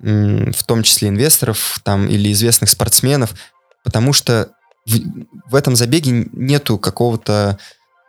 [0.00, 3.34] м, в том числе инвесторов там, или известных спортсменов,
[3.82, 4.50] потому что
[4.86, 7.58] в, в этом забеге нету какого-то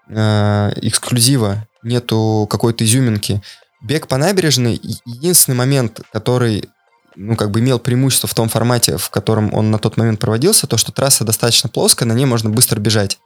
[0.10, 3.42] э, эксклюзива, нету какой-то изюминки.
[3.82, 6.70] Бег по набережной единственный момент, который
[7.16, 10.68] ну, как бы имел преимущество в том формате, в котором он на тот момент проводился,
[10.68, 13.20] то, что трасса достаточно плоская, на ней можно быстро бежать.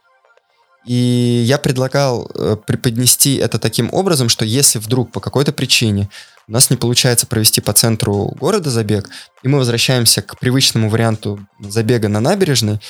[0.86, 6.08] И я предлагал э, преподнести это таким образом, что если вдруг по какой-то причине
[6.46, 9.08] у нас не получается провести по центру города забег,
[9.42, 12.80] и мы возвращаемся к привычному варианту забега на набережной,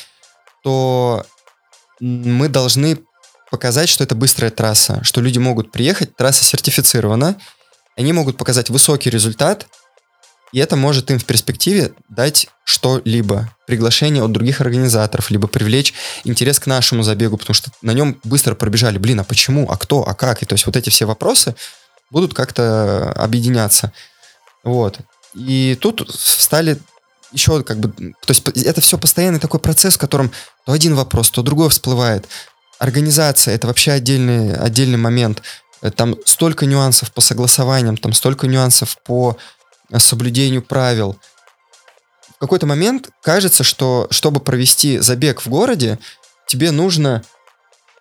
[0.62, 1.24] то
[2.00, 2.98] мы должны
[3.50, 7.36] показать, что это быстрая трасса, что люди могут приехать, трасса сертифицирована,
[7.96, 9.66] они могут показать высокий результат,
[10.52, 15.94] и это может им в перспективе дать что-либо, приглашение от других организаторов, либо привлечь
[16.24, 20.06] интерес к нашему забегу, потому что на нем быстро пробежали, блин, а почему, а кто,
[20.06, 21.54] а как, и то есть вот эти все вопросы,
[22.10, 23.92] будут как-то объединяться.
[24.64, 25.00] Вот.
[25.34, 26.78] И тут стали
[27.32, 27.90] еще как бы...
[27.90, 30.30] То есть это все постоянный такой процесс, в котором
[30.66, 32.28] то один вопрос, то другой всплывает.
[32.78, 35.42] Организация— это вообще отдельный, отдельный момент.
[35.96, 39.36] Там столько нюансов по согласованиям, там столько нюансов по
[39.96, 41.18] соблюдению правил.
[42.36, 45.98] В какой-то момент кажется, что чтобы провести забег в городе,
[46.46, 47.22] тебе нужно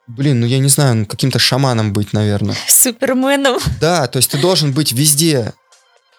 [0.07, 2.55] Блин, ну я не знаю, каким-то шаманом быть, наверное.
[2.67, 3.57] Суперменом.
[3.81, 5.53] Да, то есть ты должен быть везде,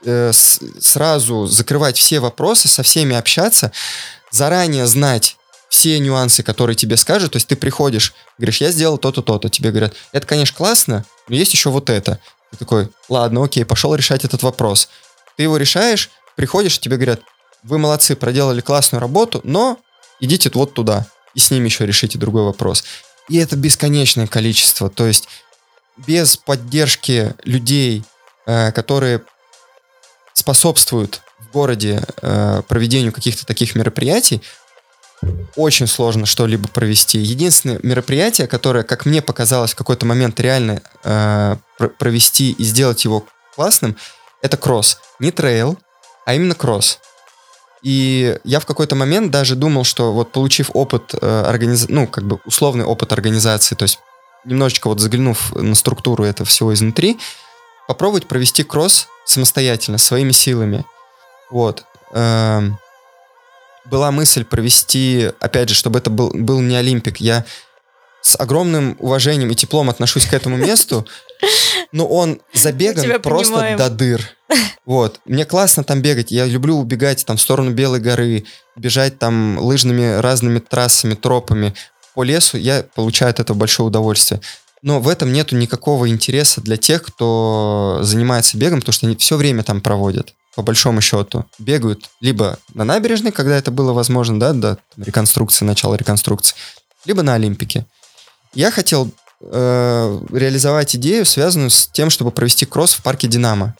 [0.04, 3.72] э, сразу закрывать все вопросы, со всеми общаться,
[4.30, 5.36] заранее знать
[5.68, 7.32] все нюансы, которые тебе скажут.
[7.32, 9.48] То есть ты приходишь, говоришь, я сделал то-то, то-то.
[9.48, 12.18] Тебе говорят, это, конечно, классно, но есть еще вот это.
[12.50, 14.88] Ты такой, ладно, окей, пошел решать этот вопрос.
[15.36, 17.20] Ты его решаешь, приходишь, тебе говорят,
[17.62, 19.78] вы молодцы, проделали классную работу, но
[20.20, 21.06] идите вот туда.
[21.34, 22.84] И с ними еще решите другой вопрос.
[23.28, 24.88] И это бесконечное количество.
[24.88, 25.28] То есть
[25.98, 28.04] без поддержки людей,
[28.46, 29.22] э, которые
[30.48, 34.40] способствуют в городе э, проведению каких-то таких мероприятий,
[35.56, 37.18] очень сложно что-либо провести.
[37.18, 41.56] Единственное мероприятие, которое, как мне показалось, в какой-то момент реально э,
[41.98, 43.98] провести и сделать его классным,
[44.40, 44.98] это кросс.
[45.18, 45.76] Не трейл,
[46.24, 46.98] а именно кросс.
[47.82, 51.88] И я в какой-то момент даже думал, что вот получив опыт э, организ...
[51.90, 53.98] ну, как бы условный опыт организации, то есть
[54.46, 57.18] немножечко вот заглянув на структуру этого всего изнутри,
[57.88, 60.84] попробовать провести кросс самостоятельно, своими силами.
[61.50, 61.84] Вот.
[62.12, 62.78] Эм,
[63.86, 67.16] была мысль провести, опять же, чтобы это был, был не Олимпик.
[67.16, 67.46] Я
[68.20, 71.06] с огромным уважением и теплом отношусь к этому месту,
[71.92, 73.78] но он забеган просто понимаем.
[73.78, 74.30] до дыр.
[74.84, 75.20] Вот.
[75.24, 76.30] Мне классно там бегать.
[76.30, 78.44] Я люблю убегать там в сторону Белой горы,
[78.76, 81.74] бежать там лыжными разными трассами, тропами
[82.14, 82.58] по лесу.
[82.58, 84.42] Я получаю от этого большое удовольствие.
[84.82, 89.36] Но в этом нету никакого интереса для тех, кто занимается бегом, потому что они все
[89.36, 91.44] время там проводят, по большому счету.
[91.58, 96.56] Бегают либо на набережной, когда это было возможно, да, до реконструкции, начала реконструкции,
[97.04, 97.86] либо на Олимпике.
[98.54, 99.10] Я хотел
[99.40, 103.74] э, реализовать идею, связанную с тем, чтобы провести кросс в парке Динамо.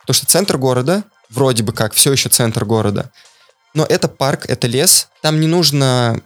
[0.00, 3.10] Потому что центр города, вроде бы как, все еще центр города,
[3.74, 6.20] но это парк, это лес, там не нужно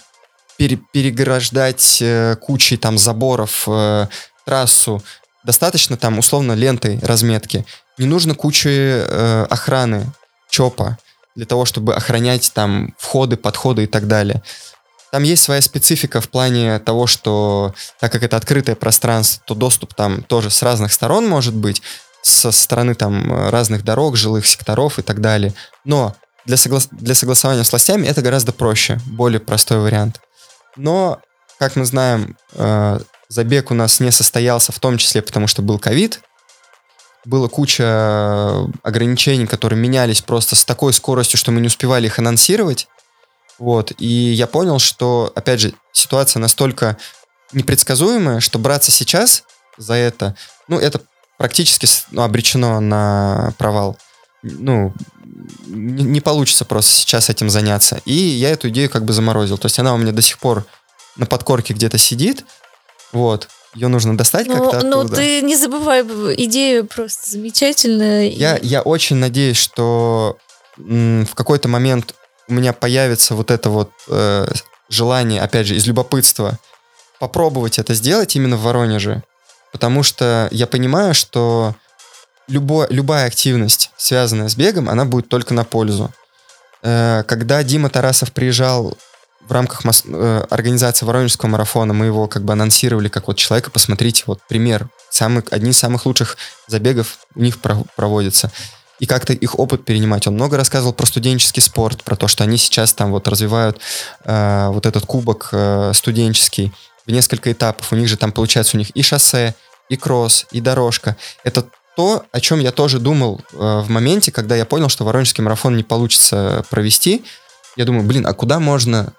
[0.56, 4.06] пере, переграждать э, кучей там заборов э,
[4.44, 5.02] трассу,
[5.44, 7.64] достаточно там условно лентой разметки.
[7.98, 10.12] Не нужно кучи э, охраны,
[10.50, 10.98] ЧОПа,
[11.34, 14.42] для того, чтобы охранять там входы, подходы и так далее.
[15.10, 19.94] Там есть своя специфика в плане того, что так как это открытое пространство, то доступ
[19.94, 21.82] там тоже с разных сторон может быть,
[22.22, 25.52] со стороны там разных дорог, жилых секторов и так далее.
[25.84, 26.16] Но
[26.46, 30.20] для, согла- для согласования с властями это гораздо проще, более простой вариант.
[30.76, 31.20] Но,
[31.58, 32.98] как мы знаем, э,
[33.28, 36.20] забег у нас не состоялся, в том числе потому, что был ковид.
[37.24, 42.86] Было куча ограничений, которые менялись просто с такой скоростью, что мы не успевали их анонсировать.
[43.58, 43.92] Вот.
[43.98, 46.98] И я понял, что, опять же, ситуация настолько
[47.52, 49.44] непредсказуемая, что браться сейчас
[49.78, 50.36] за это,
[50.68, 51.00] ну, это
[51.38, 53.96] практически ну, обречено на провал.
[54.44, 54.92] Ну,
[55.66, 58.00] не, не получится просто сейчас этим заняться.
[58.04, 59.56] И я эту идею как бы заморозил.
[59.56, 60.66] То есть она у меня до сих пор
[61.16, 62.44] на подкорке где-то сидит.
[63.12, 63.48] Вот.
[63.74, 64.96] Ее нужно достать но, как-то оттуда.
[64.96, 66.02] Но ты не забывай,
[66.36, 68.28] идея просто замечательная.
[68.28, 70.36] Я, я очень надеюсь, что
[70.78, 72.14] м, в какой-то момент
[72.46, 74.46] у меня появится вот это вот э,
[74.90, 76.58] желание, опять же, из любопытства
[77.18, 79.22] попробовать это сделать именно в Воронеже.
[79.72, 81.74] Потому что я понимаю, что
[82.48, 86.12] любо, любая активность, связанная с бегом, она будет только на пользу.
[86.82, 88.96] Э, когда Дима Тарасов приезжал
[89.46, 94.24] в рамках э, организации Воронежского марафона, мы его как бы анонсировали как вот человека, посмотрите,
[94.26, 98.50] вот пример, самый, одни из самых лучших забегов у них про- проводятся
[99.00, 100.26] и как-то их опыт перенимать.
[100.26, 103.80] Он много рассказывал про студенческий спорт, про то, что они сейчас там вот развивают
[104.24, 106.72] э, вот этот кубок э, студенческий
[107.06, 107.92] в несколько этапов.
[107.92, 109.54] У них же там получается у них и шоссе,
[109.88, 111.16] и кросс, и дорожка.
[111.42, 111.66] Это
[111.96, 115.76] то, о чем я тоже думал э, в моменте, когда я понял, что Воронежский марафон
[115.76, 117.24] не получится провести.
[117.76, 119.12] Я думаю, блин, а куда можно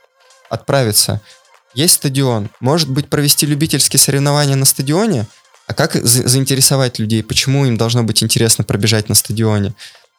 [0.50, 1.22] отправиться?
[1.74, 2.50] Есть стадион.
[2.60, 5.28] Может быть, провести любительские соревнования на стадионе?
[5.68, 7.24] А как за заинтересовать людей?
[7.24, 9.74] Почему им должно быть интересно пробежать на стадионе?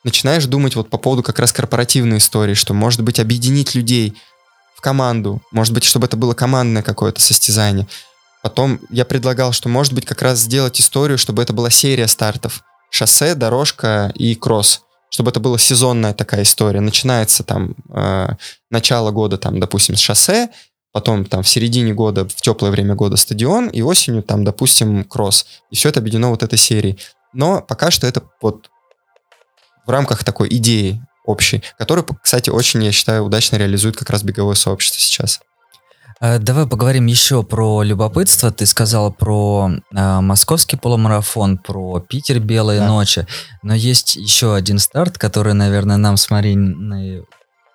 [0.04, 4.16] Начинаешь думать вот по поводу как раз корпоративной истории, что, может быть, объединить людей
[4.76, 7.86] в команду, может быть, чтобы это было командное какое-то состязание.
[8.42, 12.62] Потом я предлагал, что, может быть, как раз сделать историю, чтобы это была серия стартов.
[12.90, 14.82] Шоссе, дорожка и кросс.
[15.10, 16.80] Чтобы это была сезонная такая история.
[16.80, 18.28] Начинается там э,
[18.70, 20.50] начало года, там, допустим, с шоссе,
[20.92, 25.46] потом там в середине года, в теплое время года стадион, и осенью там, допустим, кросс.
[25.70, 26.98] И все это объединено вот этой серией.
[27.32, 28.70] Но пока что это вот
[29.86, 34.54] в рамках такой идеи общей, которую, кстати, очень, я считаю, удачно реализует как раз беговое
[34.54, 35.40] сообщество сейчас.
[36.20, 38.50] Э, давай поговорим еще про любопытство.
[38.50, 42.88] Ты сказал про э, московский полумарафон, про Питер Белые да.
[42.88, 43.26] ночи.
[43.62, 47.24] Но есть еще один старт, который, наверное, нам с Мариной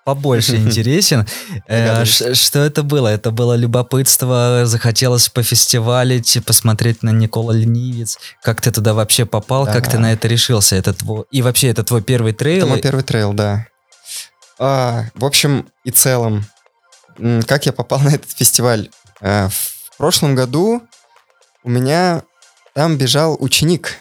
[0.06, 1.28] побольше интересен.
[1.68, 3.10] Э, что это было?
[3.10, 8.18] Это было любопытство, захотелось пофестивалить, посмотреть на Никола Ленивец.
[8.42, 9.66] Как ты туда вообще попал?
[9.66, 10.76] Как ты на это решился?
[10.76, 11.26] Это твой...
[11.32, 12.66] И вообще, это твой первый трейл?
[12.66, 13.68] Это мой первый трейл, да.
[14.58, 16.46] А, в общем и целом,
[17.48, 18.90] как я попал на этот фестиваль?
[19.22, 20.82] Э, в прошлом году
[21.64, 22.24] у меня
[22.74, 23.98] там бежал ученик,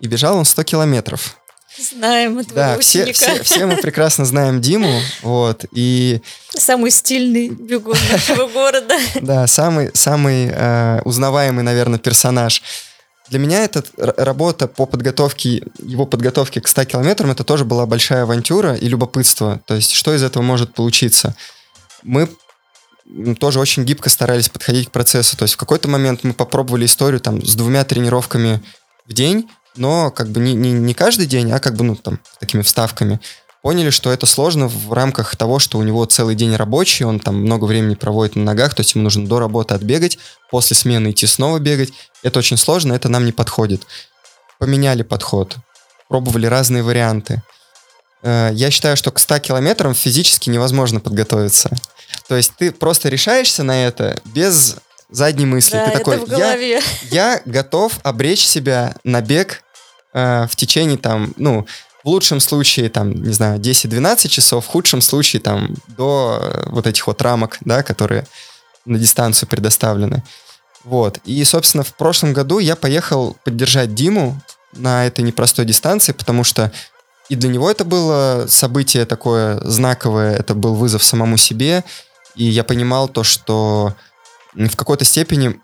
[0.00, 1.36] и бежал он 100 километров.
[1.76, 6.20] Знаем этого Да, все, все, все мы прекрасно знаем Диму, вот, и...
[6.50, 8.94] Самый стильный бегун нашего города.
[9.20, 12.62] Да, самый, самый э, узнаваемый, наверное, персонаж.
[13.28, 18.22] Для меня эта работа по подготовке, его подготовке к 100 километрам, это тоже была большая
[18.22, 19.60] авантюра и любопытство.
[19.66, 21.34] То есть, что из этого может получиться?
[22.04, 22.28] Мы
[23.38, 25.36] тоже очень гибко старались подходить к процессу.
[25.36, 28.62] То есть в какой-то момент мы попробовали историю там с двумя тренировками
[29.06, 32.20] в день, но как бы не, не, не каждый день, а как бы, ну, там,
[32.40, 33.20] такими вставками.
[33.62, 37.36] Поняли, что это сложно в рамках того, что у него целый день рабочий, он там
[37.36, 40.18] много времени проводит на ногах, то есть ему нужно до работы отбегать,
[40.50, 41.92] после смены идти снова бегать.
[42.22, 43.86] Это очень сложно, это нам не подходит.
[44.58, 45.56] Поменяли подход,
[46.08, 47.42] пробовали разные варианты.
[48.22, 51.70] Э, я считаю, что к 100 километрам физически невозможно подготовиться.
[52.28, 54.76] То есть ты просто решаешься на это без
[55.10, 55.76] задней мысли.
[55.76, 56.80] Да, ты такой, в голове.
[57.10, 59.62] Я, я готов обречь себя на бег
[60.12, 61.66] э, в течение там, ну,
[62.02, 66.86] в лучшем случае, там, не знаю, 10-12 часов, в худшем случае, там, до э, вот
[66.86, 68.26] этих вот рамок, да, которые
[68.84, 70.22] на дистанцию предоставлены.
[70.84, 71.18] Вот.
[71.24, 74.38] И, собственно, в прошлом году я поехал поддержать Диму
[74.72, 76.72] на этой непростой дистанции, потому что
[77.28, 81.84] и для него это было событие такое знаковое, это был вызов самому себе,
[82.34, 83.94] и я понимал то, что
[84.54, 85.58] в какой-то степени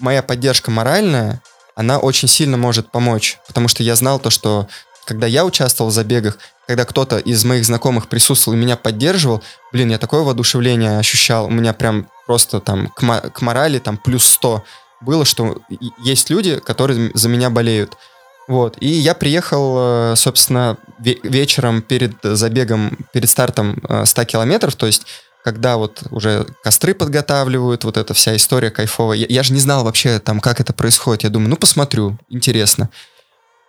[0.00, 1.42] моя поддержка моральная,
[1.74, 4.68] она очень сильно может помочь, потому что я знал то, что
[5.04, 9.42] когда я участвовал в забегах, когда кто-то из моих знакомых присутствовал и меня поддерживал,
[9.72, 14.24] блин, я такое воодушевление ощущал, у меня прям просто там к, к морали там плюс
[14.24, 14.64] 100
[15.00, 15.58] было, что
[16.02, 17.98] есть люди, которые за меня болеют.
[18.46, 18.76] Вот.
[18.80, 25.06] И я приехал, э, собственно, вечером перед забегом, перед стартом 100 э, километров, то есть
[25.44, 29.18] когда вот уже костры подготавливают, вот эта вся история кайфовая.
[29.18, 31.24] Я, я же не знал вообще там, как это происходит.
[31.24, 32.88] Я думаю, ну посмотрю, интересно.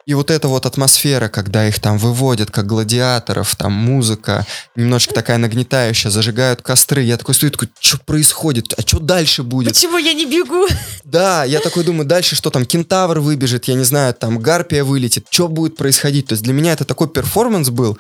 [0.06, 4.46] И вот эта вот атмосфера, когда их там выводят, как гладиаторов, там музыка,
[4.76, 7.02] немножко такая нагнетающая, зажигают костры.
[7.02, 8.72] Я такой стою, такой, что происходит?
[8.78, 9.74] А что дальше будет?
[9.74, 10.68] Почему я не бегу?
[11.04, 15.26] Да, я такой думаю, дальше что там, кентавр выбежит, я не знаю, там гарпия вылетит,
[15.30, 16.28] что будет происходить?
[16.28, 17.98] То есть для меня это такой перформанс был.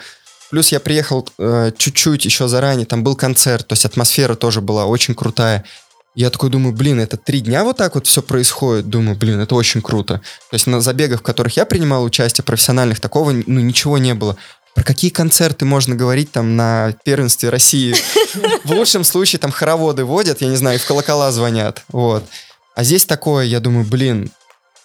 [0.51, 4.85] Плюс я приехал э, чуть-чуть еще заранее, там был концерт, то есть атмосфера тоже была
[4.85, 5.65] очень крутая.
[6.15, 8.89] Я такой думаю, блин, это три дня вот так вот все происходит.
[8.89, 10.21] Думаю, блин, это очень круто.
[10.49, 14.37] То есть на забегах, в которых я принимал участие, профессиональных, такого ну, ничего не было.
[14.73, 17.95] Про какие концерты можно говорить там на первенстве России?
[18.63, 21.83] В лучшем случае там хороводы водят, я не знаю, и в колокола звонят.
[21.89, 22.23] Вот.
[22.75, 24.31] А здесь такое, я думаю, блин,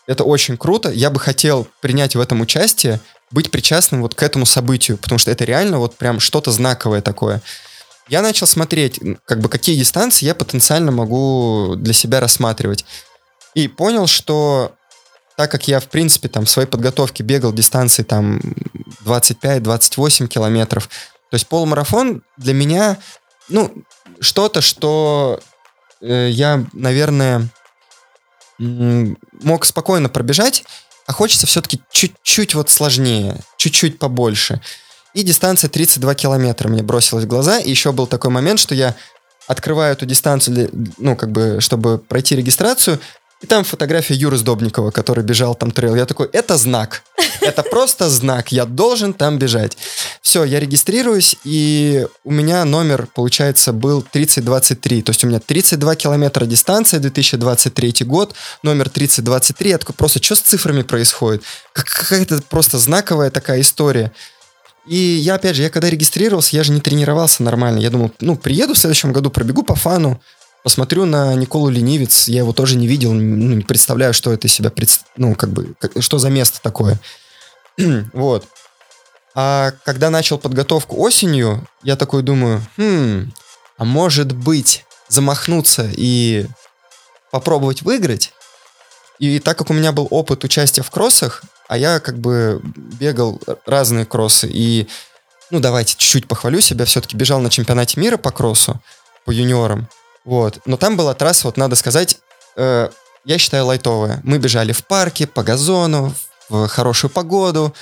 [0.09, 0.91] это очень круто.
[0.91, 3.01] Я бы хотел принять в этом участие,
[3.31, 7.41] быть причастным вот к этому событию, потому что это реально вот прям что-то знаковое такое
[8.11, 12.85] я начал смотреть, как бы какие дистанции я потенциально могу для себя рассматривать.
[13.55, 14.75] И понял, что
[15.37, 18.41] так как я, в принципе, там в своей подготовке бегал дистанции там
[19.05, 20.89] 25-28 километров,
[21.31, 22.99] то есть полумарафон для меня,
[23.49, 23.73] ну,
[24.21, 25.41] что-то, что
[26.03, 27.49] э, я, наверное,
[28.59, 30.65] мог спокойно пробежать,
[31.07, 34.61] а хочется все-таки чуть-чуть вот сложнее, чуть-чуть побольше.
[35.15, 37.59] И дистанция 32 километра мне бросилась в глаза.
[37.59, 38.95] И еще был такой момент, что я
[39.47, 43.01] открываю эту дистанцию, ну, как бы, чтобы пройти регистрацию,
[43.41, 45.95] и там фотография Юры Сдобникова, который бежал там трейл.
[45.95, 47.03] Я такой, это знак.
[47.41, 48.53] Это просто знак.
[48.53, 49.79] Я должен там бежать.
[50.21, 55.03] Все, я регистрируюсь, и у меня номер, получается, был 3023.
[55.03, 59.71] То есть у меня 32 километра дистанция, 2023 год, номер 3023.
[59.71, 61.43] Я такой, просто что с цифрами происходит?
[61.73, 64.13] Какая-то просто знаковая такая история.
[64.91, 67.79] И я, опять же, я когда регистрировался, я же не тренировался нормально.
[67.79, 70.21] Я думал, ну, приеду в следующем году, пробегу по фану,
[70.65, 72.27] посмотрю на Николу Ленивец.
[72.27, 74.73] Я его тоже не видел, ну, не представляю, что это из себя,
[75.17, 76.99] ну, как бы, как, что за место такое.
[78.13, 78.49] вот.
[79.37, 83.33] А когда начал подготовку осенью, я такой думаю, хм,
[83.79, 86.49] а может быть замахнуться и
[87.31, 88.33] попробовать выиграть?
[89.21, 93.41] И так как у меня был опыт участия в кроссах, а я как бы бегал
[93.65, 94.49] разные кроссы.
[94.53, 94.89] И,
[95.51, 96.85] ну, давайте чуть-чуть похвалю себя.
[96.85, 98.81] Все-таки бежал на чемпионате мира по кроссу,
[99.25, 99.89] по юниорам.
[100.25, 100.59] Вот.
[100.67, 102.19] Но там была трасса, вот надо сказать,
[102.57, 102.91] э,
[103.25, 104.21] я считаю, лайтовая.
[104.25, 106.13] Мы бежали в парке, по газону,
[106.49, 107.73] в хорошую погоду.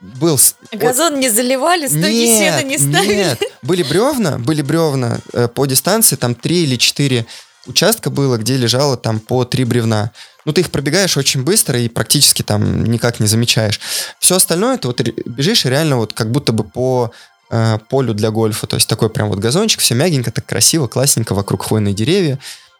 [0.00, 0.38] Был...
[0.72, 3.14] Газон не заливали, стойки сена не ставили?
[3.14, 7.26] Нет, были бревна, были бревна э, по дистанции, там три или четыре
[7.66, 10.12] участка было, где лежало там по три бревна.
[10.44, 13.80] Ну, ты их пробегаешь очень быстро и практически там никак не замечаешь.
[14.18, 17.12] Все остальное, ты вот бежишь реально вот как будто бы по
[17.50, 18.66] э, полю для гольфа.
[18.66, 22.38] То есть такой прям вот газончик, все мягенько, так красиво, классненько, вокруг хвойные деревья.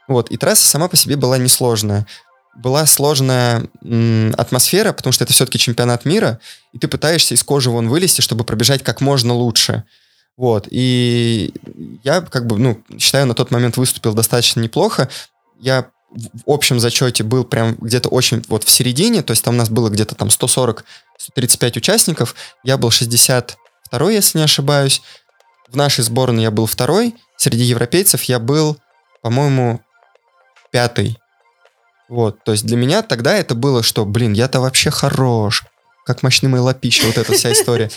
[0.08, 2.06] Вот, и трасса сама по себе была несложная.
[2.54, 6.38] Была сложная м, атмосфера, потому что это все-таки чемпионат мира,
[6.72, 9.84] и ты пытаешься из кожи вон вылезти, чтобы пробежать как можно лучше.
[10.36, 11.54] Вот, и
[12.02, 15.08] я как бы, ну, считаю, на тот момент выступил достаточно неплохо.
[15.60, 19.58] Я в общем зачете был прям где-то очень вот в середине, то есть там у
[19.58, 25.02] нас было где-то там 140-135 участников, я был 62 если не ошибаюсь.
[25.68, 28.76] В нашей сборной я был второй, среди европейцев я был,
[29.22, 29.80] по-моему,
[30.70, 31.18] пятый.
[32.08, 35.64] Вот, то есть для меня тогда это было, что, блин, я-то вообще хорош,
[36.04, 37.90] как мощный мой лапища, вот эта вся история.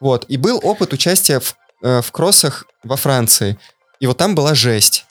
[0.00, 3.58] Вот, и был опыт участия в, э, в кроссах во Франции.
[4.00, 5.04] И вот там была жесть.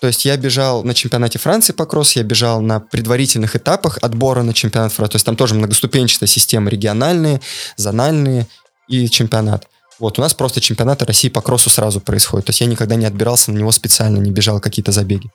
[0.00, 4.42] То есть я бежал на чемпионате Франции по кроссу, я бежал на предварительных этапах отбора
[4.42, 5.12] на чемпионат Франции.
[5.12, 7.40] То есть там тоже многоступенчатая система, региональные,
[7.76, 8.46] зональные
[8.88, 9.66] и чемпионат.
[9.98, 12.46] Вот, у нас просто чемпионаты России по кроссу сразу происходит.
[12.46, 15.30] То есть я никогда не отбирался на него специально, не бежал какие-то забеги.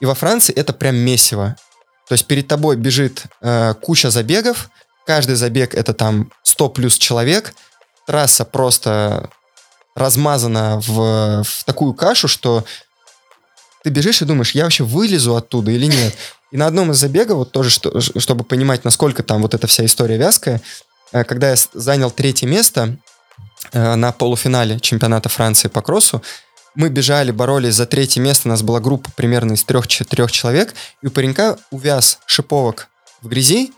[0.00, 1.56] И во Франции это прям месиво.
[2.08, 4.68] То есть перед тобой бежит э, куча забегов,
[5.06, 7.54] каждый забег это там 100 плюс человек,
[8.06, 9.30] трасса просто
[9.94, 12.64] размазана в, в такую кашу, что
[13.82, 16.14] ты бежишь и думаешь, я вообще вылезу оттуда или нет.
[16.50, 19.84] И на одном из забегов, вот тоже, что, чтобы понимать, насколько там вот эта вся
[19.84, 20.60] история вязкая,
[21.12, 22.96] э, когда я занял третье место
[23.72, 26.22] э, на полуфинале чемпионата Франции по кроссу,
[26.74, 31.06] мы бежали, боролись за третье место, у нас была группа примерно из трех-четырех человек, и
[31.06, 32.88] у паренька увяз шиповок
[33.22, 33.72] в грязи,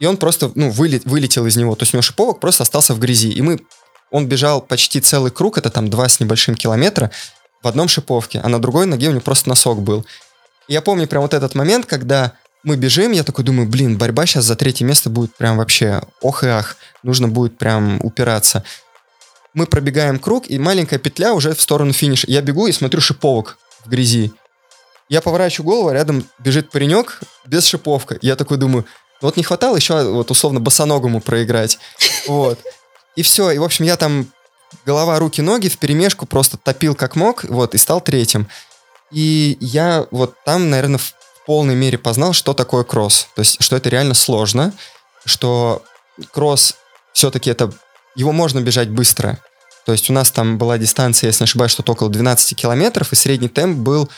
[0.00, 2.94] и он просто, ну, вылет, вылетел из него, то есть у него шиповок просто остался
[2.94, 3.60] в грязи, и мы,
[4.14, 7.10] он бежал почти целый круг, это там два с небольшим километра,
[7.62, 10.06] в одном шиповке, а на другой ноге у него просто носок был.
[10.68, 12.32] И я помню прям вот этот момент, когда
[12.62, 16.44] мы бежим, я такой думаю, блин, борьба сейчас за третье место будет прям вообще ох
[16.44, 18.62] и ах, нужно будет прям упираться
[19.54, 22.26] мы пробегаем круг, и маленькая петля уже в сторону финиша.
[22.28, 24.32] Я бегу и смотрю шиповок в грязи.
[25.08, 28.18] Я поворачиваю голову, а рядом бежит паренек без шиповка.
[28.20, 28.84] Я такой думаю,
[29.22, 31.78] «Ну вот не хватало еще вот условно босоногому проиграть.
[32.26, 32.58] Вот.
[33.16, 33.50] И все.
[33.50, 34.26] И, в общем, я там
[34.84, 38.48] голова, руки, ноги в перемешку просто топил как мог, вот, и стал третьим.
[39.10, 41.14] И я вот там, наверное, в
[41.46, 43.28] полной мере познал, что такое кросс.
[43.34, 44.72] То есть, что это реально сложно,
[45.24, 45.82] что
[46.32, 46.74] кросс
[47.12, 47.72] все-таки это
[48.16, 49.38] его можно бежать быстро.
[49.86, 53.16] То есть у нас там была дистанция, если не ошибаюсь, что-то около 12 километров, и
[53.16, 54.08] средний темп был,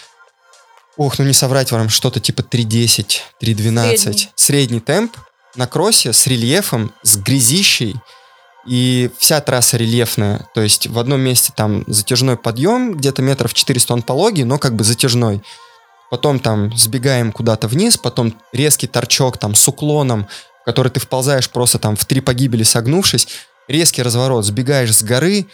[0.96, 3.96] ох, ну не соврать вам, что-то типа 3.10, 3.12.
[3.96, 4.28] Средний.
[4.36, 5.16] средний темп
[5.56, 7.96] на кроссе с рельефом, с грязищей,
[8.66, 10.46] и вся трасса рельефная.
[10.54, 14.74] То есть в одном месте там затяжной подъем, где-то метров 400 он пологий, но как
[14.74, 15.42] бы затяжной.
[16.10, 20.26] Потом там сбегаем куда-то вниз, потом резкий торчок там с уклоном,
[20.62, 23.28] в который ты вползаешь просто там в три погибели согнувшись
[23.68, 25.46] резкий разворот, сбегаешь с горы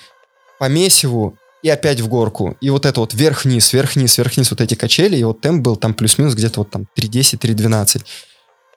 [0.58, 2.56] по месиву и опять в горку.
[2.60, 5.94] И вот это вот вверх-вниз, вверх-вниз, вверх-вниз, вот эти качели, и вот темп был там
[5.94, 8.02] плюс-минус где-то вот там 3.10, 3.12.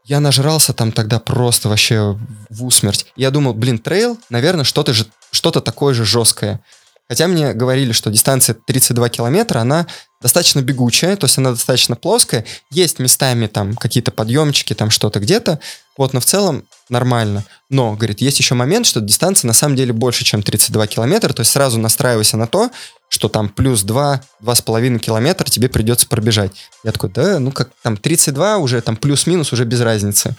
[0.05, 2.15] Я нажрался там тогда просто вообще
[2.49, 3.07] в усмерть.
[3.15, 6.61] Я думал, блин, трейл, наверное, что-то же, что-то такое же жесткое.
[7.09, 9.87] Хотя мне говорили, что дистанция 32 километра, она
[10.25, 12.45] достаточно бегучая, то есть она достаточно плоская.
[12.71, 15.59] Есть местами там какие-то подъемчики, там что-то где-то.
[15.99, 17.45] Вот, но в целом нормально.
[17.69, 21.41] Но, говорит, есть еще момент, что дистанция на самом деле больше, чем 32 километра, то
[21.41, 22.71] есть сразу настраивайся на то,
[23.07, 26.53] что там плюс 2, 2,5 километра тебе придется пробежать.
[26.83, 30.35] Я такой, да, ну как там 32 уже, там плюс-минус уже без разницы.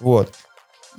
[0.00, 0.32] Вот.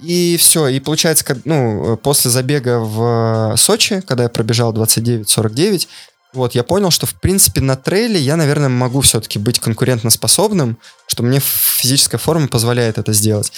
[0.03, 5.87] И все, и получается, ну, после забега в Сочи, когда я пробежал 29-49,
[6.33, 10.77] вот, я понял, что, в принципе, на трейле я, наверное, могу все-таки быть конкурентоспособным,
[11.07, 13.51] что мне физическая форма позволяет это сделать.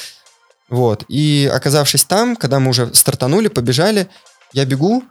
[0.69, 4.07] Вот, и оказавшись там, когда мы уже стартанули, побежали,
[4.53, 5.03] я бегу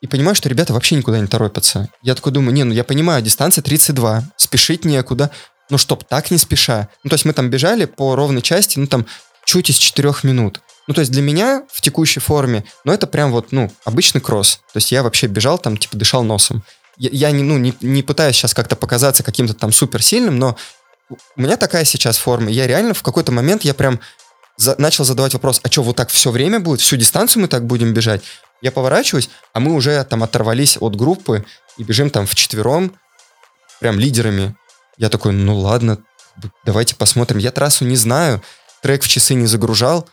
[0.00, 1.88] и понимаю, что ребята вообще никуда не торопятся.
[2.02, 5.30] Я такой думаю, не, ну я понимаю, дистанция 32, спешить некуда,
[5.68, 6.88] ну чтоб так не спеша.
[7.04, 9.06] Ну то есть мы там бежали по ровной части, ну там
[9.44, 10.60] чуть из 4 минут.
[10.88, 14.56] Ну, то есть для меня в текущей форме, ну, это прям вот, ну, обычный кросс.
[14.72, 16.64] То есть я вообще бежал там, типа, дышал носом.
[17.10, 20.56] Я, не, ну, не, не пытаюсь сейчас как-то показаться каким-то там суперсильным, но
[21.10, 22.48] у меня такая сейчас форма.
[22.48, 23.98] Я реально в какой-то момент, я прям
[24.56, 27.66] за, начал задавать вопрос, а что, вот так все время будет, всю дистанцию мы так
[27.66, 28.22] будем бежать?
[28.60, 31.44] Я поворачиваюсь, а мы уже там оторвались от группы
[31.76, 32.94] и бежим там в четвером,
[33.80, 34.54] прям лидерами.
[34.96, 35.98] Я такой, ну ладно,
[36.64, 37.38] давайте посмотрим.
[37.38, 38.42] Я трассу не знаю,
[38.80, 40.08] трек в часы не загружал.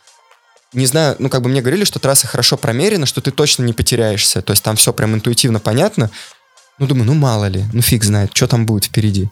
[0.72, 3.72] Не знаю, ну как бы мне говорили, что трасса хорошо промерена, что ты точно не
[3.72, 4.42] потеряешься.
[4.42, 6.10] То есть там все прям интуитивно понятно.
[6.80, 9.28] Ну думаю, ну мало ли, ну фиг знает, что там будет впереди.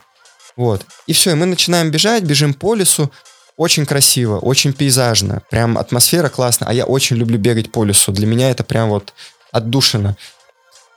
[0.54, 0.84] Вот.
[1.06, 3.10] И все, и мы начинаем бежать, бежим по лесу.
[3.56, 5.42] Очень красиво, очень пейзажно.
[5.50, 6.68] Прям атмосфера классная.
[6.68, 8.12] А я очень люблю бегать по лесу.
[8.12, 9.14] Для меня это прям вот
[9.50, 10.16] отдушина.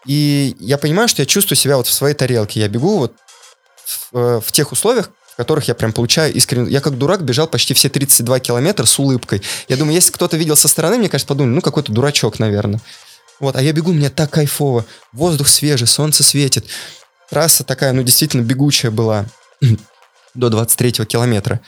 [0.05, 2.59] И я понимаю, что я чувствую себя вот в своей тарелке.
[2.59, 3.13] Я бегу вот
[3.85, 6.69] в, э, в тех условиях, в которых я прям получаю искренне...
[6.69, 9.41] Я как дурак бежал почти все 32 километра с улыбкой.
[9.69, 12.81] Я думаю, если кто-то видел со стороны, мне кажется, подумали, ну какой-то дурачок, наверное.
[13.41, 14.85] Вот, а я бегу, мне так кайфово.
[15.11, 16.65] Воздух свежий, солнце светит.
[17.29, 19.25] Трасса такая, ну, действительно бегучая была
[20.33, 21.59] до 23 километра.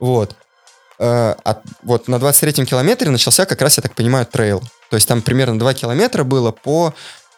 [0.00, 0.36] Вот.
[0.98, 1.36] А,
[1.82, 4.60] вот на 23-м километре начался как раз, я так понимаю, трейл.
[4.90, 6.92] То есть там примерно 2 километра было по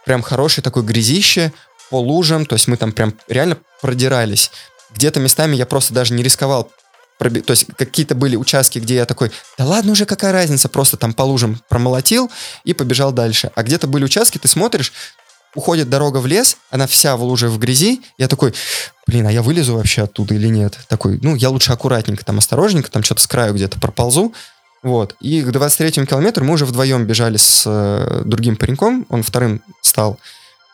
[0.04, 1.52] прям хорошей такой грязище,
[1.90, 4.50] по лужам, то есть мы там прям реально продирались.
[4.94, 6.70] Где-то местами я просто даже не рисковал
[7.30, 11.12] то есть какие-то были участки, где я такой, да ладно уже, какая разница, просто там
[11.12, 12.30] по лужам промолотил
[12.64, 13.50] и побежал дальше.
[13.54, 14.92] А где-то были участки, ты смотришь,
[15.54, 18.54] уходит дорога в лес, она вся в луже в грязи, я такой,
[19.06, 20.78] блин, а я вылезу вообще оттуда или нет?
[20.88, 24.32] Такой, ну, я лучше аккуратненько, там, осторожненько, там что-то с краю где-то проползу,
[24.82, 25.14] вот.
[25.20, 30.18] И к 23-му километру мы уже вдвоем бежали с э, другим пареньком, он вторым стал,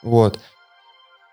[0.02, 0.38] вот.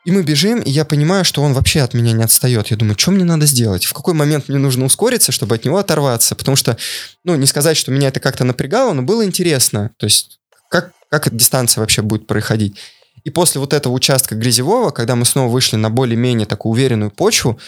[0.05, 2.67] И мы бежим, и я понимаю, что он вообще от меня не отстает.
[2.67, 3.85] Я думаю, что мне надо сделать?
[3.85, 6.35] В какой момент мне нужно ускориться, чтобы от него оторваться?
[6.35, 6.77] Потому что,
[7.23, 9.89] ну, не сказать, что меня это как-то напрягало, но было интересно.
[9.97, 12.77] То есть, как, как эта дистанция вообще будет проходить.
[13.23, 17.59] И после вот этого участка грязевого, когда мы снова вышли на более-менее такую уверенную почву,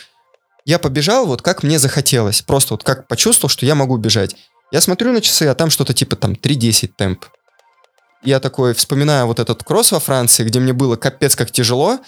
[0.63, 2.43] я побежал вот как мне захотелось.
[2.43, 4.35] Просто вот как почувствовал, что я могу бежать.
[4.71, 7.25] Я смотрю на часы, а там что-то типа там 3.10 темп.
[8.21, 11.99] Я такой вспоминаю вот этот кросс во Франции, где мне было капец как тяжело,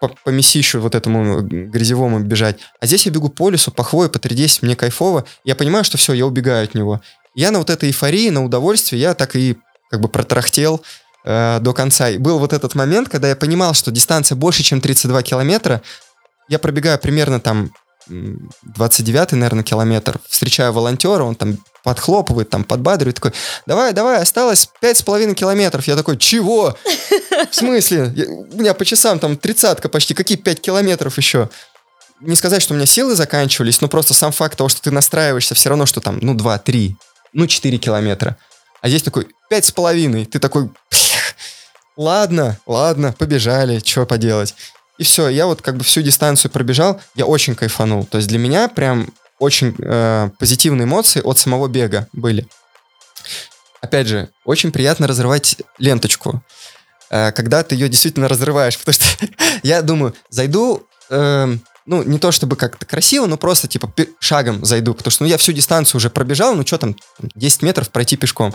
[0.00, 2.58] по, по месищу вот этому грязевому бежать.
[2.80, 5.24] А здесь я бегу по лесу, по хвое, по 3.10, мне кайфово.
[5.44, 7.00] Я понимаю, что все, я убегаю от него.
[7.34, 9.56] Я на вот этой эйфории, на удовольствие, я так и
[9.90, 10.82] как бы протрахтел
[11.24, 12.10] э, до конца.
[12.10, 15.82] И был вот этот момент, когда я понимал, что дистанция больше, чем 32 километра.
[16.48, 17.70] Я пробегаю примерно там
[18.08, 23.32] 29 наверное, километр, встречаю волонтера, он там подхлопывает, там подбадривает, такой,
[23.66, 25.86] давай, давай, осталось пять с половиной километров.
[25.86, 26.76] Я такой, чего?
[27.50, 28.12] В смысле?
[28.14, 31.50] Я, у меня по часам там тридцатка почти, какие пять километров еще?
[32.20, 35.54] Не сказать, что у меня силы заканчивались, но просто сам факт того, что ты настраиваешься,
[35.54, 36.96] все равно, что там, ну, два, три,
[37.32, 38.36] ну, четыре километра.
[38.80, 40.24] А здесь такой, пять с половиной.
[40.24, 40.70] Ты такой,
[41.96, 44.54] ладно, ладно, побежали, что поделать.
[44.98, 48.04] И все, я вот как бы всю дистанцию пробежал, я очень кайфанул.
[48.04, 52.48] То есть для меня прям очень э, позитивные эмоции от самого бега были.
[53.80, 56.42] Опять же, очень приятно разрывать ленточку,
[57.08, 59.04] когда ты ее действительно разрываешь, потому что
[59.62, 61.56] я думаю, зайду, э,
[61.86, 63.90] ну, не то чтобы как-то красиво, но просто типа
[64.20, 66.96] шагом зайду, потому что ну, я всю дистанцию уже пробежал, ну что там,
[67.34, 68.54] 10 метров пройти пешком.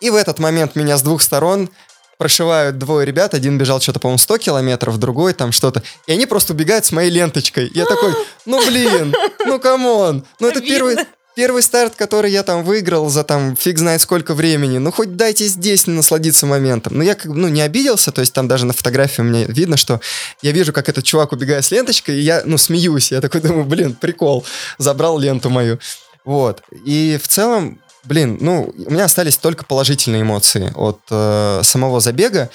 [0.00, 1.70] И в этот момент меня с двух сторон
[2.18, 6.52] прошивают двое ребят, один бежал что-то, по-моему, 100 километров, другой там что-то, и они просто
[6.52, 7.70] убегают с моей ленточкой.
[7.74, 8.14] Я такой,
[8.44, 9.14] ну блин,
[9.46, 10.96] ну come on, ну это первый,
[11.36, 15.46] первый старт, который я там выиграл за там фиг знает сколько времени, ну хоть дайте
[15.46, 16.94] здесь насладиться моментом.
[16.96, 19.76] Ну я как ну не обиделся, то есть там даже на фотографии у меня видно,
[19.76, 20.00] что
[20.40, 23.64] я вижу, как этот чувак убегает с ленточкой, и я, ну, смеюсь, я такой думаю,
[23.64, 24.44] блин, прикол,
[24.78, 25.78] забрал ленту мою.
[26.24, 26.62] Вот.
[26.84, 32.50] И в целом блин, ну, у меня остались только положительные эмоции от э, самого забега.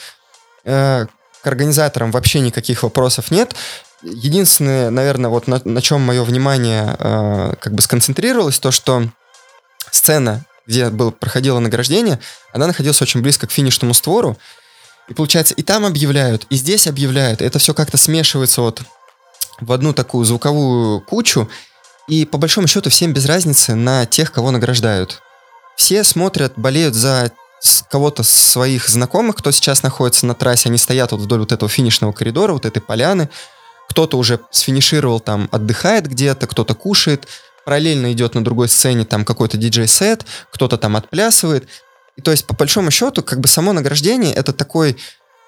[0.64, 1.06] Э,
[1.42, 3.56] к организаторам вообще никаких вопросов нет.
[4.04, 9.08] Единственное, наверное, вот на, на чем мое внимание э, как бы сконцентрировалось, то, что
[9.92, 12.20] сцена, где было, проходило награждение,
[12.54, 14.38] она находилась очень близко к финишному створу.
[15.08, 17.42] И получается, и там объявляют, и здесь объявляют.
[17.42, 18.82] Это все как-то смешивается вот
[19.60, 21.50] в одну такую звуковую кучу.
[22.08, 25.22] И по большому счету всем без разницы на тех, кого награждают
[25.82, 27.32] все смотрят, болеют за
[27.90, 32.12] кого-то своих знакомых, кто сейчас находится на трассе, они стоят вот вдоль вот этого финишного
[32.12, 33.30] коридора, вот этой поляны,
[33.92, 37.28] кто-то уже сфинишировал там, отдыхает где-то, кто-то кушает,
[37.66, 41.68] параллельно идет на другой сцене там какой-то диджей-сет, кто-то там отплясывает.
[42.16, 44.96] И то есть, по большому счету, как бы само награждение это такой,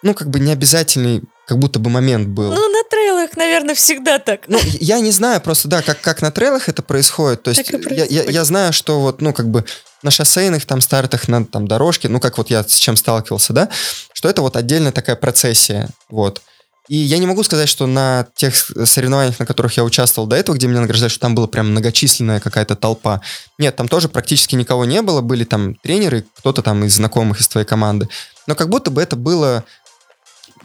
[0.01, 2.51] ну, как бы необязательный, как будто бы момент был.
[2.53, 4.41] Ну, на трейлах, наверное, всегда так.
[4.49, 7.43] Ну, я не знаю просто, да, как, как на трейлах это происходит.
[7.43, 9.63] То есть, я, я, я знаю, что вот, ну, как бы
[10.01, 13.69] на шоссейных там стартах, на там дорожке, ну, как вот я с чем сталкивался, да,
[14.11, 16.41] что это вот отдельная такая процессия, вот.
[16.89, 20.55] И я не могу сказать, что на тех соревнованиях, на которых я участвовал до этого,
[20.55, 23.21] где меня награждали, что там была прям многочисленная какая-то толпа.
[23.57, 25.21] Нет, там тоже практически никого не было.
[25.21, 28.09] Были там тренеры, кто-то там из знакомых из твоей команды.
[28.47, 29.63] Но как будто бы это было,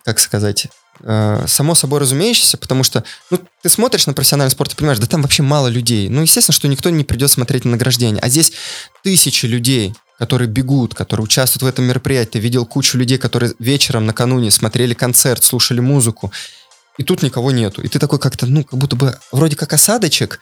[0.05, 0.66] как сказать,
[1.03, 5.07] э, само собой разумеющееся, потому что, ну, ты смотришь на профессиональный спорт и понимаешь, да
[5.07, 6.09] там вообще мало людей.
[6.09, 8.20] Ну, естественно, что никто не придет смотреть на награждение.
[8.20, 8.53] А здесь
[9.05, 12.39] тысячи людей, которые бегут, которые участвуют в этом мероприятии.
[12.39, 16.32] Видел кучу людей, которые вечером накануне смотрели концерт, слушали музыку,
[16.99, 17.82] и тут никого нету.
[17.82, 20.40] И ты такой как-то, ну, как будто бы вроде как осадочек,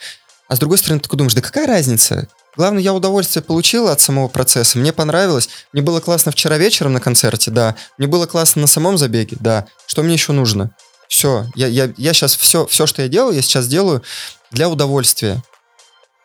[0.49, 2.29] а с другой стороны, ты такой думаешь, да какая разница?
[2.57, 7.01] Главное, я удовольствие получил от самого процесса, мне понравилось, мне было классно вчера вечером на
[7.01, 10.71] концерте, да, мне было классно на самом забеге, да, что мне еще нужно?
[11.09, 14.03] Все, я, я, я сейчас все, все, что я делаю, я сейчас делаю
[14.51, 15.43] для удовольствия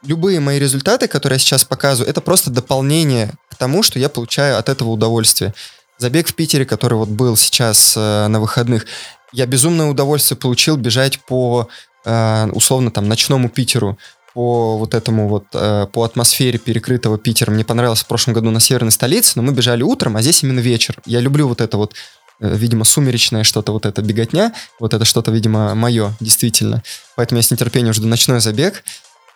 [0.03, 4.57] любые мои результаты, которые я сейчас показываю, это просто дополнение к тому, что я получаю
[4.57, 5.53] от этого удовольствие.
[5.97, 8.85] Забег в Питере, который вот был сейчас э, на выходных,
[9.33, 11.69] я безумное удовольствие получил бежать по,
[12.05, 13.97] э, условно, там, ночному Питеру,
[14.33, 17.51] по вот этому вот, э, по атмосфере перекрытого Питера.
[17.51, 20.59] Мне понравилось в прошлом году на северной столице, но мы бежали утром, а здесь именно
[20.59, 20.95] вечер.
[21.05, 21.93] Я люблю вот это вот
[22.39, 26.81] э, видимо, сумеречное что-то, вот это беготня, вот это что-то, видимо, мое, действительно.
[27.15, 28.83] Поэтому я с нетерпением жду ночной забег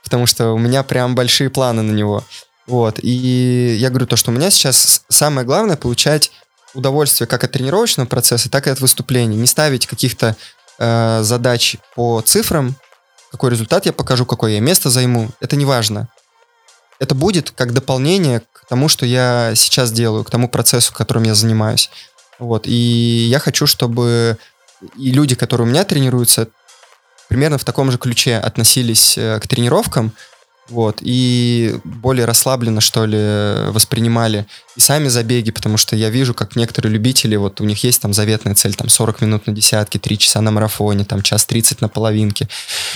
[0.06, 2.24] потому что у меня прям большие планы на него.
[2.68, 6.32] Вот, и я говорю то, что у меня сейчас самое главное получать
[6.74, 9.36] удовольствие как от тренировочного процесса, так и от выступлений.
[9.36, 10.36] Не ставить каких-то
[10.80, 12.76] э, задач по цифрам,
[13.32, 15.30] какой результат я покажу, какое я место займу.
[15.42, 16.08] Это не важно.
[17.00, 21.36] Это будет как дополнение к тому, что я сейчас делаю, к тому процессу, которым я
[21.36, 21.90] занимаюсь.
[22.40, 22.68] Вот.
[22.68, 24.38] И я хочу, чтобы
[24.98, 26.48] и люди, которые у меня тренируются,
[27.28, 30.14] примерно в таком же ключе относились э, к тренировкам,
[30.68, 36.56] вот, и более расслабленно, что ли, воспринимали и сами забеги, потому что я вижу, как
[36.56, 40.18] некоторые любители, вот у них есть там заветная цель, там 40 минут на десятке, 3
[40.18, 42.50] часа на марафоне, там час 30 на половинке,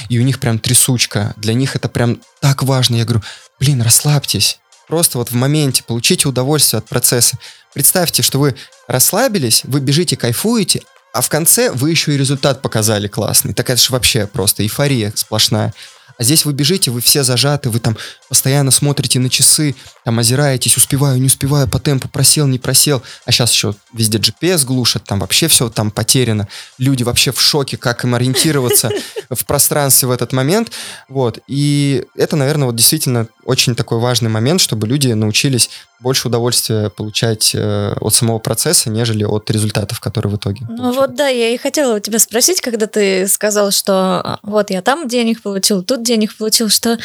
[0.09, 3.21] и у них прям трясучка, для них это прям так важно, я говорю,
[3.59, 7.37] блин, расслабьтесь, просто вот в моменте получите удовольствие от процесса.
[7.75, 8.55] Представьте, что вы
[8.87, 10.81] расслабились, вы бежите, кайфуете,
[11.13, 13.53] а в конце вы еще и результат показали классный.
[13.53, 15.73] Так это же вообще просто эйфория сплошная.
[16.19, 17.95] А здесь вы бежите, вы все зажаты, вы там
[18.27, 19.73] постоянно смотрите на часы,
[20.03, 23.01] там озираетесь, успеваю, не успеваю, по темпу просел, не просел.
[23.25, 26.49] А сейчас еще везде GPS глушат, там вообще все там потеряно.
[26.77, 28.91] Люди вообще в шоке, как им ориентироваться
[29.29, 30.73] в пространстве в этот момент.
[31.07, 31.39] Вот.
[31.47, 35.69] И это, наверное, вот действительно очень такой важный момент, чтобы люди научились
[35.99, 40.65] больше удовольствия получать э, от самого процесса, нежели от результатов, которые в итоге.
[40.69, 40.97] Ну получают.
[40.97, 44.81] вот да, я и хотела у тебя спросить, когда ты сказал, что а, вот я
[44.81, 46.97] там денег получил, тут денег получил, что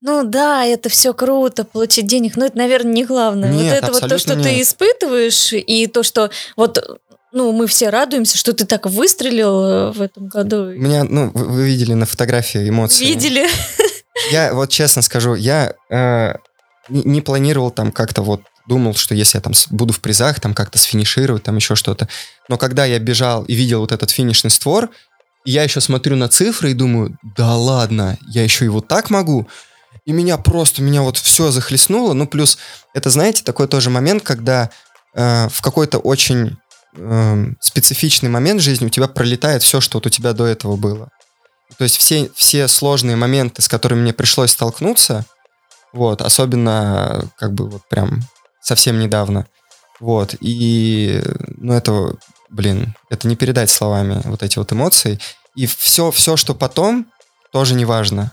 [0.00, 3.52] ну да, это все круто, получить денег, но это, наверное, не главное.
[3.52, 4.44] Нет, вот это вот то, что нет.
[4.44, 7.00] ты испытываешь, и то, что вот
[7.32, 10.64] ну, мы все радуемся, что ты так выстрелил э, в этом году.
[10.64, 13.04] У меня, ну, вы, вы видели на фотографии эмоции.
[13.04, 13.48] Видели.
[14.30, 16.34] Я вот честно скажу, я э,
[16.88, 20.54] не, не планировал там как-то вот думал, что если я там буду в призах, там
[20.54, 22.08] как-то сфинишировать, там еще что-то.
[22.48, 24.90] Но когда я бежал и видел вот этот финишный створ,
[25.44, 29.48] я еще смотрю на цифры и думаю, да ладно, я еще и вот так могу.
[30.04, 32.12] И меня просто, меня вот все захлестнуло.
[32.12, 32.58] Ну, плюс,
[32.94, 34.70] это, знаете, такой тоже момент, когда
[35.14, 36.56] э, в какой-то очень
[36.96, 40.76] э, специфичный момент в жизни у тебя пролетает все, что вот у тебя до этого
[40.76, 41.10] было.
[41.78, 45.24] То есть все, все сложные моменты, с которыми мне пришлось столкнуться,
[45.92, 48.22] вот, особенно как бы вот прям
[48.60, 49.46] совсем недавно,
[50.00, 51.22] вот, и,
[51.58, 52.16] ну, это,
[52.50, 55.18] блин, это не передать словами вот эти вот эмоции,
[55.54, 57.06] и все, все, что потом,
[57.52, 58.32] тоже не важно.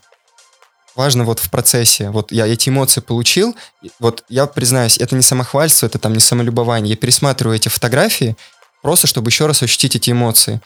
[0.96, 2.10] Важно вот в процессе.
[2.10, 3.56] Вот я эти эмоции получил.
[4.00, 6.92] Вот я признаюсь, это не самохвальство, это там не самолюбование.
[6.92, 8.36] Я пересматриваю эти фотографии
[8.82, 10.62] просто, чтобы еще раз ощутить эти эмоции.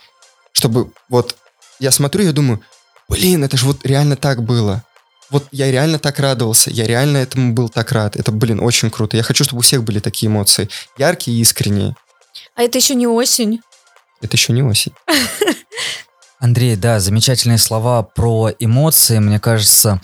[0.52, 1.36] Чтобы вот
[1.80, 2.62] я смотрю, я думаю,
[3.10, 4.84] блин, это же вот реально так было.
[5.34, 8.16] Вот я реально так радовался, я реально этому был так рад.
[8.16, 9.18] Это, блин, очень круто.
[9.18, 10.70] Я хочу, чтобы у всех были такие эмоции.
[10.96, 11.96] Яркие и искренние.
[12.56, 13.60] А это еще не осень.
[14.22, 14.94] Это еще не осень.
[16.40, 19.18] Андрей, да, замечательные слова про эмоции.
[19.18, 20.02] Мне кажется,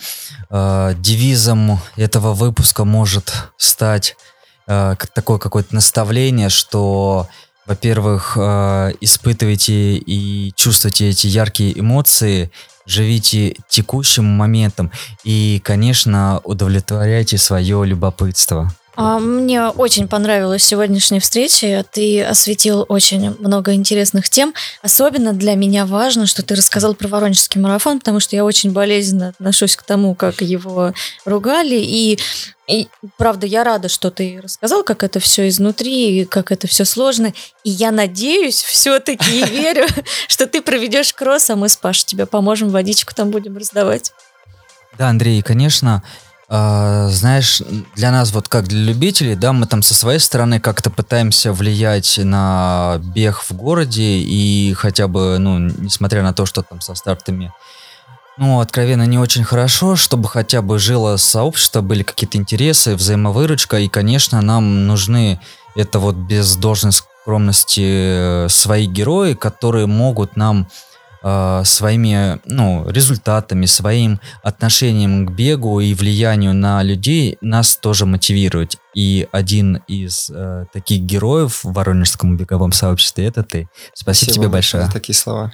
[0.50, 4.16] э, девизом этого выпуска может стать
[4.66, 7.28] э, такое какое-то наставление, что,
[7.66, 12.50] во-первых, э, испытывайте и чувствуйте эти яркие эмоции,
[12.86, 14.90] живите текущим моментом
[15.24, 18.72] и, конечно, удовлетворяйте свое любопытство.
[19.02, 21.86] А, мне очень понравилась сегодняшняя встреча.
[21.90, 24.52] Ты осветил очень много интересных тем.
[24.82, 29.28] Особенно для меня важно, что ты рассказал про Воронежский марафон, потому что я очень болезненно
[29.28, 30.92] отношусь к тому, как его
[31.24, 31.76] ругали.
[31.76, 32.18] И,
[32.68, 37.32] и правда, я рада, что ты рассказал, как это все изнутри, как это все сложно.
[37.64, 39.86] И я надеюсь все-таки и верю,
[40.28, 44.12] что ты проведешь кросс, а мы с Пашей тебе поможем, водичку там будем раздавать.
[44.98, 46.02] Да, Андрей, конечно,
[46.52, 47.62] а, знаешь,
[47.94, 52.18] для нас, вот как для любителей, да, мы там со своей стороны как-то пытаемся влиять
[52.18, 57.52] на бег в городе, и хотя бы, ну, несмотря на то, что там со стартами,
[58.36, 63.86] ну, откровенно, не очень хорошо, чтобы хотя бы жило сообщество, были какие-то интересы, взаимовыручка, и,
[63.86, 65.40] конечно, нам нужны
[65.76, 70.66] это вот без должной скромности э, свои герои, которые могут нам
[71.22, 78.76] э, своими ну, результатами, своим отношением к бегу и влиянию на людей нас тоже мотивирует.
[78.94, 83.68] И один из э, таких героев в Воронежском беговом сообществе это ты.
[83.94, 84.86] Спасибо, Спасибо тебе большое.
[84.86, 85.52] За такие слова.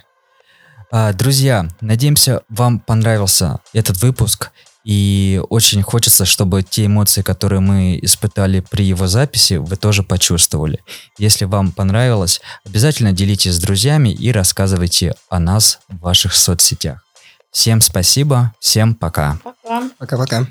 [0.89, 4.51] А, друзья, надеемся, вам понравился этот выпуск.
[4.87, 10.79] И очень хочется, чтобы те эмоции, которые мы испытали при его записи, вы тоже почувствовали.
[11.17, 17.03] Если вам понравилось, обязательно делитесь с друзьями и рассказывайте о нас в ваших соцсетях.
[17.51, 19.37] Всем спасибо, всем пока.
[19.43, 19.89] Пока.
[19.99, 20.47] Пока-пока.